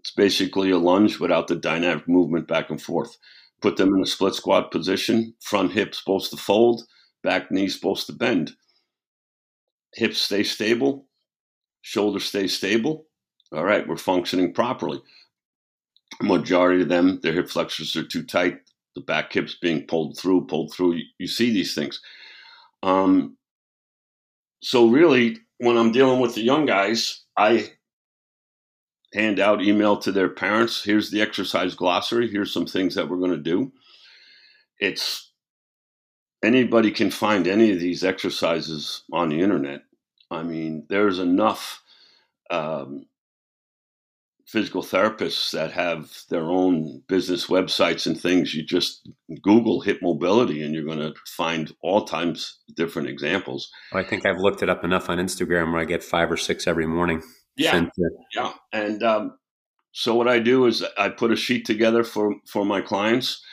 It's 0.00 0.10
basically 0.10 0.70
a 0.70 0.78
lunge 0.78 1.18
without 1.18 1.48
the 1.48 1.56
dynamic 1.56 2.08
movement 2.08 2.48
back 2.48 2.70
and 2.70 2.80
forth. 2.80 3.16
Put 3.60 3.76
them 3.76 3.94
in 3.94 4.02
a 4.02 4.06
split 4.06 4.34
squat 4.34 4.70
position, 4.70 5.34
front 5.40 5.72
hip 5.72 5.94
supposed 5.94 6.30
to 6.30 6.36
fold, 6.36 6.82
back 7.22 7.50
knee 7.50 7.68
supposed 7.68 8.06
to 8.06 8.12
bend. 8.12 8.52
Hips 9.94 10.20
stay 10.20 10.44
stable, 10.44 11.06
shoulders 11.82 12.24
stay 12.24 12.46
stable. 12.46 13.06
All 13.52 13.64
right, 13.64 13.86
we're 13.86 13.96
functioning 13.96 14.52
properly. 14.52 15.02
Majority 16.22 16.82
of 16.82 16.88
them, 16.88 17.20
their 17.22 17.32
hip 17.32 17.48
flexors 17.48 17.96
are 17.96 18.04
too 18.04 18.22
tight, 18.22 18.60
the 18.94 19.00
back 19.00 19.32
hips 19.32 19.56
being 19.60 19.86
pulled 19.86 20.16
through, 20.18 20.46
pulled 20.46 20.72
through. 20.72 20.94
You, 20.94 21.04
you 21.18 21.26
see 21.26 21.52
these 21.52 21.74
things. 21.74 22.00
Um, 22.82 23.36
so 24.62 24.88
really, 24.88 25.38
when 25.58 25.76
I'm 25.76 25.92
dealing 25.92 26.20
with 26.20 26.34
the 26.34 26.42
young 26.42 26.66
guys, 26.66 27.22
I 27.36 27.70
hand 29.14 29.40
out 29.40 29.62
email 29.62 29.96
to 29.98 30.12
their 30.12 30.28
parents. 30.28 30.82
Here's 30.82 31.10
the 31.10 31.22
exercise 31.22 31.74
glossary. 31.74 32.30
Here's 32.30 32.52
some 32.52 32.66
things 32.66 32.94
that 32.94 33.08
we're 33.08 33.18
going 33.18 33.30
to 33.30 33.38
do. 33.38 33.72
It's 34.78 35.32
anybody 36.42 36.90
can 36.90 37.10
find 37.10 37.46
any 37.46 37.72
of 37.72 37.80
these 37.80 38.04
exercises 38.04 39.02
on 39.12 39.30
the 39.30 39.40
internet. 39.40 39.82
I 40.30 40.42
mean, 40.42 40.86
there's 40.88 41.18
enough 41.18 41.82
um, 42.50 43.06
physical 44.48 44.82
therapists 44.82 45.50
that 45.50 45.70
have 45.70 46.10
their 46.30 46.44
own 46.44 47.02
business 47.06 47.48
websites 47.48 48.06
and 48.06 48.18
things. 48.18 48.54
You 48.54 48.64
just 48.64 49.06
Google 49.42 49.82
hip 49.82 49.98
mobility 50.00 50.62
and 50.62 50.74
you're 50.74 50.86
going 50.86 50.98
to 50.98 51.12
find 51.26 51.70
all 51.82 52.06
times 52.06 52.58
different 52.74 53.08
examples. 53.08 53.70
I 53.92 54.02
think 54.02 54.24
I've 54.24 54.38
looked 54.38 54.62
it 54.62 54.70
up 54.70 54.84
enough 54.84 55.10
on 55.10 55.18
Instagram 55.18 55.72
where 55.72 55.82
I 55.82 55.84
get 55.84 56.02
five 56.02 56.32
or 56.32 56.38
six 56.38 56.66
every 56.66 56.86
morning. 56.86 57.22
Yeah. 57.58 57.88
Yeah. 58.34 58.52
And 58.72 59.02
um, 59.02 59.38
so 59.92 60.14
what 60.14 60.28
I 60.28 60.38
do 60.38 60.64
is 60.64 60.82
I 60.96 61.10
put 61.10 61.30
a 61.30 61.36
sheet 61.36 61.66
together 61.66 62.02
for, 62.02 62.34
for 62.46 62.64
my 62.64 62.80
clients. 62.80 63.44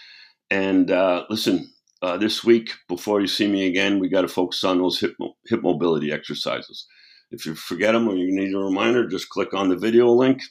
And 0.49 0.91
uh, 0.91 1.25
listen, 1.29 1.73
uh, 2.01 2.15
this 2.15 2.41
week, 2.45 2.71
before 2.87 3.19
you 3.19 3.27
see 3.27 3.51
me 3.51 3.67
again, 3.67 3.99
we 3.99 4.07
got 4.07 4.21
to 4.21 4.29
focus 4.29 4.63
on 4.63 4.77
those 4.77 4.97
hip, 4.99 5.15
hip 5.47 5.61
mobility 5.61 6.13
exercises. 6.13 6.87
If 7.31 7.45
you 7.45 7.53
forget 7.53 7.93
them 7.93 8.07
or 8.07 8.15
you 8.15 8.33
need 8.33 8.53
a 8.53 8.59
reminder, 8.59 9.07
just 9.09 9.27
click 9.27 9.53
on 9.53 9.67
the 9.67 9.75
video 9.75 10.09
link. 10.09 10.41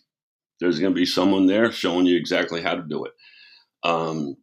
There's 0.60 0.78
going 0.78 0.92
to 0.92 0.98
be 0.98 1.06
someone 1.06 1.46
there 1.46 1.70
showing 1.72 2.06
you 2.06 2.16
exactly 2.16 2.62
how 2.62 2.74
to 2.74 2.82
do 2.82 3.04
it. 3.04 3.12
Um, 3.82 4.36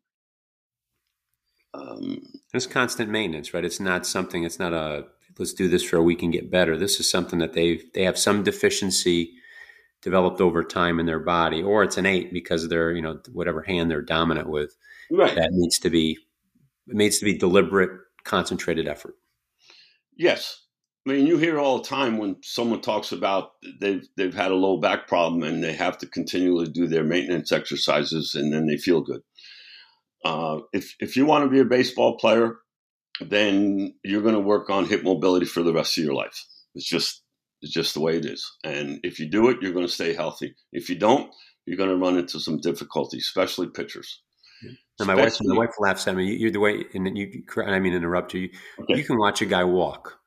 um, 1.74 2.22
it's 2.54 2.68
constant 2.68 3.10
maintenance, 3.10 3.54
right? 3.54 3.64
It's 3.66 3.80
not 3.80 4.06
something. 4.06 4.44
It's 4.44 4.60
not 4.60 4.74
a 4.74 5.06
let's 5.40 5.54
do 5.54 5.68
this 5.68 5.84
for 5.84 5.96
a 5.96 6.04
week 6.04 6.22
and 6.22 6.34
get 6.34 6.52
better. 6.52 6.78
This 6.78 7.00
is 7.00 7.10
something 7.10 7.40
that 7.40 7.54
they 7.54 7.82
they 7.94 8.04
have 8.04 8.18
some 8.18 8.44
deficiency 8.44 9.34
developed 10.02 10.42
over 10.42 10.64
time 10.64 11.00
in 11.00 11.06
their 11.06 11.20
body, 11.20 11.62
or 11.62 11.84
it's 11.84 11.98
innate 11.98 12.34
because 12.34 12.68
they're 12.68 12.92
you 12.92 13.02
know 13.02 13.20
whatever 13.32 13.62
hand 13.62 13.90
they're 13.90 14.02
dominant 14.02 14.50
with. 14.50 14.76
Right. 15.10 15.36
That 15.36 15.52
needs 15.52 15.80
to 15.80 15.90
be 15.90 16.18
it 16.88 16.96
needs 16.96 17.20
to 17.20 17.26
be 17.26 17.38
deliberate, 17.38 17.92
concentrated 18.24 18.88
effort. 18.88 19.16
Yes, 20.18 20.61
I 21.06 21.10
mean, 21.10 21.26
you 21.26 21.38
hear 21.38 21.60
all 21.60 21.80
the 21.80 21.88
time 21.88 22.20
when 22.20 22.36
someone 22.44 22.82
talks 22.82 23.12
about 23.12 23.54
they've 23.80 24.08
they've 24.18 24.34
had 24.34 24.52
a 24.52 24.56
low 24.56 24.78
back 24.78 25.08
problem 25.08 25.42
and 25.42 25.64
they 25.64 25.74
have 25.74 25.98
to 26.00 26.06
continually 26.06 26.68
do 26.68 26.86
their 26.86 27.04
maintenance 27.04 27.52
exercises 27.52 28.36
and 28.36 28.54
then 28.54 28.68
they 28.68 28.78
feel 28.78 29.02
good. 29.02 29.22
Uh, 30.24 30.60
if 30.74 30.96
if 31.00 31.18
you 31.18 31.26
want 31.26 31.44
to 31.44 31.50
be 31.50 31.60
a 31.60 31.66
baseball 31.66 32.18
player, 32.18 32.58
then 33.20 33.96
you're 34.04 34.22
going 34.22 34.36
to 34.36 34.42
work 34.42 34.70
on 34.70 34.86
hip 34.86 35.04
mobility 35.04 35.48
for 35.48 35.64
the 35.64 35.74
rest 35.74 35.98
of 35.98 36.04
your 36.04 36.14
life. 36.14 36.46
It's 36.76 36.88
just 36.88 37.24
it's 37.64 37.74
just 37.74 37.96
the 37.96 38.00
way 38.00 38.18
it 38.18 38.26
is. 38.26 38.52
And 38.64 39.00
if 39.04 39.20
you 39.20 39.28
do 39.28 39.50
it, 39.50 39.58
you're 39.62 39.74
going 39.74 39.88
to 39.88 39.92
stay 39.92 40.14
healthy. 40.14 40.56
If 40.72 40.88
you 40.88 40.98
don't, 40.98 41.32
you're 41.66 41.78
going 41.78 41.90
to 41.90 41.96
run 41.96 42.18
into 42.18 42.40
some 42.40 42.60
difficulty, 42.60 43.18
especially 43.18 43.68
pitchers. 43.68 44.22
And 45.00 45.08
my 45.08 45.16
wife, 45.16 45.36
my 45.42 45.58
wife 45.58 45.72
laughs 45.80 46.08
at 46.08 46.16
me. 46.16 46.36
You're 46.36 46.52
the 46.52 46.60
way, 46.60 46.86
and 46.94 47.18
you. 47.18 47.44
I 47.66 47.80
mean, 47.80 47.94
interrupt 47.94 48.36
you. 48.36 48.50
Okay. 48.80 48.98
You 48.98 49.04
can 49.04 49.18
watch 49.18 49.42
a 49.42 49.48
guy 49.48 49.64
walk 49.64 50.21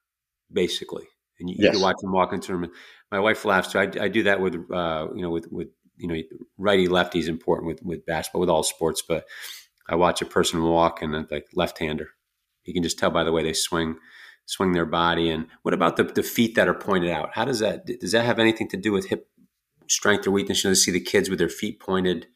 basically, 0.55 1.05
and 1.38 1.50
you, 1.50 1.57
yes. 1.59 1.66
you 1.66 1.70
can 1.72 1.82
watch 1.82 1.96
them 2.00 2.12
walk 2.12 2.32
into 2.32 2.52
them. 2.52 2.70
My 3.11 3.20
wife 3.20 3.44
laughs 3.44 3.72
too. 3.72 3.78
I, 3.78 3.90
I 4.00 4.09
do 4.09 4.22
that 4.22 4.40
with 4.40 4.55
uh, 4.72 5.09
you 5.14 5.22
know 5.22 5.30
with 5.30 5.50
with 5.50 5.68
you 5.96 6.09
know 6.09 6.16
righty 6.57 6.88
lefty 6.88 7.18
is 7.18 7.28
important 7.28 7.66
with 7.66 7.82
with 7.82 8.07
basketball 8.07 8.40
with 8.40 8.50
all 8.50 8.62
sports, 8.62 9.02
but 9.07 9.26
I 9.88 9.96
watch 9.96 10.22
a 10.22 10.26
person 10.26 10.62
walk 10.62 11.02
and 11.02 11.12
like 11.30 11.48
left 11.55 11.78
hander. 11.78 12.09
You 12.64 12.72
can 12.72 12.82
just 12.82 12.98
tell 12.98 13.11
by 13.11 13.24
the 13.24 13.32
way 13.32 13.42
they 13.42 13.52
swing 13.52 13.96
swing 14.46 14.72
their 14.72 14.86
body. 14.86 15.30
And 15.30 15.46
what 15.62 15.74
about 15.74 15.96
the, 15.96 16.05
the 16.05 16.22
feet 16.22 16.55
that 16.55 16.68
are 16.68 16.74
pointed 16.74 17.11
out? 17.11 17.30
How 17.32 17.44
does 17.44 17.61
that 17.61 17.86
does 17.86 18.12
that 18.12 18.24
have 18.24 18.38
anything 18.38 18.68
to 18.68 18.76
do 18.76 18.92
with 18.92 19.09
hip 19.09 19.28
strength 19.88 20.26
or 20.26 20.30
weakness? 20.30 20.64
You 20.64 20.70
know, 20.70 20.74
see 20.74 20.90
the 20.90 21.00
kids 21.00 21.28
with 21.28 21.38
their 21.38 21.48
feet 21.48 21.80
pointed 21.80 22.26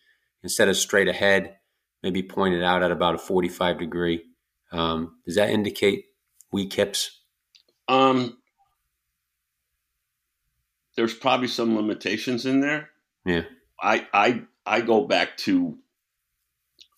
instead 0.42 0.68
of 0.68 0.76
straight 0.76 1.08
ahead, 1.08 1.56
maybe 2.02 2.22
pointed 2.22 2.62
out 2.62 2.82
at 2.82 2.90
about 2.90 3.14
a 3.14 3.18
forty 3.18 3.48
five 3.48 3.78
degree. 3.78 4.22
Um, 4.70 5.18
does 5.26 5.36
that 5.36 5.50
indicate 5.50 6.04
weak 6.52 6.74
hips? 6.74 7.17
Um, 7.89 8.39
there's 10.97 11.14
probably 11.14 11.49
some 11.49 11.76
limitations 11.76 12.45
in 12.45 12.61
there. 12.61 12.91
Yeah. 13.24 13.45
I 13.80 14.07
I 14.12 14.43
I 14.66 14.80
go 14.80 15.07
back 15.07 15.36
to 15.39 15.78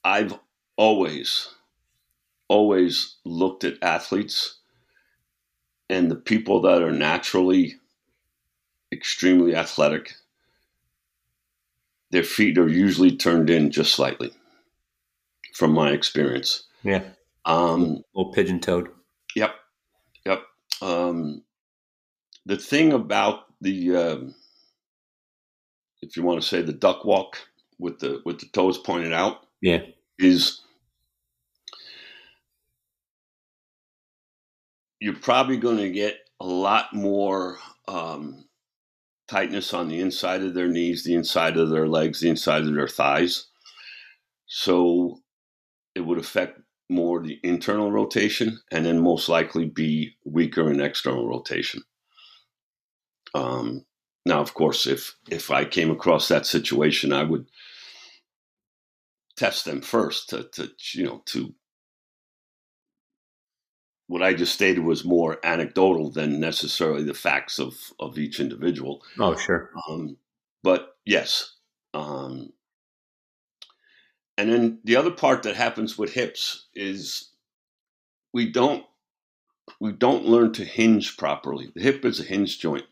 I've 0.03 0.38
always 0.76 1.49
always 2.49 3.16
looked 3.24 3.64
at 3.64 3.82
athletes 3.82 4.59
and 5.88 6.11
the 6.11 6.16
people 6.16 6.62
that 6.62 6.82
are 6.82 6.93
naturally 6.93 7.74
extremely 8.93 9.55
athletic 9.55 10.14
their 12.11 12.24
feet 12.24 12.59
are 12.59 12.68
usually 12.68 13.16
turned 13.16 13.51
in 13.51 13.70
just 13.70 13.95
slightly 13.95 14.32
from 15.55 15.72
my 15.72 15.91
experience. 15.91 16.64
Yeah. 16.82 17.03
Um, 17.45 18.03
little 18.14 18.32
pigeon 18.32 18.61
toed. 18.61 18.88
Yep. 19.36 19.55
Um, 20.83 21.43
the 22.47 22.57
thing 22.57 22.93
about 22.93 23.45
the, 23.61 23.97
um, 23.97 24.35
if 26.03 26.16
you 26.16 26.22
want 26.22 26.41
to 26.41 26.49
say 26.49 26.62
the 26.62 26.72
duck 26.72 27.05
walk 27.05 27.37
with 27.78 27.99
the 27.99 28.20
with 28.24 28.41
the 28.41 28.47
toes 28.47 28.78
pointed 28.78 29.12
out, 29.12 29.47
yeah, 29.61 29.81
is 30.18 30.61
you're 35.01 35.14
probably 35.14 35.57
going 35.57 35.78
to 35.78 35.91
get 35.91 36.18
a 36.41 36.47
lot 36.47 36.93
more 36.95 37.59
um, 37.89 38.45
tightness 39.28 39.72
on 39.74 39.89
the 39.89 40.01
inside 40.01 40.43
of 40.43 40.55
their 40.55 40.68
knees, 40.68 41.05
the 41.05 41.14
inside 41.14 41.57
of 41.57 41.70
their 41.70 41.89
legs, 41.89 42.20
the 42.20 42.28
inside 42.28 42.62
of 42.62 42.74
their 42.74 42.89
thighs. 42.89 43.47
So 44.47 45.20
it 45.95 46.01
would 46.01 46.18
affect 46.18 46.61
more 46.91 47.22
the 47.22 47.38
internal 47.43 47.91
rotation 47.91 48.61
and 48.70 48.84
then 48.84 49.01
most 49.01 49.28
likely 49.28 49.66
be 49.66 50.16
weaker 50.24 50.70
in 50.70 50.80
external 50.80 51.26
rotation. 51.26 51.82
Um, 53.34 53.84
now, 54.26 54.41
of 54.41 54.55
course, 54.55 54.86
if 54.86 55.14
if 55.30 55.51
I 55.51 55.64
came 55.64 55.91
across 55.91 56.28
that 56.28 56.47
situation, 56.47 57.12
I 57.12 57.22
would 57.22 57.47
test 59.36 59.64
them 59.64 59.80
first 59.80 60.28
to, 60.30 60.45
to 60.53 60.70
you 60.93 61.05
know 61.05 61.22
to 61.26 61.55
what 64.09 64.22
I 64.22 64.34
just 64.34 64.53
stated 64.53 64.84
was 64.84 65.05
more 65.05 65.38
anecdotal 65.45 66.11
than 66.11 66.41
necessarily 66.41 67.05
the 67.05 67.14
facts 67.14 67.59
of 67.59 67.76
of 67.99 68.18
each 68.18 68.41
individual. 68.41 69.03
Oh, 69.18 69.36
sure. 69.36 69.70
Um, 69.88 70.16
but 70.62 70.97
yes, 71.07 71.55
um, 71.95 72.53
and 74.41 74.51
then 74.51 74.78
the 74.84 74.97
other 74.97 75.11
part 75.11 75.43
that 75.43 75.55
happens 75.55 75.99
with 75.99 76.14
hips 76.14 76.68
is 76.74 77.28
we 78.32 78.51
don't 78.51 78.86
we 79.80 79.93
don't 79.93 80.24
learn 80.24 80.55
to 80.55 80.64
hinge 80.64 81.18
properly. 81.18 81.70
The 81.74 81.82
hip 81.82 82.07
is 82.07 82.20
a 82.20 82.24
hinge 82.24 82.59
joint. 82.59 82.86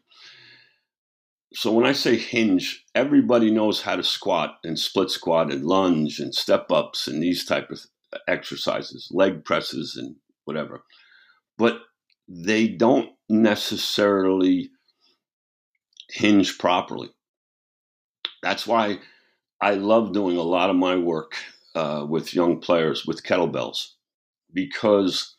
so 1.54 1.72
when 1.72 1.86
I 1.86 1.92
say 1.92 2.16
hinge, 2.18 2.84
everybody 2.94 3.50
knows 3.50 3.80
how 3.80 3.96
to 3.96 4.02
squat 4.02 4.58
and 4.62 4.78
split 4.78 5.10
squat 5.10 5.50
and 5.50 5.64
lunge 5.64 6.20
and 6.20 6.34
step 6.34 6.70
ups 6.70 7.08
and 7.08 7.22
these 7.22 7.46
type 7.46 7.70
of 7.70 7.80
exercises, 8.28 9.08
leg 9.10 9.42
presses 9.42 9.96
and 9.96 10.16
whatever. 10.44 10.84
But 11.56 11.80
they 12.28 12.68
don't 12.68 13.10
necessarily 13.30 14.70
hinge 16.10 16.58
properly. 16.58 17.08
That's 18.42 18.66
why 18.66 18.98
I 19.60 19.74
love 19.74 20.12
doing 20.12 20.36
a 20.36 20.42
lot 20.42 20.70
of 20.70 20.76
my 20.76 20.96
work 20.96 21.34
uh, 21.74 22.06
with 22.08 22.34
young 22.34 22.60
players 22.60 23.06
with 23.06 23.24
kettlebells 23.24 23.92
because 24.52 25.34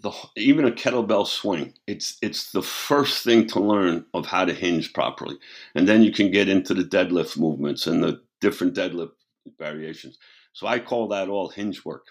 the 0.00 0.12
even 0.36 0.66
a 0.66 0.70
kettlebell 0.70 1.26
swing 1.26 1.72
it's 1.86 2.18
it's 2.20 2.52
the 2.52 2.62
first 2.62 3.24
thing 3.24 3.46
to 3.48 3.60
learn 3.60 4.04
of 4.12 4.26
how 4.26 4.44
to 4.44 4.52
hinge 4.52 4.92
properly. 4.92 5.36
And 5.74 5.88
then 5.88 6.02
you 6.02 6.12
can 6.12 6.30
get 6.30 6.48
into 6.48 6.74
the 6.74 6.84
deadlift 6.84 7.38
movements 7.38 7.86
and 7.86 8.02
the 8.02 8.22
different 8.40 8.74
deadlift 8.74 9.12
variations. 9.58 10.18
So 10.52 10.66
i 10.66 10.78
call 10.78 11.08
that 11.08 11.28
all 11.28 11.48
hinge 11.48 11.84
work. 11.84 12.08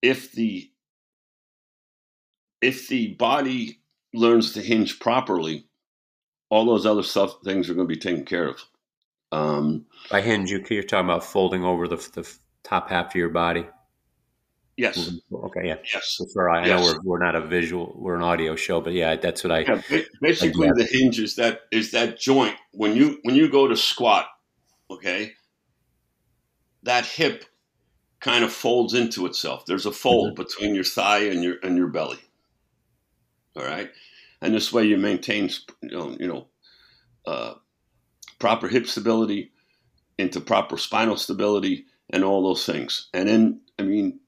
If 0.00 0.32
the 0.32 0.70
if 2.60 2.88
the 2.88 3.14
body 3.14 3.80
learns 4.14 4.52
to 4.52 4.62
hinge 4.62 4.98
properly 5.00 5.66
all 6.52 6.64
those 6.64 6.86
other 6.86 7.02
stuff 7.02 7.40
things 7.42 7.70
are 7.70 7.74
going 7.74 7.88
to 7.88 7.94
be 7.94 8.00
taken 8.00 8.24
care 8.24 8.48
of 8.48 8.60
um, 9.32 9.86
by 10.10 10.20
hinge 10.20 10.50
you, 10.50 10.62
you're 10.68 10.82
talking 10.82 11.06
about 11.06 11.24
folding 11.24 11.64
over 11.64 11.88
the, 11.88 11.96
the 12.14 12.30
top 12.62 12.90
half 12.90 13.06
of 13.06 13.14
your 13.14 13.30
body 13.30 13.66
Yes. 14.76 15.12
Okay. 15.32 15.68
Yeah. 15.68 15.76
Yes. 15.92 16.20
For 16.32 16.48
I 16.48 16.66
yes. 16.66 16.80
know 16.80 16.86
we're, 16.86 17.00
we're 17.02 17.24
not 17.24 17.34
a 17.34 17.40
visual, 17.40 17.94
we're 17.96 18.16
an 18.16 18.22
audio 18.22 18.56
show, 18.56 18.80
but 18.80 18.94
yeah, 18.94 19.16
that's 19.16 19.44
what 19.44 19.52
I. 19.52 19.60
Yeah, 19.60 20.02
basically, 20.20 20.68
I 20.68 20.72
the 20.74 20.84
hinge 20.84 21.18
is 21.18 21.36
that 21.36 21.62
is 21.70 21.90
that 21.90 22.18
joint 22.18 22.56
when 22.72 22.96
you 22.96 23.18
when 23.22 23.34
you 23.34 23.50
go 23.50 23.68
to 23.68 23.76
squat, 23.76 24.26
okay, 24.90 25.32
that 26.84 27.04
hip 27.04 27.44
kind 28.20 28.44
of 28.44 28.52
folds 28.52 28.94
into 28.94 29.26
itself. 29.26 29.66
There's 29.66 29.84
a 29.84 29.92
fold 29.92 30.32
mm-hmm. 30.32 30.42
between 30.42 30.74
your 30.74 30.84
thigh 30.84 31.24
and 31.24 31.44
your 31.44 31.56
and 31.62 31.76
your 31.76 31.88
belly. 31.88 32.18
All 33.54 33.64
right, 33.64 33.90
and 34.42 34.52
this 34.52 34.72
way 34.72 34.84
you 34.84 34.98
maintain 34.98 35.48
you 35.80 35.90
know, 35.90 36.16
you 36.20 36.26
know 36.26 36.46
uh, 37.26 37.54
proper 38.38 38.68
hip 38.68 38.86
stability 38.86 39.52
into 40.18 40.40
proper 40.40 40.76
spinal 40.76 41.16
stability 41.16 41.86
and 42.10 42.24
all 42.24 42.42
those 42.42 42.66
things. 42.66 43.08
And 43.14 43.28
then 43.28 43.60
I 43.78 43.84
mean 43.84 44.20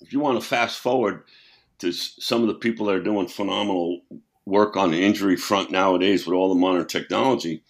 if 0.00 0.12
you 0.12 0.18
want 0.18 0.40
to 0.40 0.46
fast 0.46 0.78
forward 0.78 1.24
to 1.78 1.92
some 1.92 2.42
of 2.42 2.48
the 2.48 2.54
people 2.54 2.86
that 2.86 2.96
are 2.96 3.02
doing 3.02 3.28
phenomenal 3.28 4.00
work 4.46 4.76
on 4.76 4.90
the 4.90 5.02
injury 5.02 5.36
front 5.36 5.70
nowadays 5.70 6.26
with 6.26 6.34
all 6.34 6.48
the 6.48 6.60
modern 6.60 6.86
technology, 6.86 7.62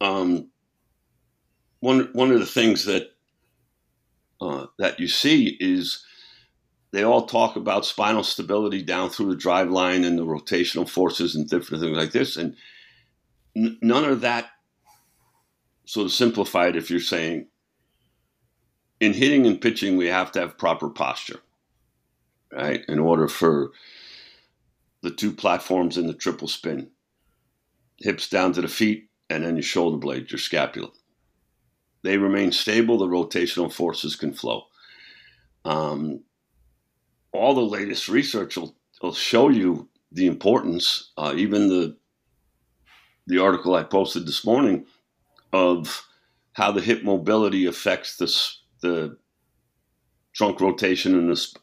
um, 0.00 0.48
one 1.80 2.08
one 2.12 2.32
of 2.32 2.40
the 2.40 2.46
things 2.46 2.86
that 2.86 3.10
uh, 4.40 4.66
that 4.78 4.98
you 4.98 5.06
see 5.06 5.56
is 5.60 6.04
they 6.92 7.02
all 7.02 7.26
talk 7.26 7.56
about 7.56 7.86
spinal 7.86 8.24
stability 8.24 8.82
down 8.82 9.10
through 9.10 9.30
the 9.30 9.36
drive 9.36 9.70
line 9.70 10.04
and 10.04 10.18
the 10.18 10.26
rotational 10.26 10.88
forces 10.88 11.34
and 11.34 11.48
different 11.48 11.82
things 11.82 11.96
like 11.96 12.12
this, 12.12 12.36
and 12.36 12.56
n- 13.56 13.78
none 13.82 14.04
of 14.04 14.22
that. 14.22 14.50
So 15.86 16.04
to 16.04 16.10
simplify 16.10 16.68
it, 16.68 16.76
if 16.76 16.90
you're 16.90 17.00
saying 17.00 17.46
in 19.00 19.12
hitting 19.12 19.46
and 19.46 19.60
pitching, 19.60 19.96
we 19.96 20.06
have 20.06 20.32
to 20.32 20.40
have 20.40 20.58
proper 20.58 20.90
posture 20.90 21.40
right? 22.52 22.84
In 22.88 22.98
order 22.98 23.28
for 23.28 23.72
the 25.02 25.10
two 25.10 25.32
platforms 25.32 25.96
in 25.96 26.06
the 26.06 26.14
triple 26.14 26.48
spin, 26.48 26.90
hips 27.98 28.28
down 28.28 28.52
to 28.54 28.62
the 28.62 28.68
feet, 28.68 29.08
and 29.28 29.44
then 29.44 29.56
your 29.56 29.62
shoulder 29.62 29.98
blades, 29.98 30.32
your 30.32 30.38
scapula. 30.38 30.90
They 32.02 32.16
remain 32.18 32.52
stable. 32.52 32.98
The 32.98 33.06
rotational 33.06 33.72
forces 33.72 34.16
can 34.16 34.32
flow. 34.32 34.64
Um, 35.64 36.24
all 37.32 37.54
the 37.54 37.60
latest 37.60 38.08
research 38.08 38.56
will, 38.56 38.74
will 39.02 39.14
show 39.14 39.48
you 39.48 39.88
the 40.12 40.26
importance. 40.26 41.12
Uh, 41.16 41.34
even 41.36 41.68
the 41.68 41.96
the 43.26 43.38
article 43.38 43.74
I 43.74 43.84
posted 43.84 44.26
this 44.26 44.44
morning 44.44 44.86
of 45.52 46.04
how 46.54 46.72
the 46.72 46.80
hip 46.80 47.04
mobility 47.04 47.66
affects 47.66 48.16
the 48.16 48.26
the 48.80 49.16
trunk 50.34 50.60
rotation 50.60 51.14
and 51.14 51.30
the 51.30 51.36
sp- 51.36 51.62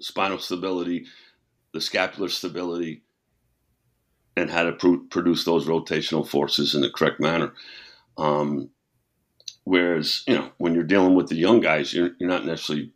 spinal 0.00 0.38
stability, 0.38 1.06
the 1.72 1.80
scapular 1.80 2.28
stability, 2.28 3.02
and 4.36 4.50
how 4.50 4.64
to 4.64 4.72
pr- 4.72 5.04
produce 5.10 5.44
those 5.44 5.66
rotational 5.66 6.26
forces 6.26 6.74
in 6.74 6.80
the 6.80 6.90
correct 6.90 7.20
manner. 7.20 7.52
Um, 8.16 8.70
whereas, 9.64 10.22
you 10.26 10.34
know, 10.34 10.50
when 10.58 10.74
you're 10.74 10.84
dealing 10.84 11.14
with 11.14 11.28
the 11.28 11.36
young 11.36 11.60
guys, 11.60 11.92
you're, 11.92 12.10
you're 12.18 12.30
not 12.30 12.46
necessarily 12.46 12.92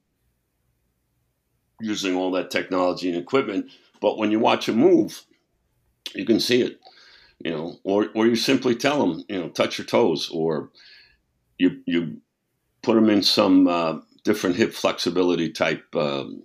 using 1.80 2.16
all 2.16 2.30
that 2.32 2.50
technology 2.50 3.08
and 3.08 3.18
equipment, 3.18 3.70
but 4.00 4.18
when 4.18 4.30
you 4.30 4.38
watch 4.38 4.68
a 4.68 4.72
move, 4.72 5.24
you 6.14 6.24
can 6.24 6.40
see 6.40 6.62
it, 6.62 6.80
you 7.38 7.50
know, 7.50 7.76
or, 7.84 8.08
or 8.14 8.26
you 8.26 8.36
simply 8.36 8.74
tell 8.74 9.00
them, 9.00 9.24
you 9.28 9.40
know, 9.40 9.48
touch 9.48 9.78
your 9.78 9.86
toes, 9.86 10.30
or 10.30 10.70
you, 11.58 11.80
you 11.86 12.20
put 12.82 12.94
them 12.94 13.10
in 13.10 13.22
some, 13.22 13.68
uh, 13.68 13.98
different 14.24 14.56
hip 14.56 14.72
flexibility 14.72 15.50
type 15.50 15.84
um, 15.94 16.42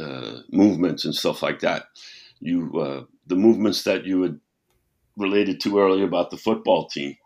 uh, 0.00 0.40
movements 0.50 1.04
and 1.04 1.14
stuff 1.14 1.42
like 1.42 1.60
that. 1.60 1.84
You 2.40 2.78
uh, 2.78 3.04
the 3.26 3.36
movements 3.36 3.84
that 3.84 4.04
you 4.04 4.22
had 4.22 4.40
related 5.16 5.60
to 5.60 5.78
earlier 5.78 6.04
about 6.04 6.30
the 6.30 6.36
football 6.36 6.88
team. 6.88 7.16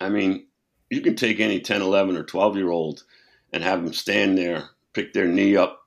I 0.00 0.08
mean, 0.08 0.46
you 0.90 1.00
can 1.02 1.14
take 1.14 1.40
any 1.40 1.60
10, 1.60 1.82
11, 1.82 2.16
or 2.16 2.22
12 2.22 2.56
year 2.56 2.70
old 2.70 3.04
and 3.52 3.62
have 3.62 3.84
them 3.84 3.92
stand 3.92 4.38
there, 4.38 4.70
pick 4.94 5.12
their 5.12 5.26
knee 5.26 5.56
up 5.56 5.85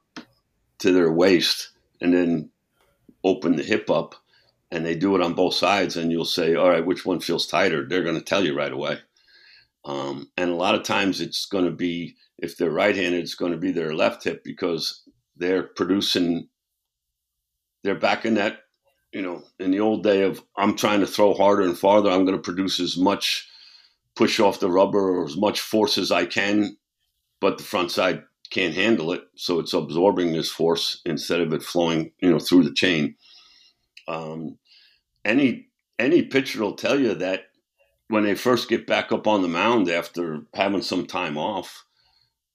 to 0.80 0.92
their 0.92 1.12
waist, 1.12 1.70
and 2.02 2.14
then 2.14 2.50
open 3.24 3.56
the 3.56 3.64
hip 3.64 3.90
up. 3.90 4.16
And 4.72 4.86
they 4.86 4.96
do 4.96 5.16
it 5.16 5.22
on 5.22 5.34
both 5.34 5.56
sides, 5.56 5.98
and 5.98 6.12
you'll 6.12 6.26
say, 6.26 6.56
All 6.56 6.70
right, 6.70 6.86
which 6.86 7.06
one 7.06 7.20
feels 7.20 7.48
tighter? 7.48 7.88
They're 7.88 8.04
going 8.04 8.18
to 8.18 8.24
tell 8.24 8.46
you 8.46 8.56
right 8.56 8.72
away. 8.72 9.00
Um, 9.86 10.30
and 10.38 10.52
a 10.52 10.56
lot 10.56 10.76
of 10.76 10.84
times 10.84 11.22
it's 11.22 11.46
going 11.48 11.66
to 11.66 11.72
be 11.72 12.16
if 12.38 12.58
they're 12.58 12.72
right-handed, 12.72 13.20
it's 13.20 13.36
going 13.36 13.52
to 13.52 13.58
be 13.58 13.72
their 13.72 13.94
left 13.94 14.24
hip 14.24 14.44
because 14.44 15.04
they're 15.36 15.64
producing. 15.64 16.48
They're 17.84 17.96
back 17.96 18.26
in 18.26 18.36
that, 18.36 18.60
you 19.12 19.22
know, 19.22 19.44
in 19.60 19.72
the 19.72 19.80
old 19.80 20.04
day 20.04 20.24
of 20.24 20.42
I'm 20.58 20.76
trying 20.76 21.00
to 21.02 21.08
throw 21.08 21.34
harder 21.34 21.64
and 21.64 21.78
farther. 21.78 22.10
I'm 22.10 22.26
going 22.26 22.38
to 22.38 22.44
produce 22.44 22.80
as 22.80 22.98
much 22.98 23.48
push 24.16 24.40
off 24.40 24.60
the 24.60 24.70
rubber 24.70 25.18
or 25.18 25.26
as 25.26 25.38
much 25.38 25.62
force 25.62 25.98
as 25.98 26.12
I 26.12 26.26
can, 26.26 26.78
but 27.40 27.58
the 27.58 27.64
front 27.64 27.92
side 27.92 28.24
can't 28.50 28.74
handle 28.74 29.12
it, 29.12 29.24
so 29.36 29.60
it's 29.60 29.74
absorbing 29.74 30.34
this 30.34 30.50
force 30.50 31.02
instead 31.06 31.42
of 31.42 31.54
it 31.54 31.64
flowing, 31.64 32.12
you 32.20 32.30
know, 32.30 32.40
through 32.40 32.64
the 32.64 32.74
chain. 32.74 33.16
Um, 34.08 34.58
any 35.24 35.68
any 36.00 36.24
pitcher 36.24 36.62
will 36.62 36.76
tell 36.76 37.00
you 37.00 37.14
that 37.16 37.44
when 38.08 38.24
they 38.24 38.36
first 38.36 38.70
get 38.70 38.88
back 38.88 39.12
up 39.12 39.28
on 39.28 39.42
the 39.42 39.48
mound 39.48 39.90
after 39.90 40.42
having 40.54 40.82
some 40.82 41.06
time 41.06 41.38
off, 41.38 41.86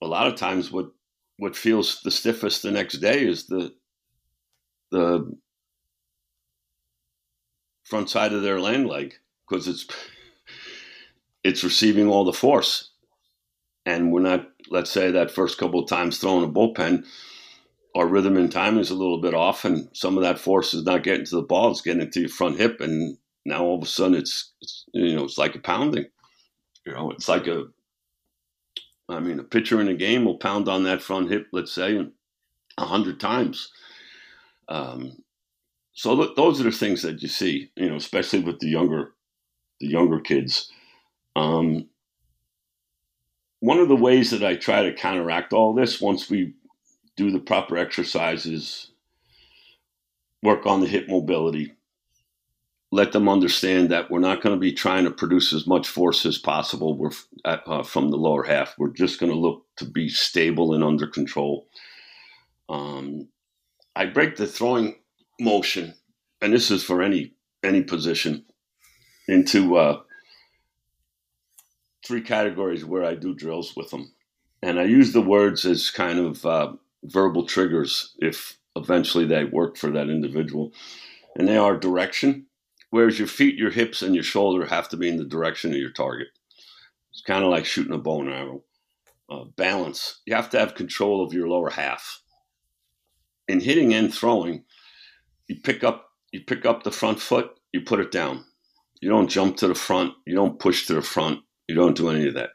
a 0.03 0.07
lot 0.07 0.26
of 0.26 0.34
times 0.36 0.72
what 0.72 0.90
what 1.38 1.57
feels 1.57 2.01
the 2.03 2.11
stiffest 2.11 2.62
the 2.62 2.70
next 2.70 2.99
day 2.99 3.24
is 3.24 3.47
the 3.47 3.72
the 4.90 5.36
front 7.84 8.09
side 8.09 8.32
of 8.32 8.42
their 8.42 8.61
land 8.61 8.88
leg 8.88 9.14
because 9.49 9.68
it's 9.68 9.86
it's 11.42 11.64
receiving 11.64 12.09
all 12.09 12.24
the 12.24 12.32
force 12.32 12.90
and 13.86 14.12
we're 14.12 14.20
not 14.20 14.49
let's 14.71 14.91
say 14.91 15.11
that 15.11 15.31
first 15.31 15.59
couple 15.59 15.81
of 15.81 15.89
times 15.89 16.19
throwing 16.19 16.45
a 16.45 16.49
bullpen 16.53 17.05
our 17.97 18.07
rhythm 18.07 18.37
and 18.37 18.51
timing 18.51 18.81
is 18.81 18.91
a 18.91 18.95
little 18.95 19.21
bit 19.21 19.35
off 19.35 19.65
and 19.65 19.89
some 19.93 20.17
of 20.17 20.23
that 20.23 20.39
force 20.39 20.75
is 20.75 20.85
not 20.85 21.05
getting 21.05 21.25
to 21.25 21.37
the 21.37 21.43
ball 21.43 21.71
it's 21.71 21.81
getting 21.81 22.03
into 22.03 22.21
your 22.21 22.29
front 22.29 22.59
hip 22.59 22.81
and 22.81 23.17
now 23.45 23.62
all 23.62 23.77
of 23.77 23.83
a 23.83 23.87
sudden 23.87 24.17
it's, 24.17 24.53
it's 24.61 24.85
you 24.93 25.15
know 25.15 25.25
it's 25.25 25.39
like 25.39 25.55
a 25.55 25.61
pounding 25.61 26.07
you 26.87 26.93
know 26.93 27.11
it's 27.11 27.29
like 27.29 27.47
a 27.47 27.65
I 29.09 29.21
mean, 29.21 29.39
a 29.39 29.45
pitcher 29.45 29.81
in 29.81 29.89
a 29.89 29.95
game 29.95 30.25
will 30.25 30.39
pound 30.39 30.69
on 30.69 30.85
that 30.85 31.03
front 31.03 31.31
hip, 31.31 31.49
let's 31.53 31.73
say, 31.73 32.07
a 32.79 32.85
hundred 32.85 33.21
times. 33.21 33.71
Um, 34.69 35.23
so 35.93 36.17
th- 36.17 36.37
those 36.37 36.61
are 36.61 36.65
the 36.65 36.73
things 36.73 37.03
that 37.03 37.23
you 37.23 37.29
see, 37.29 37.71
you 37.77 37.89
know, 37.89 37.97
especially 37.97 38.41
with 38.41 38.61
the 38.61 38.69
younger, 38.69 39.12
the 39.81 39.89
younger 39.89 40.21
kids. 40.21 40.71
Um, 41.37 41.89
one 43.65 43.79
of 43.79 43.89
the 43.89 43.97
ways 43.97 44.31
that 44.31 44.45
I 44.45 44.57
try 44.57 44.83
to 44.83 44.93
counteract 44.93 45.55
all 45.55 45.73
this, 45.73 45.99
once 45.99 46.29
we 46.29 46.53
do 47.17 47.31
the 47.31 47.39
proper 47.39 47.79
exercises, 47.79 48.91
work 50.43 50.67
on 50.67 50.83
the 50.83 50.87
hip 50.87 51.09
mobility, 51.09 51.73
let 52.93 53.12
them 53.12 53.27
understand 53.27 53.89
that 53.89 54.11
we're 54.11 54.19
not 54.19 54.43
going 54.43 54.55
to 54.55 54.61
be 54.61 54.75
trying 54.75 55.05
to 55.05 55.11
produce 55.11 55.55
as 55.55 55.67
much 55.67 55.89
force 55.89 56.27
as 56.27 56.37
possible 56.37 56.95
we're, 56.95 57.12
uh, 57.47 57.83
from 57.83 58.11
the 58.11 58.19
lower 58.19 58.43
half. 58.43 58.75
We're 58.77 58.91
just 58.91 59.19
going 59.19 59.33
to 59.33 59.39
look 59.39 59.65
to 59.77 59.87
be 59.87 60.11
stable 60.11 60.75
and 60.75 60.85
under 60.85 61.07
control. 61.07 61.67
Um, 62.69 63.29
I 63.97 64.05
break 64.05 64.37
the 64.37 64.47
throwing 64.47 64.97
motion, 65.41 65.95
and 66.43 66.53
this 66.53 66.71
is 66.71 66.85
for 66.85 67.01
any 67.01 67.33
any 67.62 67.83
position 67.83 68.45
into 69.27 69.77
uh, 69.77 70.03
three 72.05 72.21
categories 72.21 72.85
where 72.85 73.05
I 73.05 73.15
do 73.15 73.35
drills 73.35 73.75
with 73.77 73.91
them. 73.91 74.13
And 74.63 74.79
I 74.79 74.85
use 74.85 75.13
the 75.13 75.21
words 75.21 75.65
as 75.65 75.91
kind 75.91 76.19
of 76.19 76.45
uh, 76.47 76.73
verbal 77.05 77.47
triggers 77.47 78.15
if 78.19 78.59
eventually 78.77 79.27
they 79.27 79.45
work 79.45 79.77
for 79.77 79.91
that 79.91 80.09
individual. 80.09 80.73
And 81.37 81.49
they 81.49 81.57
are 81.57 81.77
direction, 81.77 82.47
whereas 82.91 83.19
your 83.19 83.29
feet, 83.29 83.57
your 83.57 83.71
hips, 83.71 84.03
and 84.03 84.15
your 84.15 84.25
shoulder 84.25 84.67
have 84.67 84.89
to 84.91 84.97
be 84.97 85.09
in 85.09 85.17
the 85.17 85.25
direction 85.25 85.73
of 85.73 85.79
your 85.79 85.91
target. 85.91 86.29
It's 87.11 87.23
kind 87.23 87.45
of 87.45 87.51
like 87.51 87.65
shooting 87.65 87.95
a 87.95 87.99
bow 87.99 88.21
and 88.21 88.31
arrow. 88.31 88.63
Uh, 89.31 89.45
balance, 89.57 90.21
you 90.27 90.35
have 90.35 90.51
to 90.51 90.59
have 90.59 90.75
control 90.75 91.25
of 91.25 91.33
your 91.33 91.49
lower 91.49 91.71
half. 91.71 92.21
In 93.49 93.61
hitting 93.61 93.95
and 93.95 94.13
throwing, 94.13 94.65
you 95.49 95.57
pick 95.63 95.83
up 95.83 96.11
you 96.31 96.41
pick 96.41 96.67
up 96.67 96.83
the 96.83 96.91
front 96.91 97.21
foot, 97.21 97.53
you 97.73 97.81
put 97.83 98.01
it 98.01 98.11
down. 98.11 98.45
You 99.01 99.09
don't 99.09 99.31
jump 99.31 99.57
to 99.59 99.69
the 99.69 99.75
front, 99.75 100.15
you 100.27 100.35
don't 100.35 100.59
push 100.59 100.87
to 100.87 100.95
the 100.95 101.03
front, 101.03 101.41
you 101.69 101.75
don't 101.75 101.97
do 101.97 102.11
any 102.11 102.29
of 102.29 102.35
that. 102.35 102.51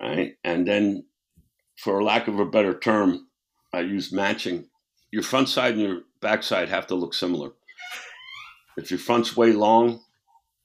Right? 0.00 0.36
And 0.44 0.66
then 0.66 1.04
for 1.76 2.02
lack 2.02 2.28
of 2.28 2.38
a 2.38 2.44
better 2.44 2.78
term, 2.78 3.26
I 3.72 3.80
use 3.80 4.12
matching. 4.12 4.68
Your 5.10 5.22
front 5.22 5.48
side 5.48 5.74
and 5.74 5.82
your 5.82 6.00
back 6.20 6.42
side 6.42 6.68
have 6.68 6.86
to 6.88 6.94
look 6.94 7.14
similar. 7.14 7.50
If 8.76 8.90
your 8.90 9.00
front's 9.00 9.36
way 9.36 9.52
long, 9.52 10.00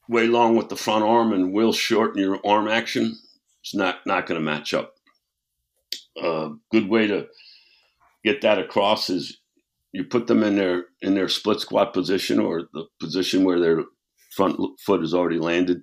way 0.07 0.27
long 0.27 0.55
with 0.55 0.69
the 0.69 0.75
front 0.75 1.03
arm 1.03 1.33
and 1.33 1.55
real 1.55 1.73
short 1.73 2.15
in 2.15 2.21
your 2.21 2.39
arm 2.45 2.67
action, 2.67 3.17
it's 3.61 3.73
not 3.73 4.05
not 4.05 4.27
going 4.27 4.39
to 4.39 4.45
match 4.45 4.73
up. 4.73 4.95
A 6.17 6.27
uh, 6.27 6.49
good 6.71 6.89
way 6.89 7.07
to 7.07 7.27
get 8.23 8.41
that 8.41 8.59
across 8.59 9.09
is 9.09 9.39
you 9.93 10.03
put 10.03 10.27
them 10.27 10.43
in 10.43 10.55
their 10.55 10.85
in 11.01 11.15
their 11.15 11.29
split 11.29 11.59
squat 11.59 11.93
position 11.93 12.39
or 12.39 12.63
the 12.73 12.85
position 12.99 13.43
where 13.43 13.59
their 13.59 13.83
front 14.31 14.59
foot 14.79 15.03
is 15.03 15.13
already 15.13 15.39
landed. 15.39 15.81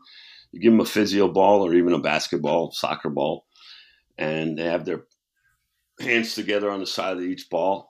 You 0.53 0.61
give 0.61 0.72
them 0.72 0.80
a 0.80 0.84
physio 0.84 1.28
ball 1.28 1.64
or 1.64 1.74
even 1.74 1.92
a 1.92 1.98
basketball, 1.98 2.72
soccer 2.72 3.11
ball, 3.11 3.46
and 4.18 4.59
they 4.59 4.64
have 4.64 4.84
their 4.84 5.05
hands 6.01 6.34
together 6.34 6.70
on 6.70 6.80
the 6.80 6.86
side 6.86 7.16
of 7.16 7.22
each 7.22 7.48
ball. 7.51 7.88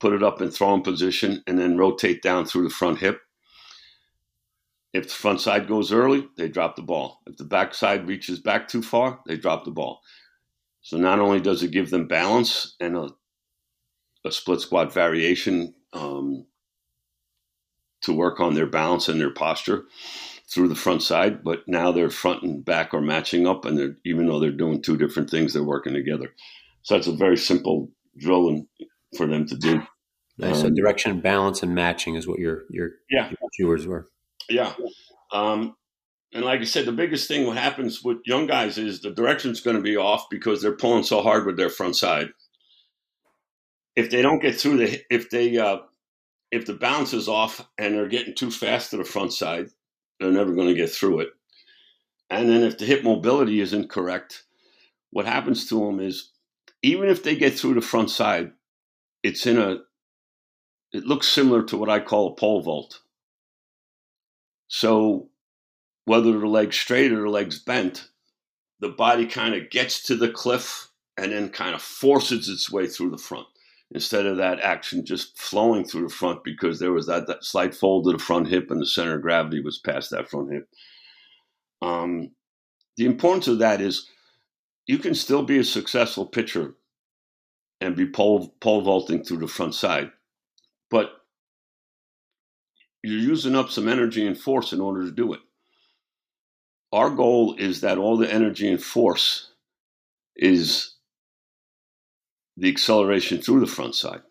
Put 0.00 0.12
it 0.12 0.22
up 0.22 0.40
in 0.40 0.50
throwing 0.50 0.82
position, 0.82 1.42
and 1.46 1.58
then 1.58 1.76
rotate 1.76 2.22
down 2.22 2.46
through 2.46 2.64
the 2.64 2.74
front 2.74 2.98
hip. 2.98 3.20
If 4.92 5.04
the 5.04 5.10
front 5.10 5.40
side 5.40 5.66
goes 5.66 5.92
early, 5.92 6.28
they 6.36 6.48
drop 6.48 6.76
the 6.76 6.82
ball. 6.82 7.20
If 7.26 7.36
the 7.36 7.44
back 7.44 7.74
side 7.74 8.06
reaches 8.06 8.40
back 8.40 8.68
too 8.68 8.82
far, 8.82 9.20
they 9.26 9.36
drop 9.36 9.64
the 9.64 9.72
ball. 9.72 10.00
So 10.82 10.96
not 10.98 11.18
only 11.18 11.40
does 11.40 11.62
it 11.62 11.72
give 11.72 11.90
them 11.90 12.06
balance 12.06 12.76
and 12.80 12.96
a 12.96 13.08
a 14.24 14.32
split 14.32 14.60
squat 14.60 14.92
variation 14.92 15.74
um, 15.92 16.46
to 18.00 18.12
work 18.12 18.40
on 18.40 18.54
their 18.54 18.66
balance 18.66 19.08
and 19.08 19.20
their 19.20 19.30
posture 19.30 19.84
through 20.54 20.68
the 20.68 20.74
front 20.74 21.02
side, 21.02 21.42
but 21.42 21.66
now 21.66 21.92
their 21.92 22.10
front 22.10 22.42
and 22.42 22.64
back 22.64 22.94
are 22.94 23.00
matching 23.00 23.46
up, 23.46 23.64
and 23.64 23.76
they're, 23.76 23.96
even 24.04 24.26
though 24.26 24.38
they're 24.38 24.50
doing 24.50 24.80
two 24.80 24.96
different 24.96 25.28
things, 25.28 25.52
they're 25.52 25.64
working 25.64 25.94
together. 25.94 26.32
So 26.82 26.96
it's 26.96 27.06
a 27.06 27.12
very 27.12 27.36
simple 27.36 27.90
drill 28.16 28.48
and, 28.48 28.66
for 29.16 29.26
them 29.26 29.46
to 29.46 29.56
do. 29.56 29.82
Nice. 30.38 30.56
Um, 30.56 30.62
so 30.62 30.70
direction, 30.70 31.20
balance, 31.20 31.62
and 31.62 31.74
matching 31.74 32.14
is 32.14 32.26
what 32.26 32.38
your 32.38 32.64
your, 32.70 32.92
yeah. 33.10 33.30
viewers 33.56 33.86
were. 33.86 34.06
Yeah. 34.48 34.72
Um, 35.32 35.76
and 36.32 36.44
like 36.44 36.60
I 36.60 36.64
said, 36.64 36.86
the 36.86 36.92
biggest 36.92 37.28
thing 37.28 37.46
what 37.46 37.56
happens 37.56 38.02
with 38.02 38.18
young 38.24 38.46
guys 38.46 38.78
is 38.78 39.00
the 39.00 39.10
direction's 39.10 39.60
going 39.60 39.76
to 39.76 39.82
be 39.82 39.96
off 39.96 40.28
because 40.30 40.60
they're 40.60 40.76
pulling 40.76 41.04
so 41.04 41.22
hard 41.22 41.46
with 41.46 41.56
their 41.56 41.70
front 41.70 41.96
side 41.96 42.30
if 43.96 44.10
they 44.10 44.22
don't 44.22 44.42
get 44.42 44.56
through 44.56 44.78
the 44.78 45.00
if 45.10 45.30
they 45.30 45.56
uh, 45.58 45.78
if 46.50 46.66
the 46.66 46.74
balance 46.74 47.12
is 47.12 47.28
off 47.28 47.66
and 47.78 47.94
they're 47.94 48.08
getting 48.08 48.34
too 48.34 48.50
fast 48.50 48.90
to 48.90 48.96
the 48.96 49.04
front 49.04 49.32
side, 49.32 49.68
they're 50.24 50.32
never 50.32 50.54
going 50.54 50.68
to 50.68 50.74
get 50.74 50.90
through 50.90 51.20
it. 51.20 51.28
And 52.30 52.48
then 52.48 52.62
if 52.62 52.78
the 52.78 52.86
hip 52.86 53.04
mobility 53.04 53.60
is 53.60 53.72
incorrect, 53.72 54.44
what 55.10 55.26
happens 55.26 55.68
to 55.68 55.78
them 55.78 56.00
is 56.00 56.30
even 56.82 57.08
if 57.08 57.22
they 57.22 57.36
get 57.36 57.58
through 57.58 57.74
the 57.74 57.80
front 57.80 58.10
side, 58.10 58.52
it's 59.22 59.46
in 59.46 59.58
a 59.58 59.78
it 60.92 61.04
looks 61.04 61.28
similar 61.28 61.62
to 61.64 61.76
what 61.76 61.90
I 61.90 61.98
call 61.98 62.28
a 62.28 62.34
pole 62.34 62.62
vault. 62.62 63.00
So 64.68 65.28
whether 66.04 66.38
the 66.38 66.46
leg's 66.46 66.76
straight 66.76 67.12
or 67.12 67.22
the 67.22 67.30
leg's 67.30 67.58
bent, 67.58 68.08
the 68.80 68.90
body 68.90 69.26
kind 69.26 69.54
of 69.54 69.70
gets 69.70 70.04
to 70.04 70.16
the 70.16 70.30
cliff 70.30 70.90
and 71.16 71.32
then 71.32 71.48
kind 71.48 71.74
of 71.74 71.82
forces 71.82 72.48
its 72.48 72.70
way 72.70 72.86
through 72.86 73.10
the 73.10 73.18
front 73.18 73.46
instead 73.94 74.26
of 74.26 74.36
that 74.38 74.60
action 74.60 75.06
just 75.06 75.38
flowing 75.38 75.84
through 75.84 76.08
the 76.08 76.14
front 76.14 76.42
because 76.42 76.80
there 76.80 76.92
was 76.92 77.06
that, 77.06 77.28
that 77.28 77.44
slight 77.44 77.74
fold 77.74 78.06
of 78.08 78.14
the 78.14 78.18
front 78.18 78.48
hip 78.48 78.70
and 78.70 78.80
the 78.80 78.86
center 78.86 79.14
of 79.14 79.22
gravity 79.22 79.60
was 79.60 79.78
past 79.78 80.10
that 80.10 80.28
front 80.28 80.52
hip. 80.52 80.68
Um, 81.80 82.32
the 82.96 83.06
importance 83.06 83.46
of 83.46 83.60
that 83.60 83.80
is 83.80 84.08
you 84.86 84.98
can 84.98 85.14
still 85.14 85.44
be 85.44 85.58
a 85.58 85.64
successful 85.64 86.26
pitcher 86.26 86.74
and 87.80 87.94
be 87.94 88.06
pole, 88.06 88.54
pole 88.60 88.82
vaulting 88.82 89.22
through 89.22 89.38
the 89.38 89.46
front 89.46 89.74
side, 89.74 90.10
but 90.90 91.12
you're 93.04 93.18
using 93.18 93.54
up 93.54 93.70
some 93.70 93.88
energy 93.88 94.26
and 94.26 94.38
force 94.38 94.72
in 94.72 94.80
order 94.80 95.04
to 95.04 95.12
do 95.12 95.34
it. 95.34 95.40
Our 96.92 97.10
goal 97.10 97.54
is 97.58 97.82
that 97.82 97.98
all 97.98 98.16
the 98.16 98.32
energy 98.32 98.70
and 98.70 98.82
force 98.82 99.50
is 100.36 100.93
the 102.56 102.70
acceleration 102.70 103.40
through 103.40 103.60
the 103.60 103.66
front 103.66 103.94
side. 103.94 104.22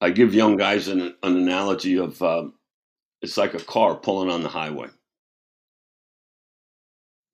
I 0.00 0.10
give 0.10 0.34
young 0.34 0.56
guys 0.56 0.88
an, 0.88 1.00
an 1.00 1.36
analogy 1.36 1.98
of 1.98 2.20
uh, 2.22 2.48
it's 3.22 3.36
like 3.36 3.54
a 3.54 3.60
car 3.60 3.96
pulling 3.96 4.30
on 4.30 4.42
the 4.42 4.48
highway. 4.48 4.88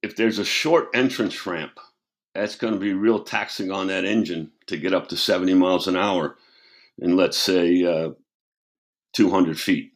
If 0.02 0.16
there's 0.16 0.38
a 0.38 0.44
short 0.44 0.88
entrance 0.94 1.46
ramp, 1.46 1.78
that's 2.34 2.56
going 2.56 2.74
to 2.74 2.80
be 2.80 2.92
real 2.92 3.22
taxing 3.22 3.70
on 3.70 3.86
that 3.86 4.04
engine 4.04 4.52
to 4.66 4.76
get 4.76 4.92
up 4.92 5.08
to 5.08 5.16
70 5.16 5.54
miles 5.54 5.88
an 5.88 5.96
hour 5.96 6.36
in, 6.98 7.16
let's 7.16 7.38
say, 7.38 7.84
uh, 7.84 8.10
200 9.14 9.58
feet. 9.58 9.92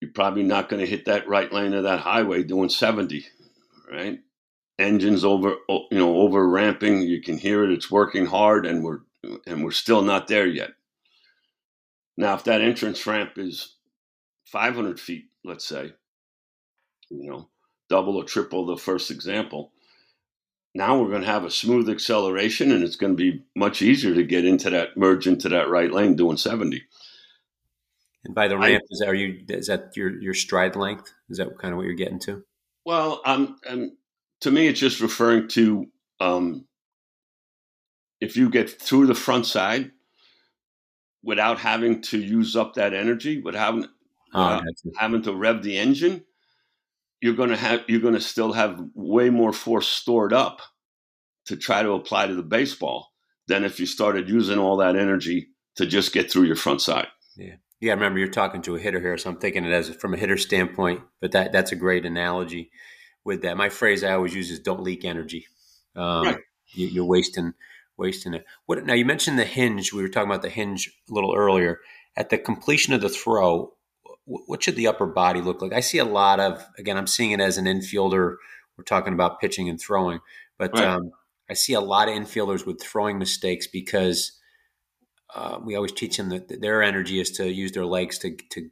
You're 0.00 0.12
probably 0.12 0.42
not 0.42 0.68
going 0.68 0.80
to 0.80 0.90
hit 0.90 1.06
that 1.06 1.28
right 1.28 1.52
lane 1.52 1.74
of 1.74 1.84
that 1.84 2.00
highway 2.00 2.42
doing 2.42 2.68
70, 2.68 3.26
right? 3.90 4.20
Engines 4.78 5.24
over 5.24 5.56
you 5.68 5.98
know 5.98 6.16
over 6.18 6.48
ramping. 6.48 7.02
You 7.02 7.20
can 7.20 7.38
hear 7.38 7.64
it. 7.64 7.70
It's 7.70 7.90
working 7.90 8.26
hard 8.26 8.66
and 8.66 8.84
we're 8.84 9.00
and 9.46 9.64
we're 9.64 9.70
still 9.72 10.02
not 10.02 10.28
there 10.28 10.46
yet. 10.46 10.70
Now 12.16 12.34
if 12.34 12.44
that 12.44 12.60
entrance 12.60 13.06
ramp 13.06 13.32
is 13.36 13.76
500 14.46 14.98
feet 14.98 15.26
let's 15.44 15.64
say 15.64 15.92
you 17.10 17.30
know 17.30 17.48
double 17.88 18.16
or 18.16 18.24
triple 18.24 18.66
the 18.66 18.76
first 18.76 19.10
example 19.10 19.72
now 20.74 20.98
we're 20.98 21.10
going 21.10 21.22
to 21.22 21.26
have 21.26 21.44
a 21.44 21.50
smooth 21.50 21.88
acceleration 21.88 22.72
and 22.72 22.82
it's 22.82 22.96
going 22.96 23.16
to 23.16 23.16
be 23.16 23.42
much 23.56 23.82
easier 23.82 24.14
to 24.14 24.22
get 24.22 24.44
into 24.44 24.70
that 24.70 24.96
merge 24.96 25.26
into 25.26 25.48
that 25.48 25.68
right 25.68 25.92
lane 25.92 26.16
doing 26.16 26.36
70 26.36 26.82
and 28.24 28.34
by 28.34 28.48
the 28.48 28.58
ramp 28.58 28.82
I, 28.82 28.86
is 28.90 28.98
that, 29.00 29.08
are 29.08 29.14
you 29.14 29.44
is 29.48 29.66
that 29.66 29.96
your 29.96 30.20
your 30.20 30.34
stride 30.34 30.76
length? 30.76 31.12
Is 31.30 31.38
that 31.38 31.56
kind 31.58 31.72
of 31.72 31.78
what 31.78 31.86
you're 31.86 31.94
getting 31.94 32.18
to? 32.20 32.42
Well 32.84 33.20
i'm, 33.24 33.56
I'm 33.68 33.96
to 34.40 34.50
me, 34.50 34.68
it's 34.68 34.80
just 34.80 35.00
referring 35.00 35.48
to 35.48 35.86
um, 36.20 36.66
if 38.20 38.36
you 38.36 38.50
get 38.50 38.70
through 38.70 39.06
the 39.06 39.14
front 39.14 39.46
side 39.46 39.92
without 41.22 41.58
having 41.58 42.00
to 42.02 42.18
use 42.18 42.56
up 42.56 42.74
that 42.74 42.94
energy, 42.94 43.40
without 43.40 43.74
having, 43.74 43.88
uh, 44.34 44.60
having 44.96 45.22
to 45.22 45.34
rev 45.34 45.62
the 45.62 45.78
engine, 45.78 46.24
you're 47.20 47.34
going 47.34 47.50
to 47.50 47.56
have 47.56 47.82
you're 47.88 48.00
going 48.00 48.14
to 48.14 48.20
still 48.20 48.52
have 48.52 48.80
way 48.94 49.28
more 49.28 49.52
force 49.52 49.88
stored 49.88 50.32
up 50.32 50.60
to 51.46 51.56
try 51.56 51.82
to 51.82 51.92
apply 51.92 52.26
to 52.26 52.34
the 52.34 52.42
baseball 52.42 53.08
than 53.48 53.64
if 53.64 53.80
you 53.80 53.86
started 53.86 54.28
using 54.28 54.58
all 54.58 54.76
that 54.76 54.94
energy 54.94 55.48
to 55.76 55.86
just 55.86 56.12
get 56.12 56.30
through 56.30 56.44
your 56.44 56.56
front 56.56 56.80
side. 56.80 57.08
Yeah. 57.36 57.54
Yeah, 57.80 57.92
I 57.92 57.94
remember 57.94 58.18
you're 58.18 58.28
talking 58.28 58.60
to 58.62 58.74
a 58.74 58.80
hitter 58.80 59.00
here, 59.00 59.16
so 59.16 59.30
I'm 59.30 59.36
thinking 59.36 59.64
it 59.64 59.70
as 59.70 59.90
from 59.90 60.12
a 60.12 60.16
hitter 60.16 60.36
standpoint. 60.36 61.00
But 61.20 61.30
that 61.32 61.52
that's 61.52 61.72
a 61.72 61.76
great 61.76 62.04
analogy 62.04 62.70
with 63.28 63.42
that. 63.42 63.58
My 63.58 63.68
phrase 63.68 64.02
I 64.02 64.12
always 64.12 64.34
use 64.34 64.50
is 64.50 64.58
"Don't 64.58 64.82
leak 64.82 65.04
energy." 65.04 65.46
Um, 65.94 66.24
right. 66.24 66.38
you, 66.70 67.02
are 67.02 67.06
wasting 67.06 67.52
wasting 67.96 68.34
it. 68.34 68.44
What 68.66 68.84
now? 68.84 68.94
You 68.94 69.04
mentioned 69.04 69.38
the 69.38 69.44
hinge. 69.44 69.92
We 69.92 70.02
were 70.02 70.08
talking 70.08 70.30
about 70.30 70.42
the 70.42 70.48
hinge 70.48 70.90
a 71.08 71.14
little 71.14 71.36
earlier. 71.36 71.80
At 72.16 72.30
the 72.30 72.38
completion 72.38 72.94
of 72.94 73.00
the 73.00 73.08
throw, 73.08 73.74
what 74.24 74.62
should 74.62 74.74
the 74.74 74.88
upper 74.88 75.06
body 75.06 75.40
look 75.40 75.62
like? 75.62 75.72
I 75.72 75.80
see 75.80 75.98
a 75.98 76.04
lot 76.04 76.40
of 76.40 76.66
again. 76.78 76.96
I'm 76.96 77.06
seeing 77.06 77.30
it 77.30 77.40
as 77.40 77.58
an 77.58 77.66
infielder. 77.66 78.36
We're 78.76 78.84
talking 78.84 79.12
about 79.12 79.40
pitching 79.40 79.68
and 79.68 79.78
throwing, 79.78 80.20
but 80.56 80.72
right. 80.72 80.84
um, 80.84 81.12
I 81.50 81.54
see 81.54 81.74
a 81.74 81.80
lot 81.80 82.08
of 82.08 82.14
infielders 82.14 82.64
with 82.64 82.82
throwing 82.82 83.18
mistakes 83.18 83.66
because 83.66 84.32
uh, 85.34 85.58
we 85.62 85.76
always 85.76 85.92
teach 85.92 86.16
them 86.16 86.30
that 86.30 86.60
their 86.60 86.82
energy 86.82 87.20
is 87.20 87.30
to 87.32 87.52
use 87.52 87.72
their 87.72 87.86
legs 87.86 88.18
to 88.20 88.36
to 88.50 88.70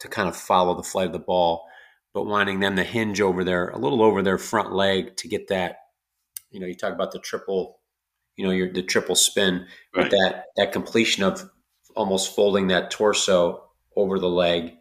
to 0.00 0.08
kind 0.08 0.28
of 0.28 0.36
follow 0.36 0.76
the 0.76 0.82
flight 0.82 1.06
of 1.06 1.12
the 1.12 1.18
ball 1.18 1.64
but 2.14 2.26
wanting 2.26 2.60
them 2.60 2.76
to 2.76 2.84
hinge 2.84 3.20
over 3.20 3.44
their 3.44 3.68
a 3.68 3.78
little 3.78 4.02
over 4.02 4.22
their 4.22 4.38
front 4.38 4.72
leg 4.72 5.16
to 5.16 5.28
get 5.28 5.48
that. 5.48 5.76
You 6.50 6.60
know, 6.60 6.66
you 6.66 6.74
talk 6.74 6.92
about 6.92 7.12
the 7.12 7.18
triple, 7.18 7.80
you 8.36 8.44
know, 8.44 8.52
your 8.52 8.72
the 8.72 8.82
triple 8.82 9.14
spin, 9.14 9.66
right. 9.94 10.10
but 10.10 10.10
that 10.10 10.44
that 10.56 10.72
completion 10.72 11.24
of 11.24 11.50
almost 11.96 12.34
folding 12.34 12.68
that 12.68 12.90
torso 12.90 13.64
over 13.96 14.18
the 14.18 14.28
leg 14.28 14.72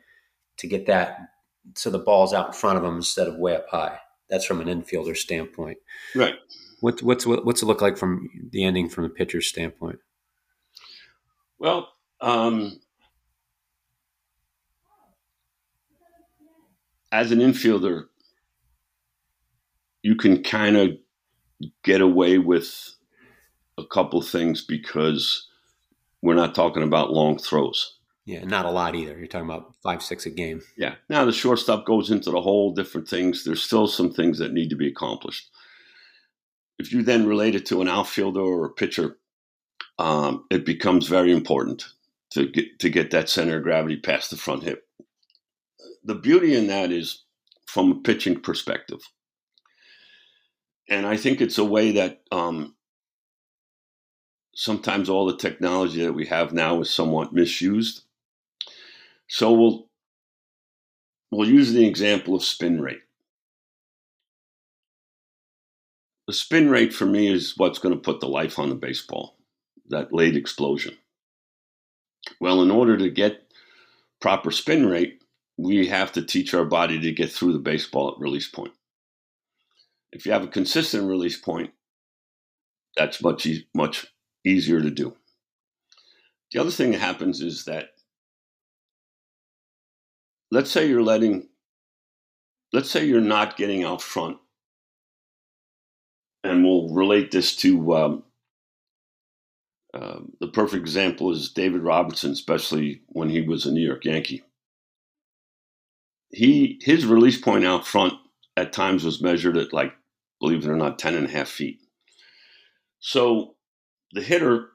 to 0.57 0.67
get 0.67 0.85
that 0.87 1.17
so 1.75 1.89
the 1.89 1.99
ball's 1.99 2.33
out 2.33 2.47
in 2.47 2.53
front 2.53 2.77
of 2.77 2.83
them 2.83 2.97
instead 2.97 3.27
of 3.27 3.37
way 3.37 3.55
up 3.55 3.67
high. 3.69 3.99
That's 4.29 4.45
from 4.45 4.61
an 4.61 4.67
infielder 4.67 5.15
standpoint. 5.15 5.77
Right. 6.15 6.35
What, 6.79 7.03
what's 7.03 7.25
what's 7.27 7.61
it 7.61 7.65
look 7.65 7.81
like 7.81 7.97
from 7.97 8.27
the 8.49 8.63
ending 8.63 8.89
from 8.89 9.03
the 9.03 9.09
pitcher's 9.09 9.47
standpoint? 9.47 9.99
Well, 11.59 11.89
um, 12.21 12.79
as 17.11 17.31
an 17.31 17.39
infielder, 17.39 18.05
you 20.01 20.15
can 20.15 20.43
kind 20.43 20.77
of 20.77 20.91
get 21.83 22.01
away 22.01 22.37
with 22.37 22.95
a 23.77 23.85
couple 23.85 24.21
things 24.21 24.63
because 24.63 25.47
we're 26.21 26.35
not 26.35 26.55
talking 26.55 26.83
about 26.83 27.11
long 27.11 27.37
throws. 27.37 27.97
Yeah, 28.25 28.43
not 28.43 28.65
a 28.65 28.71
lot 28.71 28.95
either. 28.95 29.17
You're 29.17 29.27
talking 29.27 29.49
about 29.49 29.73
five, 29.81 30.03
six 30.03 30.25
a 30.25 30.29
game. 30.29 30.61
Yeah. 30.77 30.95
Now 31.09 31.25
the 31.25 31.31
shortstop 31.31 31.85
goes 31.85 32.11
into 32.11 32.29
the 32.29 32.41
whole 32.41 32.71
different 32.71 33.07
things. 33.07 33.43
There's 33.43 33.63
still 33.63 33.87
some 33.87 34.13
things 34.13 34.37
that 34.37 34.53
need 34.53 34.69
to 34.69 34.75
be 34.75 34.87
accomplished. 34.87 35.49
If 36.77 36.93
you 36.93 37.03
then 37.03 37.27
relate 37.27 37.55
it 37.55 37.65
to 37.67 37.81
an 37.81 37.87
outfielder 37.87 38.39
or 38.39 38.65
a 38.65 38.69
pitcher, 38.69 39.17
um, 39.97 40.45
it 40.49 40.65
becomes 40.65 41.07
very 41.07 41.31
important 41.31 41.85
to 42.31 42.47
get 42.47 42.79
to 42.79 42.89
get 42.89 43.11
that 43.11 43.29
center 43.29 43.57
of 43.57 43.63
gravity 43.63 43.97
past 43.97 44.29
the 44.29 44.37
front 44.37 44.63
hip. 44.63 44.87
The 46.03 46.15
beauty 46.15 46.55
in 46.55 46.67
that 46.67 46.91
is 46.91 47.23
from 47.67 47.91
a 47.91 47.95
pitching 47.95 48.39
perspective, 48.39 48.99
and 50.89 51.05
I 51.05 51.17
think 51.17 51.41
it's 51.41 51.57
a 51.57 51.63
way 51.63 51.91
that 51.93 52.21
um, 52.31 52.75
sometimes 54.55 55.09
all 55.09 55.25
the 55.25 55.37
technology 55.37 56.03
that 56.03 56.13
we 56.13 56.25
have 56.27 56.53
now 56.53 56.81
is 56.81 56.89
somewhat 56.89 57.33
misused. 57.33 58.03
So 59.27 59.53
we'll 59.53 59.87
we'll 61.31 61.49
use 61.49 61.73
the 61.73 61.85
example 61.85 62.35
of 62.35 62.43
spin 62.43 62.81
rate. 62.81 63.01
The 66.27 66.33
spin 66.33 66.69
rate 66.69 66.93
for 66.93 67.05
me 67.05 67.27
is 67.27 67.57
what's 67.57 67.79
going 67.79 67.95
to 67.95 68.01
put 68.01 68.19
the 68.19 68.27
life 68.27 68.59
on 68.59 68.69
the 68.69 68.75
baseball, 68.75 69.37
that 69.89 70.13
late 70.13 70.35
explosion. 70.35 70.97
Well, 72.39 72.61
in 72.61 72.71
order 72.71 72.97
to 72.97 73.09
get 73.09 73.51
proper 74.19 74.51
spin 74.51 74.85
rate, 74.85 75.20
we 75.61 75.87
have 75.87 76.11
to 76.13 76.23
teach 76.23 76.53
our 76.53 76.65
body 76.65 76.99
to 76.99 77.11
get 77.11 77.31
through 77.31 77.53
the 77.53 77.59
baseball 77.59 78.11
at 78.11 78.19
release 78.19 78.47
point. 78.47 78.73
If 80.11 80.25
you 80.25 80.31
have 80.31 80.43
a 80.43 80.47
consistent 80.47 81.07
release 81.07 81.37
point, 81.37 81.71
that's 82.97 83.21
much 83.21 83.47
much 83.73 84.07
easier 84.43 84.81
to 84.81 84.89
do. 84.89 85.15
The 86.51 86.59
other 86.59 86.71
thing 86.71 86.91
that 86.91 86.99
happens 86.99 87.41
is 87.41 87.65
that 87.65 87.91
let's 90.49 90.71
say 90.71 90.87
you're 90.87 91.03
letting, 91.03 91.47
let's 92.73 92.89
say 92.89 93.05
you're 93.05 93.21
not 93.21 93.55
getting 93.55 93.83
out 93.83 94.01
front, 94.01 94.37
and 96.43 96.65
we'll 96.65 96.89
relate 96.89 97.31
this 97.31 97.55
to 97.57 97.93
um, 97.93 98.23
uh, 99.93 100.19
the 100.39 100.47
perfect 100.47 100.81
example 100.81 101.31
is 101.31 101.51
David 101.51 101.83
Robertson, 101.83 102.31
especially 102.31 103.03
when 103.07 103.29
he 103.29 103.41
was 103.41 103.65
a 103.65 103.71
New 103.71 103.85
York 103.85 104.03
Yankee. 104.03 104.43
He 106.31 106.79
his 106.81 107.05
release 107.05 107.39
point 107.39 107.65
out 107.65 107.85
front 107.85 108.13
at 108.57 108.73
times 108.73 109.03
was 109.03 109.21
measured 109.21 109.57
at 109.57 109.73
like, 109.73 109.93
believe 110.39 110.63
it 110.63 110.69
or 110.69 110.75
not, 110.75 110.99
10 110.99 111.15
and 111.15 111.27
a 111.27 111.31
half 111.31 111.47
feet. 111.47 111.79
So 112.99 113.55
the 114.13 114.21
hitter 114.21 114.69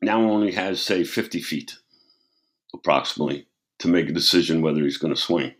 now 0.00 0.20
only 0.22 0.52
has, 0.52 0.82
say, 0.82 1.04
50 1.04 1.40
feet 1.40 1.76
approximately 2.74 3.46
to 3.78 3.88
make 3.88 4.08
a 4.08 4.12
decision 4.12 4.62
whether 4.62 4.82
he's 4.82 4.96
going 4.96 5.14
to 5.14 5.20
swing 5.20 5.54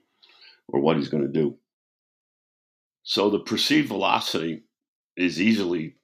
or 0.68 0.80
what 0.80 0.96
he's 0.96 1.08
going 1.08 1.24
to 1.24 1.32
do. 1.32 1.56
So 3.02 3.30
the 3.30 3.40
perceived 3.40 3.88
velocity 3.88 4.62
is 5.16 5.40
easily, 5.40 5.96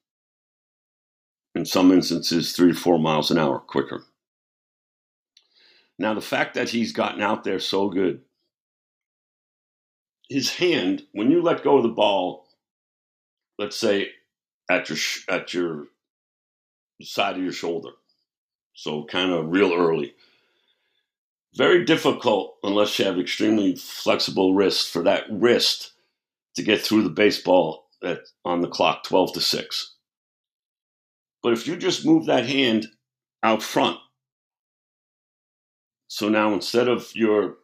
in 1.55 1.65
some 1.65 1.93
instances, 1.93 2.53
three 2.53 2.73
to 2.73 2.79
four 2.79 2.99
miles 2.99 3.31
an 3.31 3.39
hour 3.39 3.59
quicker. 3.59 4.05
Now, 5.99 6.15
the 6.15 6.21
fact 6.21 6.55
that 6.55 6.69
he's 6.69 6.93
gotten 6.93 7.23
out 7.23 7.45
there 7.45 7.59
so 7.59 7.89
good, 7.89 8.21
his 10.29 10.57
hand, 10.57 11.03
when 11.13 11.31
you 11.31 11.43
let 11.43 11.65
go 11.65 11.77
of 11.77 11.83
the 11.83 11.89
ball, 11.89 12.47
let's 13.59 13.79
say 13.79 14.11
at 14.71 14.89
your 14.89 14.99
at 15.29 15.55
your 15.55 15.87
side 17.03 17.37
of 17.37 17.43
your 17.43 17.53
shoulder, 17.53 17.91
so 18.75 19.05
kind 19.05 19.33
of 19.33 19.51
real 19.51 19.73
early, 19.73 20.15
very 21.57 21.85
difficult 21.85 22.57
unless 22.63 22.99
you 22.99 23.05
have 23.05 23.19
extremely 23.19 23.75
flexible 23.77 24.55
wrists 24.55 24.89
for 24.89 25.03
that 25.03 25.25
wrist 25.31 25.93
to 26.57 26.63
get 26.63 26.81
through 26.81 27.03
the 27.03 27.11
baseball 27.11 27.89
at, 28.03 28.21
on 28.45 28.61
the 28.61 28.69
clock 28.69 29.05
12 29.05 29.35
to 29.35 29.41
6. 29.41 29.95
But 31.43 31.53
if 31.53 31.67
you 31.67 31.77
just 31.77 32.05
move 32.05 32.27
that 32.27 32.47
hand 32.47 32.87
out 33.43 33.63
front, 33.63 33.99
so 36.09 36.29
now 36.29 36.53
instead 36.53 36.89
of 36.89 37.11
your, 37.15 37.57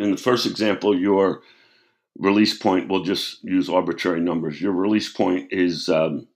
in 0.00 0.10
the 0.10 0.16
first 0.16 0.46
example, 0.46 0.98
your 0.98 1.42
release 2.18 2.56
point, 2.56 2.88
we'll 2.88 3.04
just 3.04 3.44
use 3.44 3.68
arbitrary 3.68 4.20
numbers. 4.20 4.60
Your 4.60 4.72
release 4.72 5.12
point 5.12 5.52
is 5.52 5.90
um, 5.90 6.26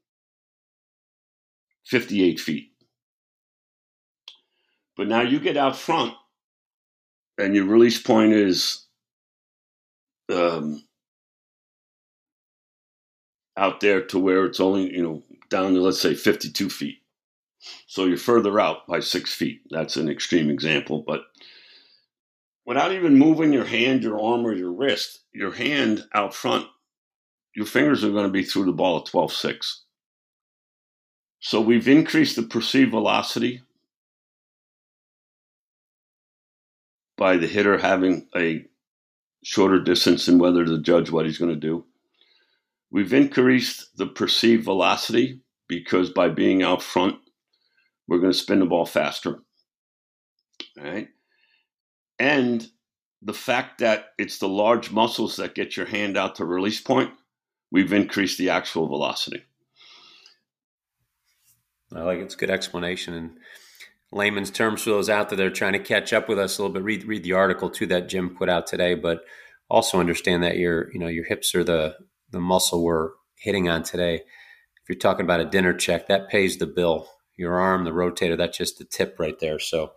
58 1.86 2.38
feet. 2.38 2.72
But 4.96 5.08
now 5.08 5.22
you 5.22 5.40
get 5.40 5.56
out 5.56 5.76
front 5.76 6.12
and 7.38 7.54
your 7.54 7.64
release 7.64 8.00
point 8.00 8.34
is 8.34 8.84
um, 10.30 10.84
out 13.56 13.80
there 13.80 14.02
to 14.02 14.18
where 14.18 14.44
it's 14.44 14.60
only, 14.60 14.94
you 14.94 15.02
know, 15.02 15.22
down 15.48 15.72
to, 15.72 15.80
let's 15.80 16.02
say, 16.02 16.14
52 16.14 16.68
feet. 16.68 16.98
So 17.86 18.04
you're 18.04 18.18
further 18.18 18.60
out 18.60 18.86
by 18.86 19.00
six 19.00 19.32
feet. 19.32 19.62
That's 19.70 19.96
an 19.96 20.10
extreme 20.10 20.50
example. 20.50 21.02
But 21.06 21.22
without 22.66 22.92
even 22.92 23.18
moving 23.18 23.52
your 23.52 23.64
hand, 23.64 24.02
your 24.02 24.20
arm, 24.20 24.46
or 24.46 24.54
your 24.54 24.72
wrist, 24.72 25.20
your 25.32 25.52
hand 25.52 26.04
out 26.14 26.34
front, 26.34 26.66
your 27.54 27.66
fingers 27.66 28.04
are 28.04 28.10
going 28.10 28.26
to 28.26 28.32
be 28.32 28.42
through 28.42 28.64
the 28.64 28.72
ball 28.72 28.98
at 28.98 29.06
12 29.06 29.32
6. 29.32 29.82
So 31.40 31.60
we've 31.60 31.88
increased 31.88 32.36
the 32.36 32.42
perceived 32.42 32.90
velocity 32.90 33.62
by 37.16 37.36
the 37.36 37.46
hitter 37.46 37.78
having 37.78 38.28
a 38.34 38.64
shorter 39.44 39.78
distance 39.78 40.26
and 40.26 40.40
whether 40.40 40.64
to 40.64 40.80
judge 40.80 41.10
what 41.10 41.26
he's 41.26 41.38
going 41.38 41.52
to 41.52 41.60
do. 41.60 41.84
We've 42.90 43.12
increased 43.12 43.96
the 43.96 44.06
perceived 44.06 44.64
velocity 44.64 45.40
because 45.68 46.10
by 46.10 46.28
being 46.30 46.62
out 46.62 46.82
front, 46.82 47.16
we're 48.08 48.20
going 48.20 48.32
to 48.32 48.38
spin 48.38 48.60
the 48.60 48.66
ball 48.66 48.86
faster. 48.86 49.40
All 50.78 50.84
right. 50.84 51.08
And 52.18 52.66
the 53.22 53.34
fact 53.34 53.78
that 53.78 54.06
it's 54.18 54.38
the 54.38 54.48
large 54.48 54.90
muscles 54.90 55.36
that 55.36 55.54
get 55.54 55.76
your 55.76 55.86
hand 55.86 56.16
out 56.16 56.36
to 56.36 56.44
release 56.44 56.80
point, 56.80 57.10
we've 57.70 57.92
increased 57.92 58.38
the 58.38 58.50
actual 58.50 58.86
velocity. 58.86 59.42
I 61.94 62.02
like 62.02 62.18
it's 62.18 62.34
a 62.34 62.38
good 62.38 62.50
explanation. 62.50 63.14
And 63.14 63.38
layman's 64.12 64.50
terms 64.50 64.82
for 64.82 64.90
those 64.90 65.08
out 65.08 65.28
there 65.28 65.36
that 65.36 65.46
are 65.46 65.50
trying 65.50 65.72
to 65.74 65.78
catch 65.78 66.12
up 66.12 66.28
with 66.28 66.38
us 66.38 66.58
a 66.58 66.62
little 66.62 66.74
bit. 66.74 66.82
Read 66.82 67.04
read 67.04 67.24
the 67.24 67.32
article 67.32 67.70
too 67.70 67.86
that 67.86 68.08
Jim 68.08 68.36
put 68.36 68.48
out 68.48 68.66
today, 68.66 68.94
but 68.94 69.24
also 69.70 70.00
understand 70.00 70.42
that 70.42 70.56
your 70.56 70.92
you 70.92 70.98
know 70.98 71.06
your 71.06 71.24
hips 71.24 71.54
are 71.54 71.64
the 71.64 71.96
the 72.30 72.40
muscle 72.40 72.82
we're 72.82 73.10
hitting 73.36 73.68
on 73.68 73.82
today. 73.82 74.16
If 74.16 74.88
you're 74.88 74.98
talking 74.98 75.24
about 75.24 75.40
a 75.40 75.46
dinner 75.46 75.72
check, 75.72 76.08
that 76.08 76.28
pays 76.28 76.58
the 76.58 76.66
bill. 76.66 77.08
Your 77.36 77.58
arm, 77.58 77.84
the 77.84 77.90
rotator, 77.90 78.36
that's 78.36 78.58
just 78.58 78.78
the 78.78 78.84
tip 78.84 79.16
right 79.18 79.38
there. 79.40 79.58
So 79.58 79.92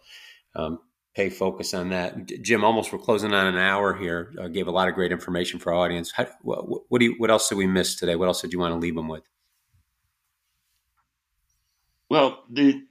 um, 0.55 0.80
pay 1.18 1.30
focus 1.30 1.74
on 1.74 1.89
that. 1.89 2.28
Jim, 2.43 2.63
almost 2.63 2.93
we're 2.93 2.99
closing 2.99 3.34
on 3.34 3.47
an 3.47 3.57
hour 3.57 3.95
here. 3.95 4.32
Uh, 4.39 4.47
gave 4.47 4.68
a 4.68 4.72
lot 4.72 4.88
of 4.88 4.93
great 4.93 5.11
information 5.11 5.59
for 5.59 5.74
our 5.74 5.84
audience. 5.84 6.11
How, 6.11 6.28
what, 6.43 6.91
what, 6.91 6.99
do 6.99 7.05
you, 7.05 7.15
what 7.18 7.32
else 7.32 7.49
did 7.49 7.57
we 7.57 7.65
miss 7.65 7.95
today? 7.95 8.15
What 8.15 8.28
else 8.28 8.39
did 8.39 8.53
you 8.53 8.59
want 8.59 8.74
to 8.74 8.78
leave 8.78 8.93
them 8.93 9.07
with? 9.07 9.24
Well, 12.07 12.43
the 12.49 12.84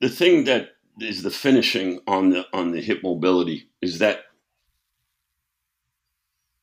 the 0.00 0.08
thing 0.08 0.44
that 0.44 0.70
is 1.00 1.22
the 1.22 1.30
finishing 1.30 2.00
on 2.06 2.30
the 2.30 2.44
on 2.52 2.72
the 2.72 2.80
hip 2.82 3.00
mobility 3.02 3.70
is 3.80 4.00
that 4.00 4.24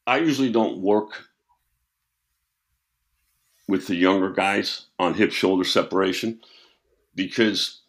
I 0.05 0.17
usually 0.17 0.51
don't 0.51 0.79
work 0.81 1.23
with 3.67 3.87
the 3.87 3.95
younger 3.95 4.31
guys 4.31 4.87
on 4.99 5.13
hip 5.13 5.31
shoulder 5.31 5.63
separation 5.63 6.41
because 7.15 7.81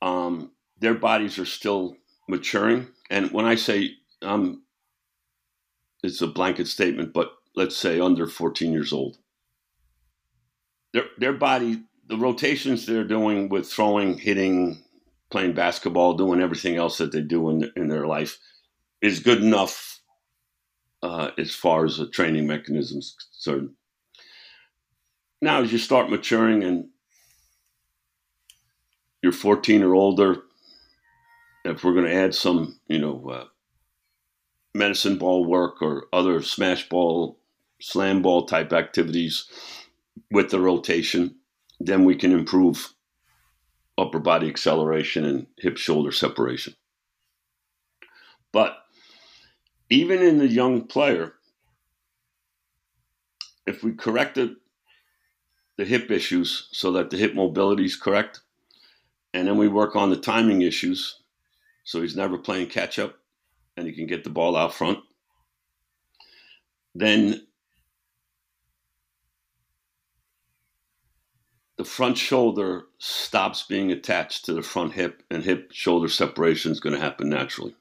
um, 0.00 0.52
their 0.80 0.94
bodies 0.94 1.38
are 1.38 1.44
still 1.44 1.96
maturing. 2.28 2.88
And 3.10 3.30
when 3.32 3.44
I 3.44 3.54
say 3.54 3.92
um, 4.22 4.62
it's 6.02 6.22
a 6.22 6.26
blanket 6.26 6.68
statement, 6.68 7.12
but 7.12 7.32
let's 7.56 7.76
say 7.76 8.00
under 8.00 8.26
14 8.26 8.72
years 8.72 8.92
old, 8.92 9.16
their 10.92 11.04
their 11.18 11.32
body 11.32 11.82
the 12.08 12.16
rotations 12.16 12.86
they're 12.86 13.04
doing 13.04 13.48
with 13.48 13.70
throwing, 13.70 14.16
hitting, 14.16 14.82
playing 15.30 15.52
basketball, 15.52 16.14
doing 16.14 16.40
everything 16.40 16.76
else 16.76 16.98
that 16.98 17.12
they 17.12 17.20
do 17.20 17.50
in, 17.50 17.70
in 17.76 17.88
their 17.88 18.06
life 18.06 18.38
is 19.02 19.20
good 19.20 19.42
enough 19.42 20.00
uh, 21.02 21.30
as 21.38 21.54
far 21.54 21.84
as 21.84 21.98
the 21.98 22.08
training 22.08 22.46
mechanisms 22.46 23.14
concerned. 23.30 23.70
Now, 25.40 25.62
as 25.62 25.70
you 25.70 25.78
start 25.78 26.10
maturing 26.10 26.64
and 26.64 26.88
you're 29.22 29.32
14 29.32 29.82
or 29.82 29.94
older, 29.94 30.38
if 31.70 31.84
we're 31.84 31.94
going 31.94 32.06
to 32.06 32.14
add 32.14 32.34
some, 32.34 32.78
you 32.86 32.98
know, 32.98 33.28
uh, 33.28 33.44
medicine 34.74 35.18
ball 35.18 35.44
work 35.44 35.82
or 35.82 36.06
other 36.12 36.42
smash 36.42 36.88
ball, 36.88 37.38
slam 37.80 38.22
ball 38.22 38.46
type 38.46 38.72
activities 38.72 39.46
with 40.30 40.50
the 40.50 40.60
rotation, 40.60 41.34
then 41.80 42.04
we 42.04 42.14
can 42.14 42.32
improve 42.32 42.92
upper 43.96 44.18
body 44.18 44.48
acceleration 44.48 45.24
and 45.24 45.46
hip 45.58 45.76
shoulder 45.76 46.12
separation. 46.12 46.74
But 48.52 48.78
even 49.90 50.22
in 50.22 50.38
the 50.38 50.48
young 50.48 50.86
player, 50.86 51.34
if 53.66 53.82
we 53.82 53.92
corrected 53.92 54.56
the 55.76 55.84
hip 55.84 56.10
issues 56.10 56.68
so 56.72 56.92
that 56.92 57.10
the 57.10 57.16
hip 57.16 57.34
mobility 57.34 57.84
is 57.84 57.96
correct, 57.96 58.40
and 59.34 59.46
then 59.46 59.58
we 59.58 59.68
work 59.68 59.94
on 59.94 60.10
the 60.10 60.16
timing 60.16 60.62
issues 60.62 61.20
so 61.88 62.02
he's 62.02 62.16
never 62.16 62.36
playing 62.36 62.68
catch 62.68 62.98
up 62.98 63.14
and 63.78 63.86
he 63.86 63.94
can 63.94 64.06
get 64.06 64.22
the 64.22 64.28
ball 64.28 64.56
out 64.56 64.74
front, 64.74 64.98
then 66.94 67.46
the 71.78 71.86
front 71.86 72.18
shoulder 72.18 72.82
stops 72.98 73.62
being 73.62 73.90
attached 73.90 74.44
to 74.44 74.52
the 74.52 74.60
front 74.60 74.92
hip, 74.92 75.22
and 75.30 75.42
hip 75.42 75.70
shoulder 75.72 76.08
separation 76.08 76.70
is 76.72 76.78
going 76.78 76.94
to 76.94 77.00
happen 77.00 77.30
naturally. 77.30 77.74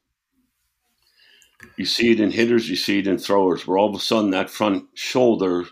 You 1.75 1.83
see 1.83 2.11
it 2.11 2.21
in 2.21 2.31
hitters, 2.31 2.69
you 2.69 2.77
see 2.77 2.99
it 2.99 3.07
in 3.07 3.17
throwers, 3.17 3.67
where 3.67 3.77
all 3.77 3.89
of 3.89 3.95
a 3.95 3.99
sudden 3.99 4.31
that 4.31 4.49
front 4.49 4.85
shoulder 4.93 5.65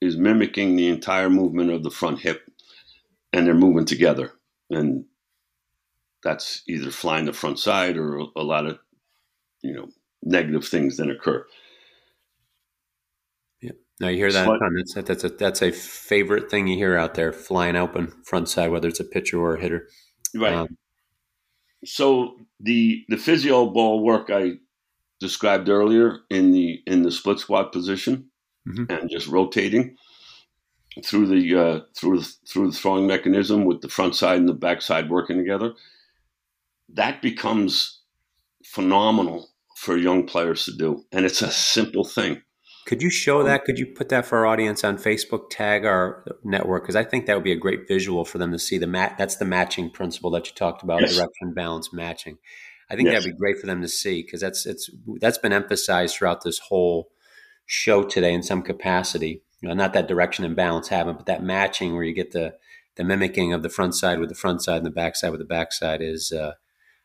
is 0.00 0.16
mimicking 0.16 0.76
the 0.76 0.88
entire 0.88 1.28
movement 1.28 1.70
of 1.70 1.82
the 1.82 1.90
front 1.90 2.20
hip, 2.20 2.40
and 3.34 3.46
they're 3.46 3.52
moving 3.52 3.84
together. 3.84 4.32
And 4.70 5.04
that's 6.22 6.62
either 6.68 6.90
flying 6.90 7.24
the 7.24 7.32
front 7.32 7.58
side 7.58 7.96
or 7.96 8.18
a 8.36 8.42
lot 8.42 8.66
of, 8.66 8.78
you 9.62 9.72
know, 9.72 9.88
negative 10.22 10.66
things 10.66 10.96
then 10.96 11.10
occur. 11.10 11.46
Yeah, 13.60 13.72
now 14.00 14.08
you 14.08 14.16
hear 14.16 14.32
that? 14.32 14.48
That's 14.76 14.96
a, 14.96 15.02
that's 15.02 15.24
a 15.24 15.28
that's 15.28 15.62
a 15.62 15.72
favorite 15.72 16.50
thing 16.50 16.66
you 16.66 16.76
hear 16.76 16.96
out 16.96 17.14
there, 17.14 17.32
flying 17.32 17.76
open 17.76 18.12
front 18.24 18.48
side, 18.48 18.70
whether 18.70 18.88
it's 18.88 19.00
a 19.00 19.04
pitcher 19.04 19.38
or 19.38 19.56
a 19.56 19.60
hitter. 19.60 19.88
Right. 20.34 20.54
Um, 20.54 20.76
so 21.84 22.36
the 22.60 23.04
the 23.08 23.16
physio 23.16 23.66
ball 23.66 24.02
work 24.02 24.30
I 24.30 24.54
described 25.18 25.68
earlier 25.68 26.20
in 26.30 26.52
the 26.52 26.82
in 26.86 27.02
the 27.02 27.10
split 27.10 27.38
squat 27.38 27.72
position 27.72 28.30
mm-hmm. 28.68 28.84
and 28.90 29.10
just 29.10 29.26
rotating 29.26 29.96
through 31.04 31.26
the 31.26 31.60
uh, 31.60 31.80
through 31.96 32.22
through 32.48 32.70
the 32.70 32.76
throwing 32.76 33.06
mechanism 33.06 33.64
with 33.64 33.80
the 33.80 33.88
front 33.88 34.16
side 34.16 34.38
and 34.38 34.48
the 34.48 34.54
back 34.54 34.82
side 34.82 35.08
working 35.08 35.38
together. 35.38 35.72
That 36.94 37.22
becomes 37.22 38.02
phenomenal 38.64 39.48
for 39.76 39.96
young 39.96 40.26
players 40.26 40.64
to 40.66 40.76
do, 40.76 41.04
and 41.12 41.24
it's 41.24 41.42
a 41.42 41.50
simple 41.50 42.04
thing. 42.04 42.42
Could 42.86 43.02
you 43.02 43.10
show 43.10 43.40
um, 43.40 43.46
that? 43.46 43.64
Could 43.64 43.78
you 43.78 43.86
put 43.86 44.08
that 44.08 44.26
for 44.26 44.38
our 44.38 44.46
audience 44.46 44.82
on 44.84 44.96
Facebook? 44.96 45.50
Tag 45.50 45.84
our 45.84 46.24
network 46.42 46.82
because 46.82 46.96
I 46.96 47.04
think 47.04 47.26
that 47.26 47.34
would 47.34 47.44
be 47.44 47.52
a 47.52 47.56
great 47.56 47.86
visual 47.86 48.24
for 48.24 48.38
them 48.38 48.52
to 48.52 48.58
see 48.58 48.78
the 48.78 48.86
mat. 48.86 49.16
That's 49.18 49.36
the 49.36 49.44
matching 49.44 49.90
principle 49.90 50.30
that 50.32 50.48
you 50.48 50.54
talked 50.54 50.82
about, 50.82 51.00
yes. 51.00 51.16
direction, 51.16 51.54
balance, 51.54 51.92
matching. 51.92 52.38
I 52.90 52.96
think 52.96 53.06
yes. 53.06 53.22
that'd 53.22 53.32
be 53.32 53.38
great 53.38 53.58
for 53.58 53.66
them 53.66 53.82
to 53.82 53.88
see 53.88 54.22
because 54.22 54.40
that's 54.40 54.66
it's 54.66 54.90
that's 55.20 55.38
been 55.38 55.52
emphasized 55.52 56.16
throughout 56.16 56.42
this 56.42 56.58
whole 56.58 57.10
show 57.64 58.02
today 58.02 58.34
in 58.34 58.42
some 58.42 58.62
capacity. 58.62 59.42
You 59.60 59.68
know, 59.68 59.74
not 59.74 59.92
that 59.92 60.08
direction 60.08 60.44
and 60.44 60.56
balance 60.56 60.88
haven't, 60.88 61.16
but 61.16 61.26
that 61.26 61.42
matching 61.42 61.94
where 61.94 62.02
you 62.02 62.14
get 62.14 62.32
the 62.32 62.54
the 62.96 63.04
mimicking 63.04 63.52
of 63.52 63.62
the 63.62 63.68
front 63.68 63.94
side 63.94 64.18
with 64.18 64.28
the 64.28 64.34
front 64.34 64.62
side 64.62 64.78
and 64.78 64.86
the 64.86 64.90
back 64.90 65.14
side 65.14 65.30
with 65.30 65.40
the 65.40 65.46
back 65.46 65.72
side 65.72 66.02
is, 66.02 66.32
uh, 66.32 66.54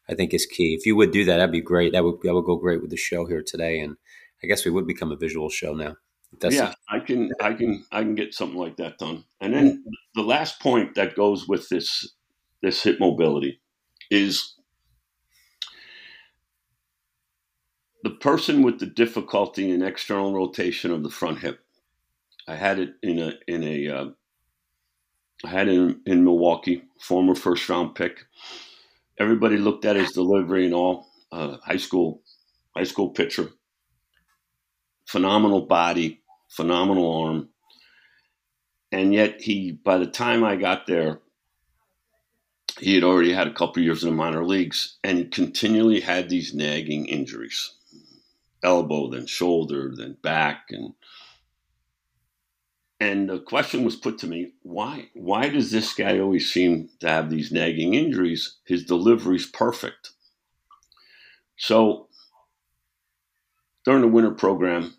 I 0.10 0.16
think, 0.16 0.34
is 0.34 0.46
key. 0.46 0.76
If 0.76 0.86
you 0.86 0.96
would 0.96 1.12
do 1.12 1.26
that, 1.26 1.38
that'd 1.38 1.52
be 1.52 1.62
great. 1.62 1.94
That 1.94 2.04
would 2.04 2.22
that 2.24 2.34
would 2.34 2.46
go 2.46 2.56
great 2.58 2.82
with 2.82 2.92
the 2.92 2.98
show 2.98 3.26
here 3.26 3.42
today 3.42 3.80
and 3.80 3.98
I 4.46 4.48
guess 4.48 4.64
we 4.64 4.72
would 4.72 4.86
become 4.86 5.12
a 5.12 5.16
visual 5.16 5.50
show 5.50 5.74
now. 5.74 5.96
yeah, 6.52 6.74
I 6.90 7.00
can, 7.00 7.32
I 7.42 7.54
can, 7.54 7.84
I 7.92 8.02
can 8.02 8.14
get 8.14 8.34
something 8.34 8.60
like 8.60 8.78
that 8.78 9.00
done. 9.00 9.24
And 9.42 9.54
then 9.54 9.84
the 10.14 10.22
last 10.22 10.60
point 10.60 10.94
that 10.96 11.16
goes 11.16 11.48
with 11.48 11.70
this, 11.70 12.14
this 12.62 12.84
hip 12.84 13.00
mobility, 13.00 13.62
is 14.12 14.54
the 18.04 18.12
person 18.12 18.62
with 18.62 18.80
the 18.80 18.86
difficulty 18.86 19.72
in 19.72 19.82
external 19.82 20.34
rotation 20.34 20.92
of 20.92 21.02
the 21.02 21.10
front 21.10 21.40
hip. 21.40 21.62
I 22.48 22.56
had 22.56 22.78
it 22.78 22.94
in 23.02 23.18
a 23.18 23.34
in 23.48 23.64
a 23.64 23.90
uh, 23.90 24.06
I 25.44 25.50
had 25.50 25.68
it 25.68 25.74
in, 25.74 26.02
in 26.06 26.24
Milwaukee, 26.24 26.84
former 27.00 27.34
first 27.34 27.68
round 27.68 27.96
pick. 27.96 28.26
Everybody 29.20 29.58
looked 29.58 29.86
at 29.86 29.96
his 29.96 30.12
delivery 30.12 30.66
and 30.66 30.74
all. 30.74 31.10
Uh, 31.32 31.58
high 31.64 31.78
school 31.78 32.22
high 32.76 32.84
school 32.84 33.10
pitcher 33.10 33.50
phenomenal 35.06 35.62
body, 35.62 36.22
phenomenal 36.50 37.24
arm. 37.24 37.50
And 38.92 39.14
yet 39.14 39.42
he, 39.42 39.72
by 39.72 39.98
the 39.98 40.08
time 40.08 40.44
I 40.44 40.56
got 40.56 40.88
there, 40.88 41.20
he 42.80 42.96
had 42.96 43.04
already 43.04 43.32
had 43.32 43.48
a 43.48 43.54
couple 43.54 43.82
years 43.82 44.04
in 44.04 44.10
the 44.10 44.16
minor 44.16 44.46
leagues 44.46 44.98
and 45.04 45.18
he 45.18 45.26
continually 45.26 46.02
had 46.02 46.28
these 46.28 46.54
nagging 46.54 47.06
injuries 47.06 47.72
elbow 48.64 49.10
then 49.10 49.26
shoulder 49.26 49.94
then 49.96 50.18
back 50.22 50.66
and 50.72 50.94
and 53.00 53.30
the 53.30 53.40
question 53.40 53.84
was 53.84 53.96
put 53.96 54.18
to 54.18 54.28
me 54.28 54.52
why 54.64 55.10
why 55.14 55.50
does 55.50 55.72
this 55.72 55.94
guy 55.94 56.20
always 56.20 56.52
seem 56.52 56.90
to 57.00 57.08
have 57.08 57.30
these 57.30 57.52
nagging 57.52 57.94
injuries 57.94 58.58
his 58.66 58.86
delivery's 58.86 59.46
perfect 59.46 60.12
so 61.58 62.08
during 63.86 64.02
the 64.02 64.08
winter 64.08 64.32
program 64.32 64.96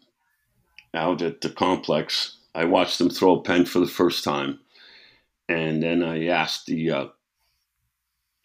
out 0.95 1.21
at 1.21 1.41
the 1.41 1.51
complex, 1.51 2.39
I 2.55 2.65
watched 2.65 3.01
him 3.01 3.11
throw 3.11 3.35
a 3.35 3.43
pen 3.43 3.67
for 3.67 3.81
the 3.81 3.87
first 3.87 4.25
time. 4.25 4.61
And 5.49 5.83
then 5.83 6.03
I 6.03 6.27
asked 6.27 6.67
the 6.67 6.91
uh, 6.91 7.07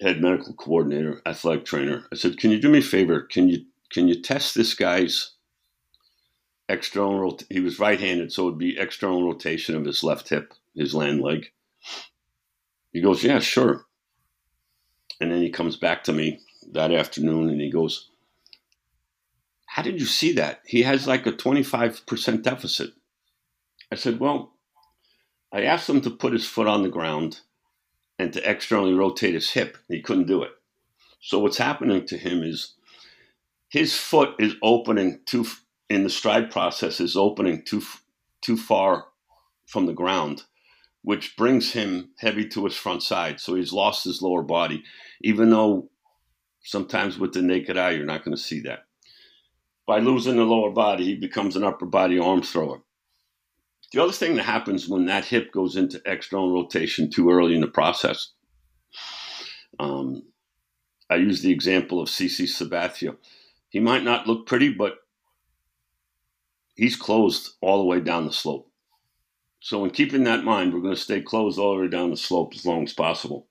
head 0.01 0.21
medical 0.21 0.53
coordinator, 0.53 1.21
athletic 1.25 1.65
trainer, 1.65 2.05
I 2.11 2.15
said, 2.15 2.37
Can 2.37 2.51
you 2.51 2.59
do 2.59 2.69
me 2.69 2.79
a 2.79 2.83
favor? 2.83 3.21
Can 3.21 3.49
you 3.49 3.65
can 3.91 4.07
you 4.07 4.21
test 4.21 4.55
this 4.55 4.73
guy's 4.73 5.31
external 6.71 7.39
he 7.49 7.59
was 7.59 7.79
right-handed, 7.79 8.31
so 8.31 8.43
it 8.43 8.45
would 8.51 8.57
be 8.57 8.77
external 8.77 9.23
rotation 9.23 9.75
of 9.75 9.85
his 9.85 10.03
left 10.03 10.29
hip, 10.29 10.53
his 10.75 10.93
land 10.93 11.21
leg. 11.21 11.51
He 12.91 13.01
goes, 13.01 13.23
Yeah, 13.23 13.39
sure. 13.39 13.85
And 15.19 15.31
then 15.31 15.41
he 15.41 15.49
comes 15.49 15.75
back 15.77 16.03
to 16.05 16.13
me 16.13 16.39
that 16.71 16.91
afternoon 16.91 17.49
and 17.49 17.61
he 17.61 17.69
goes, 17.69 18.11
how 19.71 19.83
did 19.83 20.01
you 20.01 20.05
see 20.05 20.33
that? 20.33 20.59
He 20.65 20.81
has 20.83 21.07
like 21.07 21.25
a 21.25 21.31
25% 21.31 22.43
deficit. 22.43 22.91
I 23.89 23.95
said, 23.95 24.19
Well, 24.19 24.51
I 25.49 25.63
asked 25.63 25.89
him 25.89 26.01
to 26.01 26.09
put 26.09 26.33
his 26.33 26.45
foot 26.45 26.67
on 26.67 26.83
the 26.83 26.89
ground 26.89 27.39
and 28.19 28.33
to 28.33 28.49
externally 28.49 28.93
rotate 28.93 29.33
his 29.33 29.51
hip. 29.51 29.77
He 29.87 30.01
couldn't 30.01 30.27
do 30.27 30.43
it. 30.43 30.51
So 31.21 31.39
what's 31.39 31.57
happening 31.57 32.05
to 32.07 32.17
him 32.17 32.43
is 32.43 32.73
his 33.69 33.95
foot 33.95 34.35
is 34.39 34.55
opening 34.61 35.21
too 35.25 35.45
in 35.91 36.03
the 36.03 36.09
stride 36.09 36.51
process 36.51 36.99
is 36.99 37.15
opening 37.15 37.63
too 37.63 37.81
too 38.41 38.57
far 38.57 39.05
from 39.67 39.85
the 39.85 39.93
ground, 39.93 40.43
which 41.03 41.37
brings 41.37 41.73
him 41.73 42.09
heavy 42.17 42.47
to 42.49 42.65
his 42.65 42.75
front 42.75 43.03
side. 43.03 43.39
So 43.39 43.55
he's 43.55 43.73
lost 43.73 44.03
his 44.03 44.21
lower 44.21 44.43
body, 44.43 44.83
even 45.21 45.49
though 45.49 45.89
sometimes 46.63 47.17
with 47.17 47.33
the 47.33 47.41
naked 47.41 47.77
eye 47.77 47.91
you're 47.91 48.05
not 48.05 48.23
going 48.23 48.35
to 48.35 48.41
see 48.41 48.61
that 48.61 48.85
by 49.91 49.99
losing 49.99 50.37
the 50.37 50.43
lower 50.43 50.71
body, 50.71 51.03
he 51.03 51.15
becomes 51.15 51.57
an 51.57 51.65
upper 51.65 51.85
body 51.85 52.17
arm 52.17 52.41
thrower. 52.41 52.81
The 53.91 54.01
other 54.01 54.13
thing 54.13 54.35
that 54.35 54.43
happens 54.43 54.87
when 54.87 55.07
that 55.07 55.25
hip 55.25 55.51
goes 55.51 55.75
into 55.75 56.01
external 56.05 56.53
rotation 56.53 57.09
too 57.11 57.29
early 57.29 57.55
in 57.55 57.59
the 57.59 57.67
process, 57.67 58.31
um, 59.79 60.23
I 61.09 61.15
use 61.15 61.41
the 61.41 61.51
example 61.51 62.01
of 62.01 62.07
CC 62.07 62.45
Sabathia. 62.45 63.17
He 63.67 63.81
might 63.81 64.03
not 64.03 64.27
look 64.27 64.47
pretty, 64.47 64.69
but 64.69 64.95
he's 66.75 66.95
closed 66.95 67.55
all 67.61 67.79
the 67.79 67.85
way 67.85 67.99
down 67.99 68.25
the 68.25 68.33
slope. 68.33 68.69
So, 69.59 69.83
in 69.85 69.91
keeping 69.91 70.23
that 70.23 70.39
in 70.39 70.45
mind, 70.45 70.73
we're 70.73 70.81
going 70.81 70.95
to 70.95 70.99
stay 70.99 71.21
closed 71.21 71.59
all 71.59 71.75
the 71.75 71.83
way 71.83 71.87
down 71.87 72.09
the 72.09 72.17
slope 72.17 72.53
as 72.55 72.65
long 72.65 72.83
as 72.83 72.93
possible. 72.93 73.47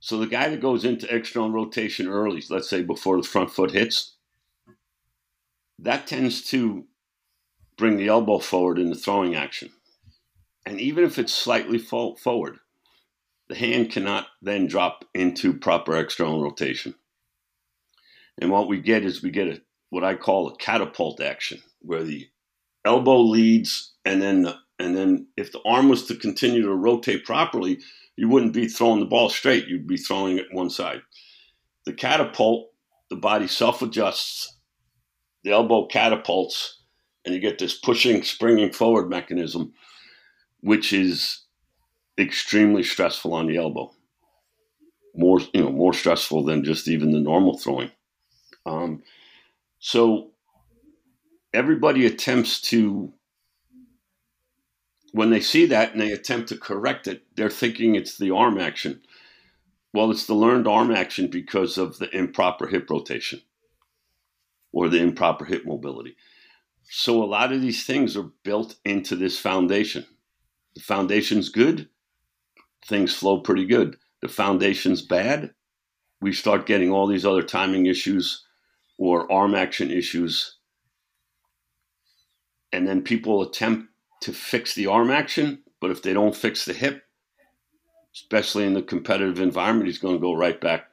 So, 0.00 0.18
the 0.18 0.26
guy 0.26 0.48
that 0.48 0.60
goes 0.60 0.84
into 0.84 1.14
external 1.14 1.50
rotation 1.50 2.08
early, 2.08 2.42
let's 2.48 2.70
say 2.70 2.82
before 2.82 3.16
the 3.16 3.28
front 3.28 3.50
foot 3.50 3.72
hits, 3.72 4.14
that 5.78 6.06
tends 6.06 6.42
to 6.50 6.86
bring 7.76 7.96
the 7.98 8.08
elbow 8.08 8.38
forward 8.38 8.78
in 8.78 8.88
the 8.88 8.96
throwing 8.96 9.34
action. 9.34 9.70
And 10.64 10.80
even 10.80 11.04
if 11.04 11.18
it's 11.18 11.32
slightly 11.32 11.78
forward, 11.78 12.58
the 13.48 13.54
hand 13.54 13.92
cannot 13.92 14.26
then 14.42 14.66
drop 14.66 15.04
into 15.14 15.52
proper 15.52 15.96
external 15.96 16.42
rotation. 16.42 16.94
And 18.38 18.50
what 18.50 18.68
we 18.68 18.80
get 18.80 19.04
is 19.04 19.22
we 19.22 19.30
get 19.30 19.48
a 19.48 19.60
what 19.90 20.04
I 20.04 20.14
call 20.14 20.48
a 20.48 20.56
catapult 20.56 21.20
action, 21.20 21.62
where 21.80 22.02
the 22.02 22.28
elbow 22.84 23.20
leads, 23.20 23.92
and 24.04 24.20
then 24.20 24.52
and 24.78 24.96
then 24.96 25.26
if 25.36 25.52
the 25.52 25.60
arm 25.64 25.88
was 25.88 26.06
to 26.06 26.16
continue 26.16 26.62
to 26.62 26.74
rotate 26.74 27.24
properly, 27.24 27.78
you 28.16 28.28
wouldn't 28.28 28.52
be 28.52 28.68
throwing 28.68 29.00
the 29.00 29.06
ball 29.06 29.28
straight. 29.28 29.66
You'd 29.68 29.86
be 29.86 29.96
throwing 29.96 30.38
it 30.38 30.46
one 30.52 30.70
side. 30.70 31.02
The 31.84 31.92
catapult, 31.92 32.70
the 33.10 33.16
body 33.16 33.46
self 33.46 33.82
adjusts, 33.82 34.56
the 35.44 35.52
elbow 35.52 35.86
catapults, 35.86 36.82
and 37.24 37.34
you 37.34 37.40
get 37.40 37.58
this 37.58 37.78
pushing, 37.78 38.22
springing 38.22 38.72
forward 38.72 39.08
mechanism, 39.08 39.72
which 40.60 40.92
is 40.92 41.44
extremely 42.18 42.82
stressful 42.82 43.34
on 43.34 43.46
the 43.46 43.56
elbow. 43.56 43.92
More, 45.14 45.40
you 45.54 45.62
know, 45.62 45.72
more 45.72 45.94
stressful 45.94 46.44
than 46.44 46.64
just 46.64 46.88
even 46.88 47.12
the 47.12 47.20
normal 47.20 47.58
throwing. 47.58 47.90
Um, 48.66 49.02
so 49.86 50.32
everybody 51.54 52.06
attempts 52.06 52.60
to, 52.60 53.12
when 55.12 55.30
they 55.30 55.38
see 55.38 55.66
that 55.66 55.92
and 55.92 56.00
they 56.00 56.10
attempt 56.10 56.48
to 56.48 56.58
correct 56.58 57.06
it, 57.06 57.22
they're 57.36 57.48
thinking 57.48 57.94
it's 57.94 58.18
the 58.18 58.32
arm 58.32 58.58
action. 58.58 59.00
Well, 59.94 60.10
it's 60.10 60.26
the 60.26 60.34
learned 60.34 60.66
arm 60.66 60.90
action 60.90 61.28
because 61.28 61.78
of 61.78 62.00
the 62.00 62.10
improper 62.10 62.66
hip 62.66 62.90
rotation 62.90 63.42
or 64.72 64.88
the 64.88 64.98
improper 64.98 65.44
hip 65.44 65.64
mobility. 65.64 66.16
So 66.82 67.22
a 67.22 67.24
lot 67.24 67.52
of 67.52 67.62
these 67.62 67.86
things 67.86 68.16
are 68.16 68.32
built 68.42 68.74
into 68.84 69.14
this 69.14 69.38
foundation. 69.38 70.04
The 70.74 70.80
foundation's 70.80 71.48
good, 71.48 71.88
things 72.84 73.14
flow 73.14 73.38
pretty 73.38 73.66
good. 73.66 73.96
The 74.20 74.26
foundation's 74.26 75.02
bad, 75.02 75.54
we 76.20 76.32
start 76.32 76.66
getting 76.66 76.90
all 76.90 77.06
these 77.06 77.24
other 77.24 77.42
timing 77.44 77.86
issues 77.86 78.45
or 78.98 79.30
arm 79.30 79.54
action 79.54 79.90
issues. 79.90 80.56
And 82.72 82.86
then 82.86 83.02
people 83.02 83.42
attempt 83.42 83.88
to 84.22 84.32
fix 84.32 84.74
the 84.74 84.86
arm 84.86 85.10
action, 85.10 85.62
but 85.80 85.90
if 85.90 86.02
they 86.02 86.12
don't 86.12 86.34
fix 86.34 86.64
the 86.64 86.72
hip, 86.72 87.02
especially 88.14 88.64
in 88.64 88.74
the 88.74 88.82
competitive 88.82 89.40
environment, 89.40 89.86
he's 89.86 89.98
going 89.98 90.14
to 90.14 90.20
go 90.20 90.32
right 90.32 90.60
back 90.60 90.86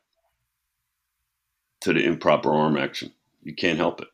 to 1.82 1.94
the 1.94 2.04
improper 2.04 2.54
arm 2.54 2.78
action. 2.78 3.12
You 3.42 3.56
can't 3.56 3.78
help 3.78 4.02
it. 4.02 4.08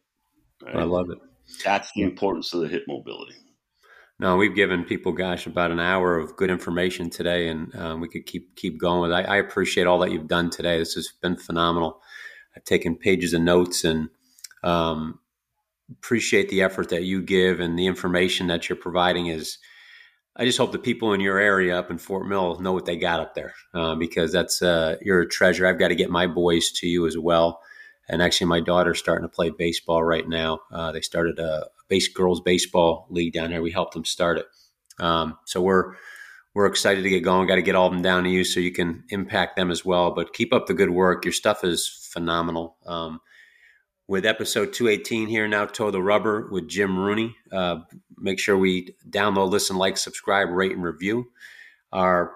Right? 0.63 0.77
I 0.77 0.83
love 0.83 1.09
it. 1.09 1.17
That's 1.63 1.91
the 1.93 2.03
importance 2.03 2.53
of 2.53 2.61
the 2.61 2.67
hip 2.67 2.83
mobility. 2.87 3.35
No, 4.19 4.35
we've 4.35 4.55
given 4.55 4.83
people, 4.83 5.13
gosh, 5.13 5.47
about 5.47 5.71
an 5.71 5.79
hour 5.79 6.17
of 6.17 6.35
good 6.35 6.49
information 6.49 7.09
today, 7.09 7.47
and 7.47 7.73
um, 7.75 8.01
we 8.01 8.09
could 8.09 8.25
keep 8.25 8.53
keep 8.57 8.77
going 8.77 9.01
with. 9.01 9.11
It. 9.11 9.25
I, 9.25 9.35
I 9.35 9.37
appreciate 9.37 9.87
all 9.87 9.99
that 9.99 10.11
you've 10.11 10.27
done 10.27 10.49
today. 10.49 10.77
This 10.77 10.93
has 10.95 11.07
been 11.21 11.37
phenomenal. 11.37 12.01
I've 12.55 12.63
taken 12.63 12.95
pages 12.95 13.33
of 13.33 13.41
notes 13.41 13.83
and 13.83 14.09
um, 14.63 15.19
appreciate 15.91 16.49
the 16.49 16.61
effort 16.61 16.89
that 16.89 17.03
you 17.03 17.21
give 17.21 17.59
and 17.59 17.77
the 17.77 17.87
information 17.87 18.47
that 18.47 18.69
you're 18.69 18.77
providing. 18.77 19.27
Is 19.27 19.57
I 20.35 20.45
just 20.45 20.57
hope 20.57 20.71
the 20.71 20.79
people 20.79 21.13
in 21.13 21.21
your 21.21 21.37
area 21.37 21.77
up 21.77 21.91
in 21.91 21.97
Fort 21.97 22.27
Mill 22.27 22.59
know 22.59 22.71
what 22.71 22.85
they 22.85 22.97
got 22.97 23.19
up 23.19 23.35
there 23.35 23.53
uh, 23.73 23.95
because 23.95 24.31
that's 24.31 24.61
uh, 24.61 24.95
you're 25.01 25.21
a 25.21 25.27
treasure. 25.27 25.67
I've 25.67 25.79
got 25.79 25.89
to 25.89 25.95
get 25.95 26.09
my 26.09 26.27
boys 26.27 26.71
to 26.77 26.87
you 26.87 27.07
as 27.07 27.17
well. 27.17 27.61
And 28.07 28.21
actually, 28.21 28.47
my 28.47 28.59
daughter's 28.59 28.97
starting 28.97 29.27
to 29.27 29.33
play 29.33 29.51
baseball 29.51 30.03
right 30.03 30.27
now. 30.27 30.61
Uh, 30.71 30.91
they 30.91 31.01
started 31.01 31.37
a 31.37 31.67
base 31.89 32.07
girls 32.07 32.41
baseball 32.41 33.05
league 33.09 33.33
down 33.33 33.51
there. 33.51 33.61
We 33.61 33.71
helped 33.71 33.93
them 33.93 34.05
start 34.05 34.39
it. 34.39 34.45
Um, 34.99 35.37
so 35.45 35.61
we're 35.61 35.95
we're 36.55 36.65
excited 36.65 37.03
to 37.03 37.09
get 37.09 37.23
going. 37.23 37.47
Got 37.47 37.55
to 37.55 37.61
get 37.61 37.75
all 37.75 37.87
of 37.87 37.93
them 37.93 38.01
down 38.01 38.23
to 38.23 38.29
you 38.29 38.43
so 38.43 38.59
you 38.59 38.71
can 38.71 39.03
impact 39.09 39.55
them 39.55 39.69
as 39.69 39.85
well. 39.85 40.11
But 40.11 40.33
keep 40.33 40.53
up 40.53 40.65
the 40.65 40.73
good 40.73 40.89
work. 40.89 41.23
Your 41.23 41.31
stuff 41.31 41.63
is 41.63 41.87
phenomenal. 42.09 42.77
Um, 42.85 43.21
with 44.07 44.25
episode 44.25 44.73
218 44.73 45.27
here 45.27 45.47
now, 45.47 45.65
Toe 45.65 45.91
the 45.91 46.01
Rubber 46.01 46.49
with 46.51 46.67
Jim 46.67 46.97
Rooney. 46.97 47.35
Uh, 47.51 47.81
make 48.17 48.39
sure 48.39 48.57
we 48.57 48.95
download, 49.07 49.51
listen, 49.51 49.77
like, 49.77 49.97
subscribe, 49.97 50.49
rate, 50.49 50.71
and 50.71 50.83
review. 50.83 51.27
Our 51.91 52.33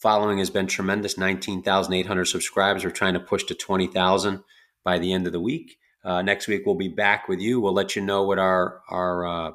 following 0.00 0.38
has 0.38 0.50
been 0.50 0.66
tremendous 0.66 1.16
19,800 1.16 2.24
subscribers. 2.26 2.84
We're 2.84 2.90
trying 2.90 3.14
to 3.14 3.20
push 3.20 3.44
to 3.44 3.54
20,000 3.54 4.42
by 4.84 4.98
the 4.98 5.12
end 5.12 5.26
of 5.26 5.32
the 5.32 5.40
week. 5.40 5.78
Uh, 6.04 6.22
next 6.22 6.46
week 6.46 6.62
we'll 6.64 6.74
be 6.74 6.88
back 6.88 7.28
with 7.28 7.40
you. 7.40 7.60
We'll 7.60 7.74
let 7.74 7.96
you 7.96 8.02
know 8.02 8.22
what 8.22 8.38
our 8.38 8.80
our 8.88 9.26
uh, 9.26 9.50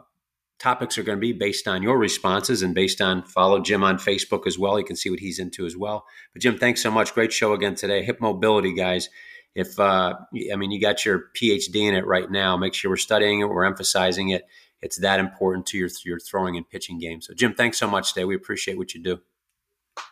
topics 0.59 0.97
are 0.97 1.03
going 1.03 1.17
to 1.17 1.21
be 1.21 1.33
based 1.33 1.67
on 1.67 1.81
your 1.81 1.97
responses 1.97 2.61
and 2.61 2.75
based 2.75 3.01
on 3.01 3.23
follow 3.23 3.59
Jim 3.59 3.83
on 3.83 3.97
Facebook 3.97 4.45
as 4.45 4.59
well. 4.59 4.77
You 4.77 4.85
can 4.85 4.95
see 4.95 5.09
what 5.09 5.19
he's 5.19 5.39
into 5.39 5.65
as 5.65 5.75
well. 5.75 6.05
But 6.33 6.41
Jim, 6.41 6.57
thanks 6.57 6.81
so 6.81 6.91
much. 6.91 7.13
Great 7.13 7.33
show 7.33 7.53
again 7.53 7.75
today. 7.75 8.03
Hip 8.03 8.21
mobility, 8.21 8.73
guys. 8.73 9.09
If 9.55 9.79
uh, 9.79 10.15
I 10.51 10.55
mean 10.55 10.71
you 10.71 10.81
got 10.81 11.05
your 11.05 11.25
PhD 11.39 11.87
in 11.87 11.93
it 11.93 12.05
right 12.05 12.29
now, 12.29 12.57
make 12.57 12.73
sure 12.73 12.89
we're 12.91 12.97
studying 12.97 13.41
it. 13.41 13.49
We're 13.49 13.65
emphasizing 13.65 14.29
it. 14.29 14.47
It's 14.81 14.97
that 14.97 15.19
important 15.19 15.65
to 15.67 15.77
your 15.77 15.89
your 16.03 16.19
throwing 16.19 16.57
and 16.57 16.67
pitching 16.67 16.99
game. 16.99 17.21
So 17.21 17.33
Jim, 17.33 17.53
thanks 17.53 17.77
so 17.77 17.87
much 17.87 18.13
today. 18.13 18.25
We 18.25 18.35
appreciate 18.35 18.77
what 18.77 18.93
you 18.93 19.03
do. 19.03 19.19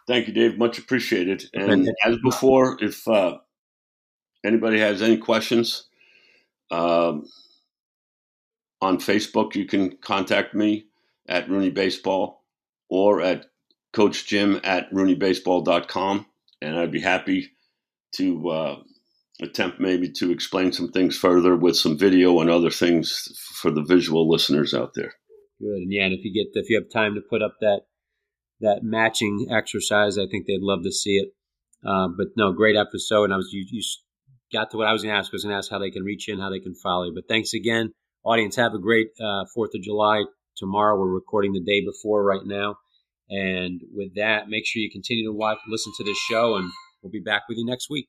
Thank 0.08 0.28
you, 0.28 0.34
Dave. 0.34 0.58
Much 0.58 0.78
appreciated. 0.78 1.46
And 1.54 1.90
as 2.06 2.18
before, 2.24 2.78
if 2.82 3.08
uh, 3.08 3.40
anybody 4.44 4.80
has 4.80 5.02
any 5.02 5.18
questions 5.18 5.86
um, 6.70 7.26
on 8.80 8.98
Facebook, 8.98 9.56
you 9.56 9.66
can 9.66 9.98
contact 9.98 10.54
me 10.54 10.86
at 11.28 11.50
Rooney 11.50 11.70
Baseball 11.70 12.44
or 12.90 13.22
at 13.22 13.48
Coach 13.94 14.26
Jim 14.28 14.60
at 14.64 14.92
RooneyBaseball.com, 14.92 16.26
and 16.62 16.78
I'd 16.78 16.92
be 16.92 17.02
happy 17.02 17.52
to 18.14 18.50
uh, 18.50 18.76
attempt 19.42 19.80
maybe 19.80 20.10
to 20.10 20.32
explain 20.32 20.72
some 20.72 20.92
things 20.92 21.18
further 21.18 21.56
with 21.56 21.76
some 21.76 21.98
video 21.98 22.40
and 22.40 22.50
other 22.50 22.70
things 22.70 23.28
for 23.62 23.72
the 23.72 23.84
visual 23.84 24.30
listeners 24.30 24.74
out 24.74 24.92
there. 24.96 25.14
Good, 25.60 25.84
and 25.84 25.92
yeah, 25.92 26.06
and 26.06 26.14
if 26.14 26.24
you 26.24 26.34
get 26.34 26.60
if 26.60 26.70
you 26.70 26.80
have 26.80 26.92
time 26.92 27.16
to 27.16 27.22
put 27.22 27.42
up 27.42 27.56
that 27.62 27.82
that 28.62 28.80
matching 28.84 29.48
exercise, 29.52 30.18
I 30.18 30.28
think 30.30 30.46
they'd 30.46 30.62
love 30.62 30.84
to 30.84 30.92
see 30.92 31.18
it. 31.18 31.30
Uh, 31.86 32.08
but 32.16 32.28
no, 32.38 32.54
great 32.54 32.78
episode. 32.78 33.26
And 33.26 33.34
I 33.34 33.38
was 33.38 33.50
you, 33.52 33.66
you 33.70 33.82
got 34.54 34.72
to 34.72 34.78
what 34.78 34.88
I 34.88 34.94
was 34.94 35.04
going 35.04 35.14
to 35.14 35.18
ask. 35.20 35.32
I 35.32 35.36
was 35.36 35.44
going 35.44 35.54
to 35.54 35.58
ask 35.58 35.72
how 35.72 35.80
they 35.80 35.92
can 35.92 36.04
reach 36.04 36.30
in, 36.30 36.40
how 36.40 36.50
they 36.50 36.60
can 36.60 36.76
follow 36.76 37.06
you. 37.06 37.14
But 37.14 37.28
thanks 37.28 37.54
again, 37.54 37.94
audience. 38.24 38.56
Have 38.56 38.74
a 38.74 38.80
great 38.80 39.08
uh, 39.20 39.46
Fourth 39.54 39.72
of 39.76 39.82
July 39.82 40.24
tomorrow. 40.58 41.00
We're 41.00 41.08
recording 41.08 41.54
the 41.54 41.64
day 41.64 41.84
before 41.84 42.24
right 42.24 42.46
now, 42.46 42.76
and 43.30 43.82
with 43.94 44.16
that, 44.16 44.48
make 44.48 44.66
sure 44.66 44.82
you 44.82 44.92
continue 44.92 45.26
to 45.26 45.34
watch, 45.34 45.58
listen 45.68 45.94
to 45.98 46.04
this 46.04 46.18
show, 46.30 46.56
and 46.56 46.72
we'll 47.02 47.12
be 47.12 47.22
back 47.22 47.44
with 47.50 47.58
you 47.58 47.66
next 47.66 47.88
week. 47.90 48.08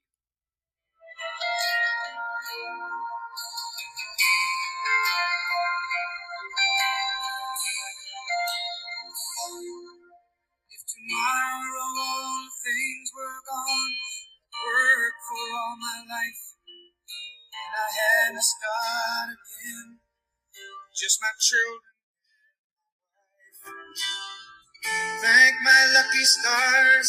stars 26.24 27.08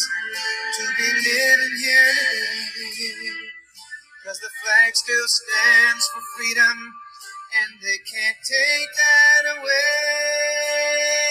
to 0.78 0.82
be 0.98 1.06
living 1.06 1.74
here 1.82 2.14
today. 2.74 3.30
Cause 4.24 4.40
the 4.40 4.50
flag 4.64 4.96
still 4.96 5.28
stands 5.28 6.06
for 6.14 6.22
freedom, 6.36 6.76
and 7.60 7.80
they 7.82 7.98
can't 8.10 8.38
take 8.44 8.90
that 8.96 9.58
away. 9.58 11.23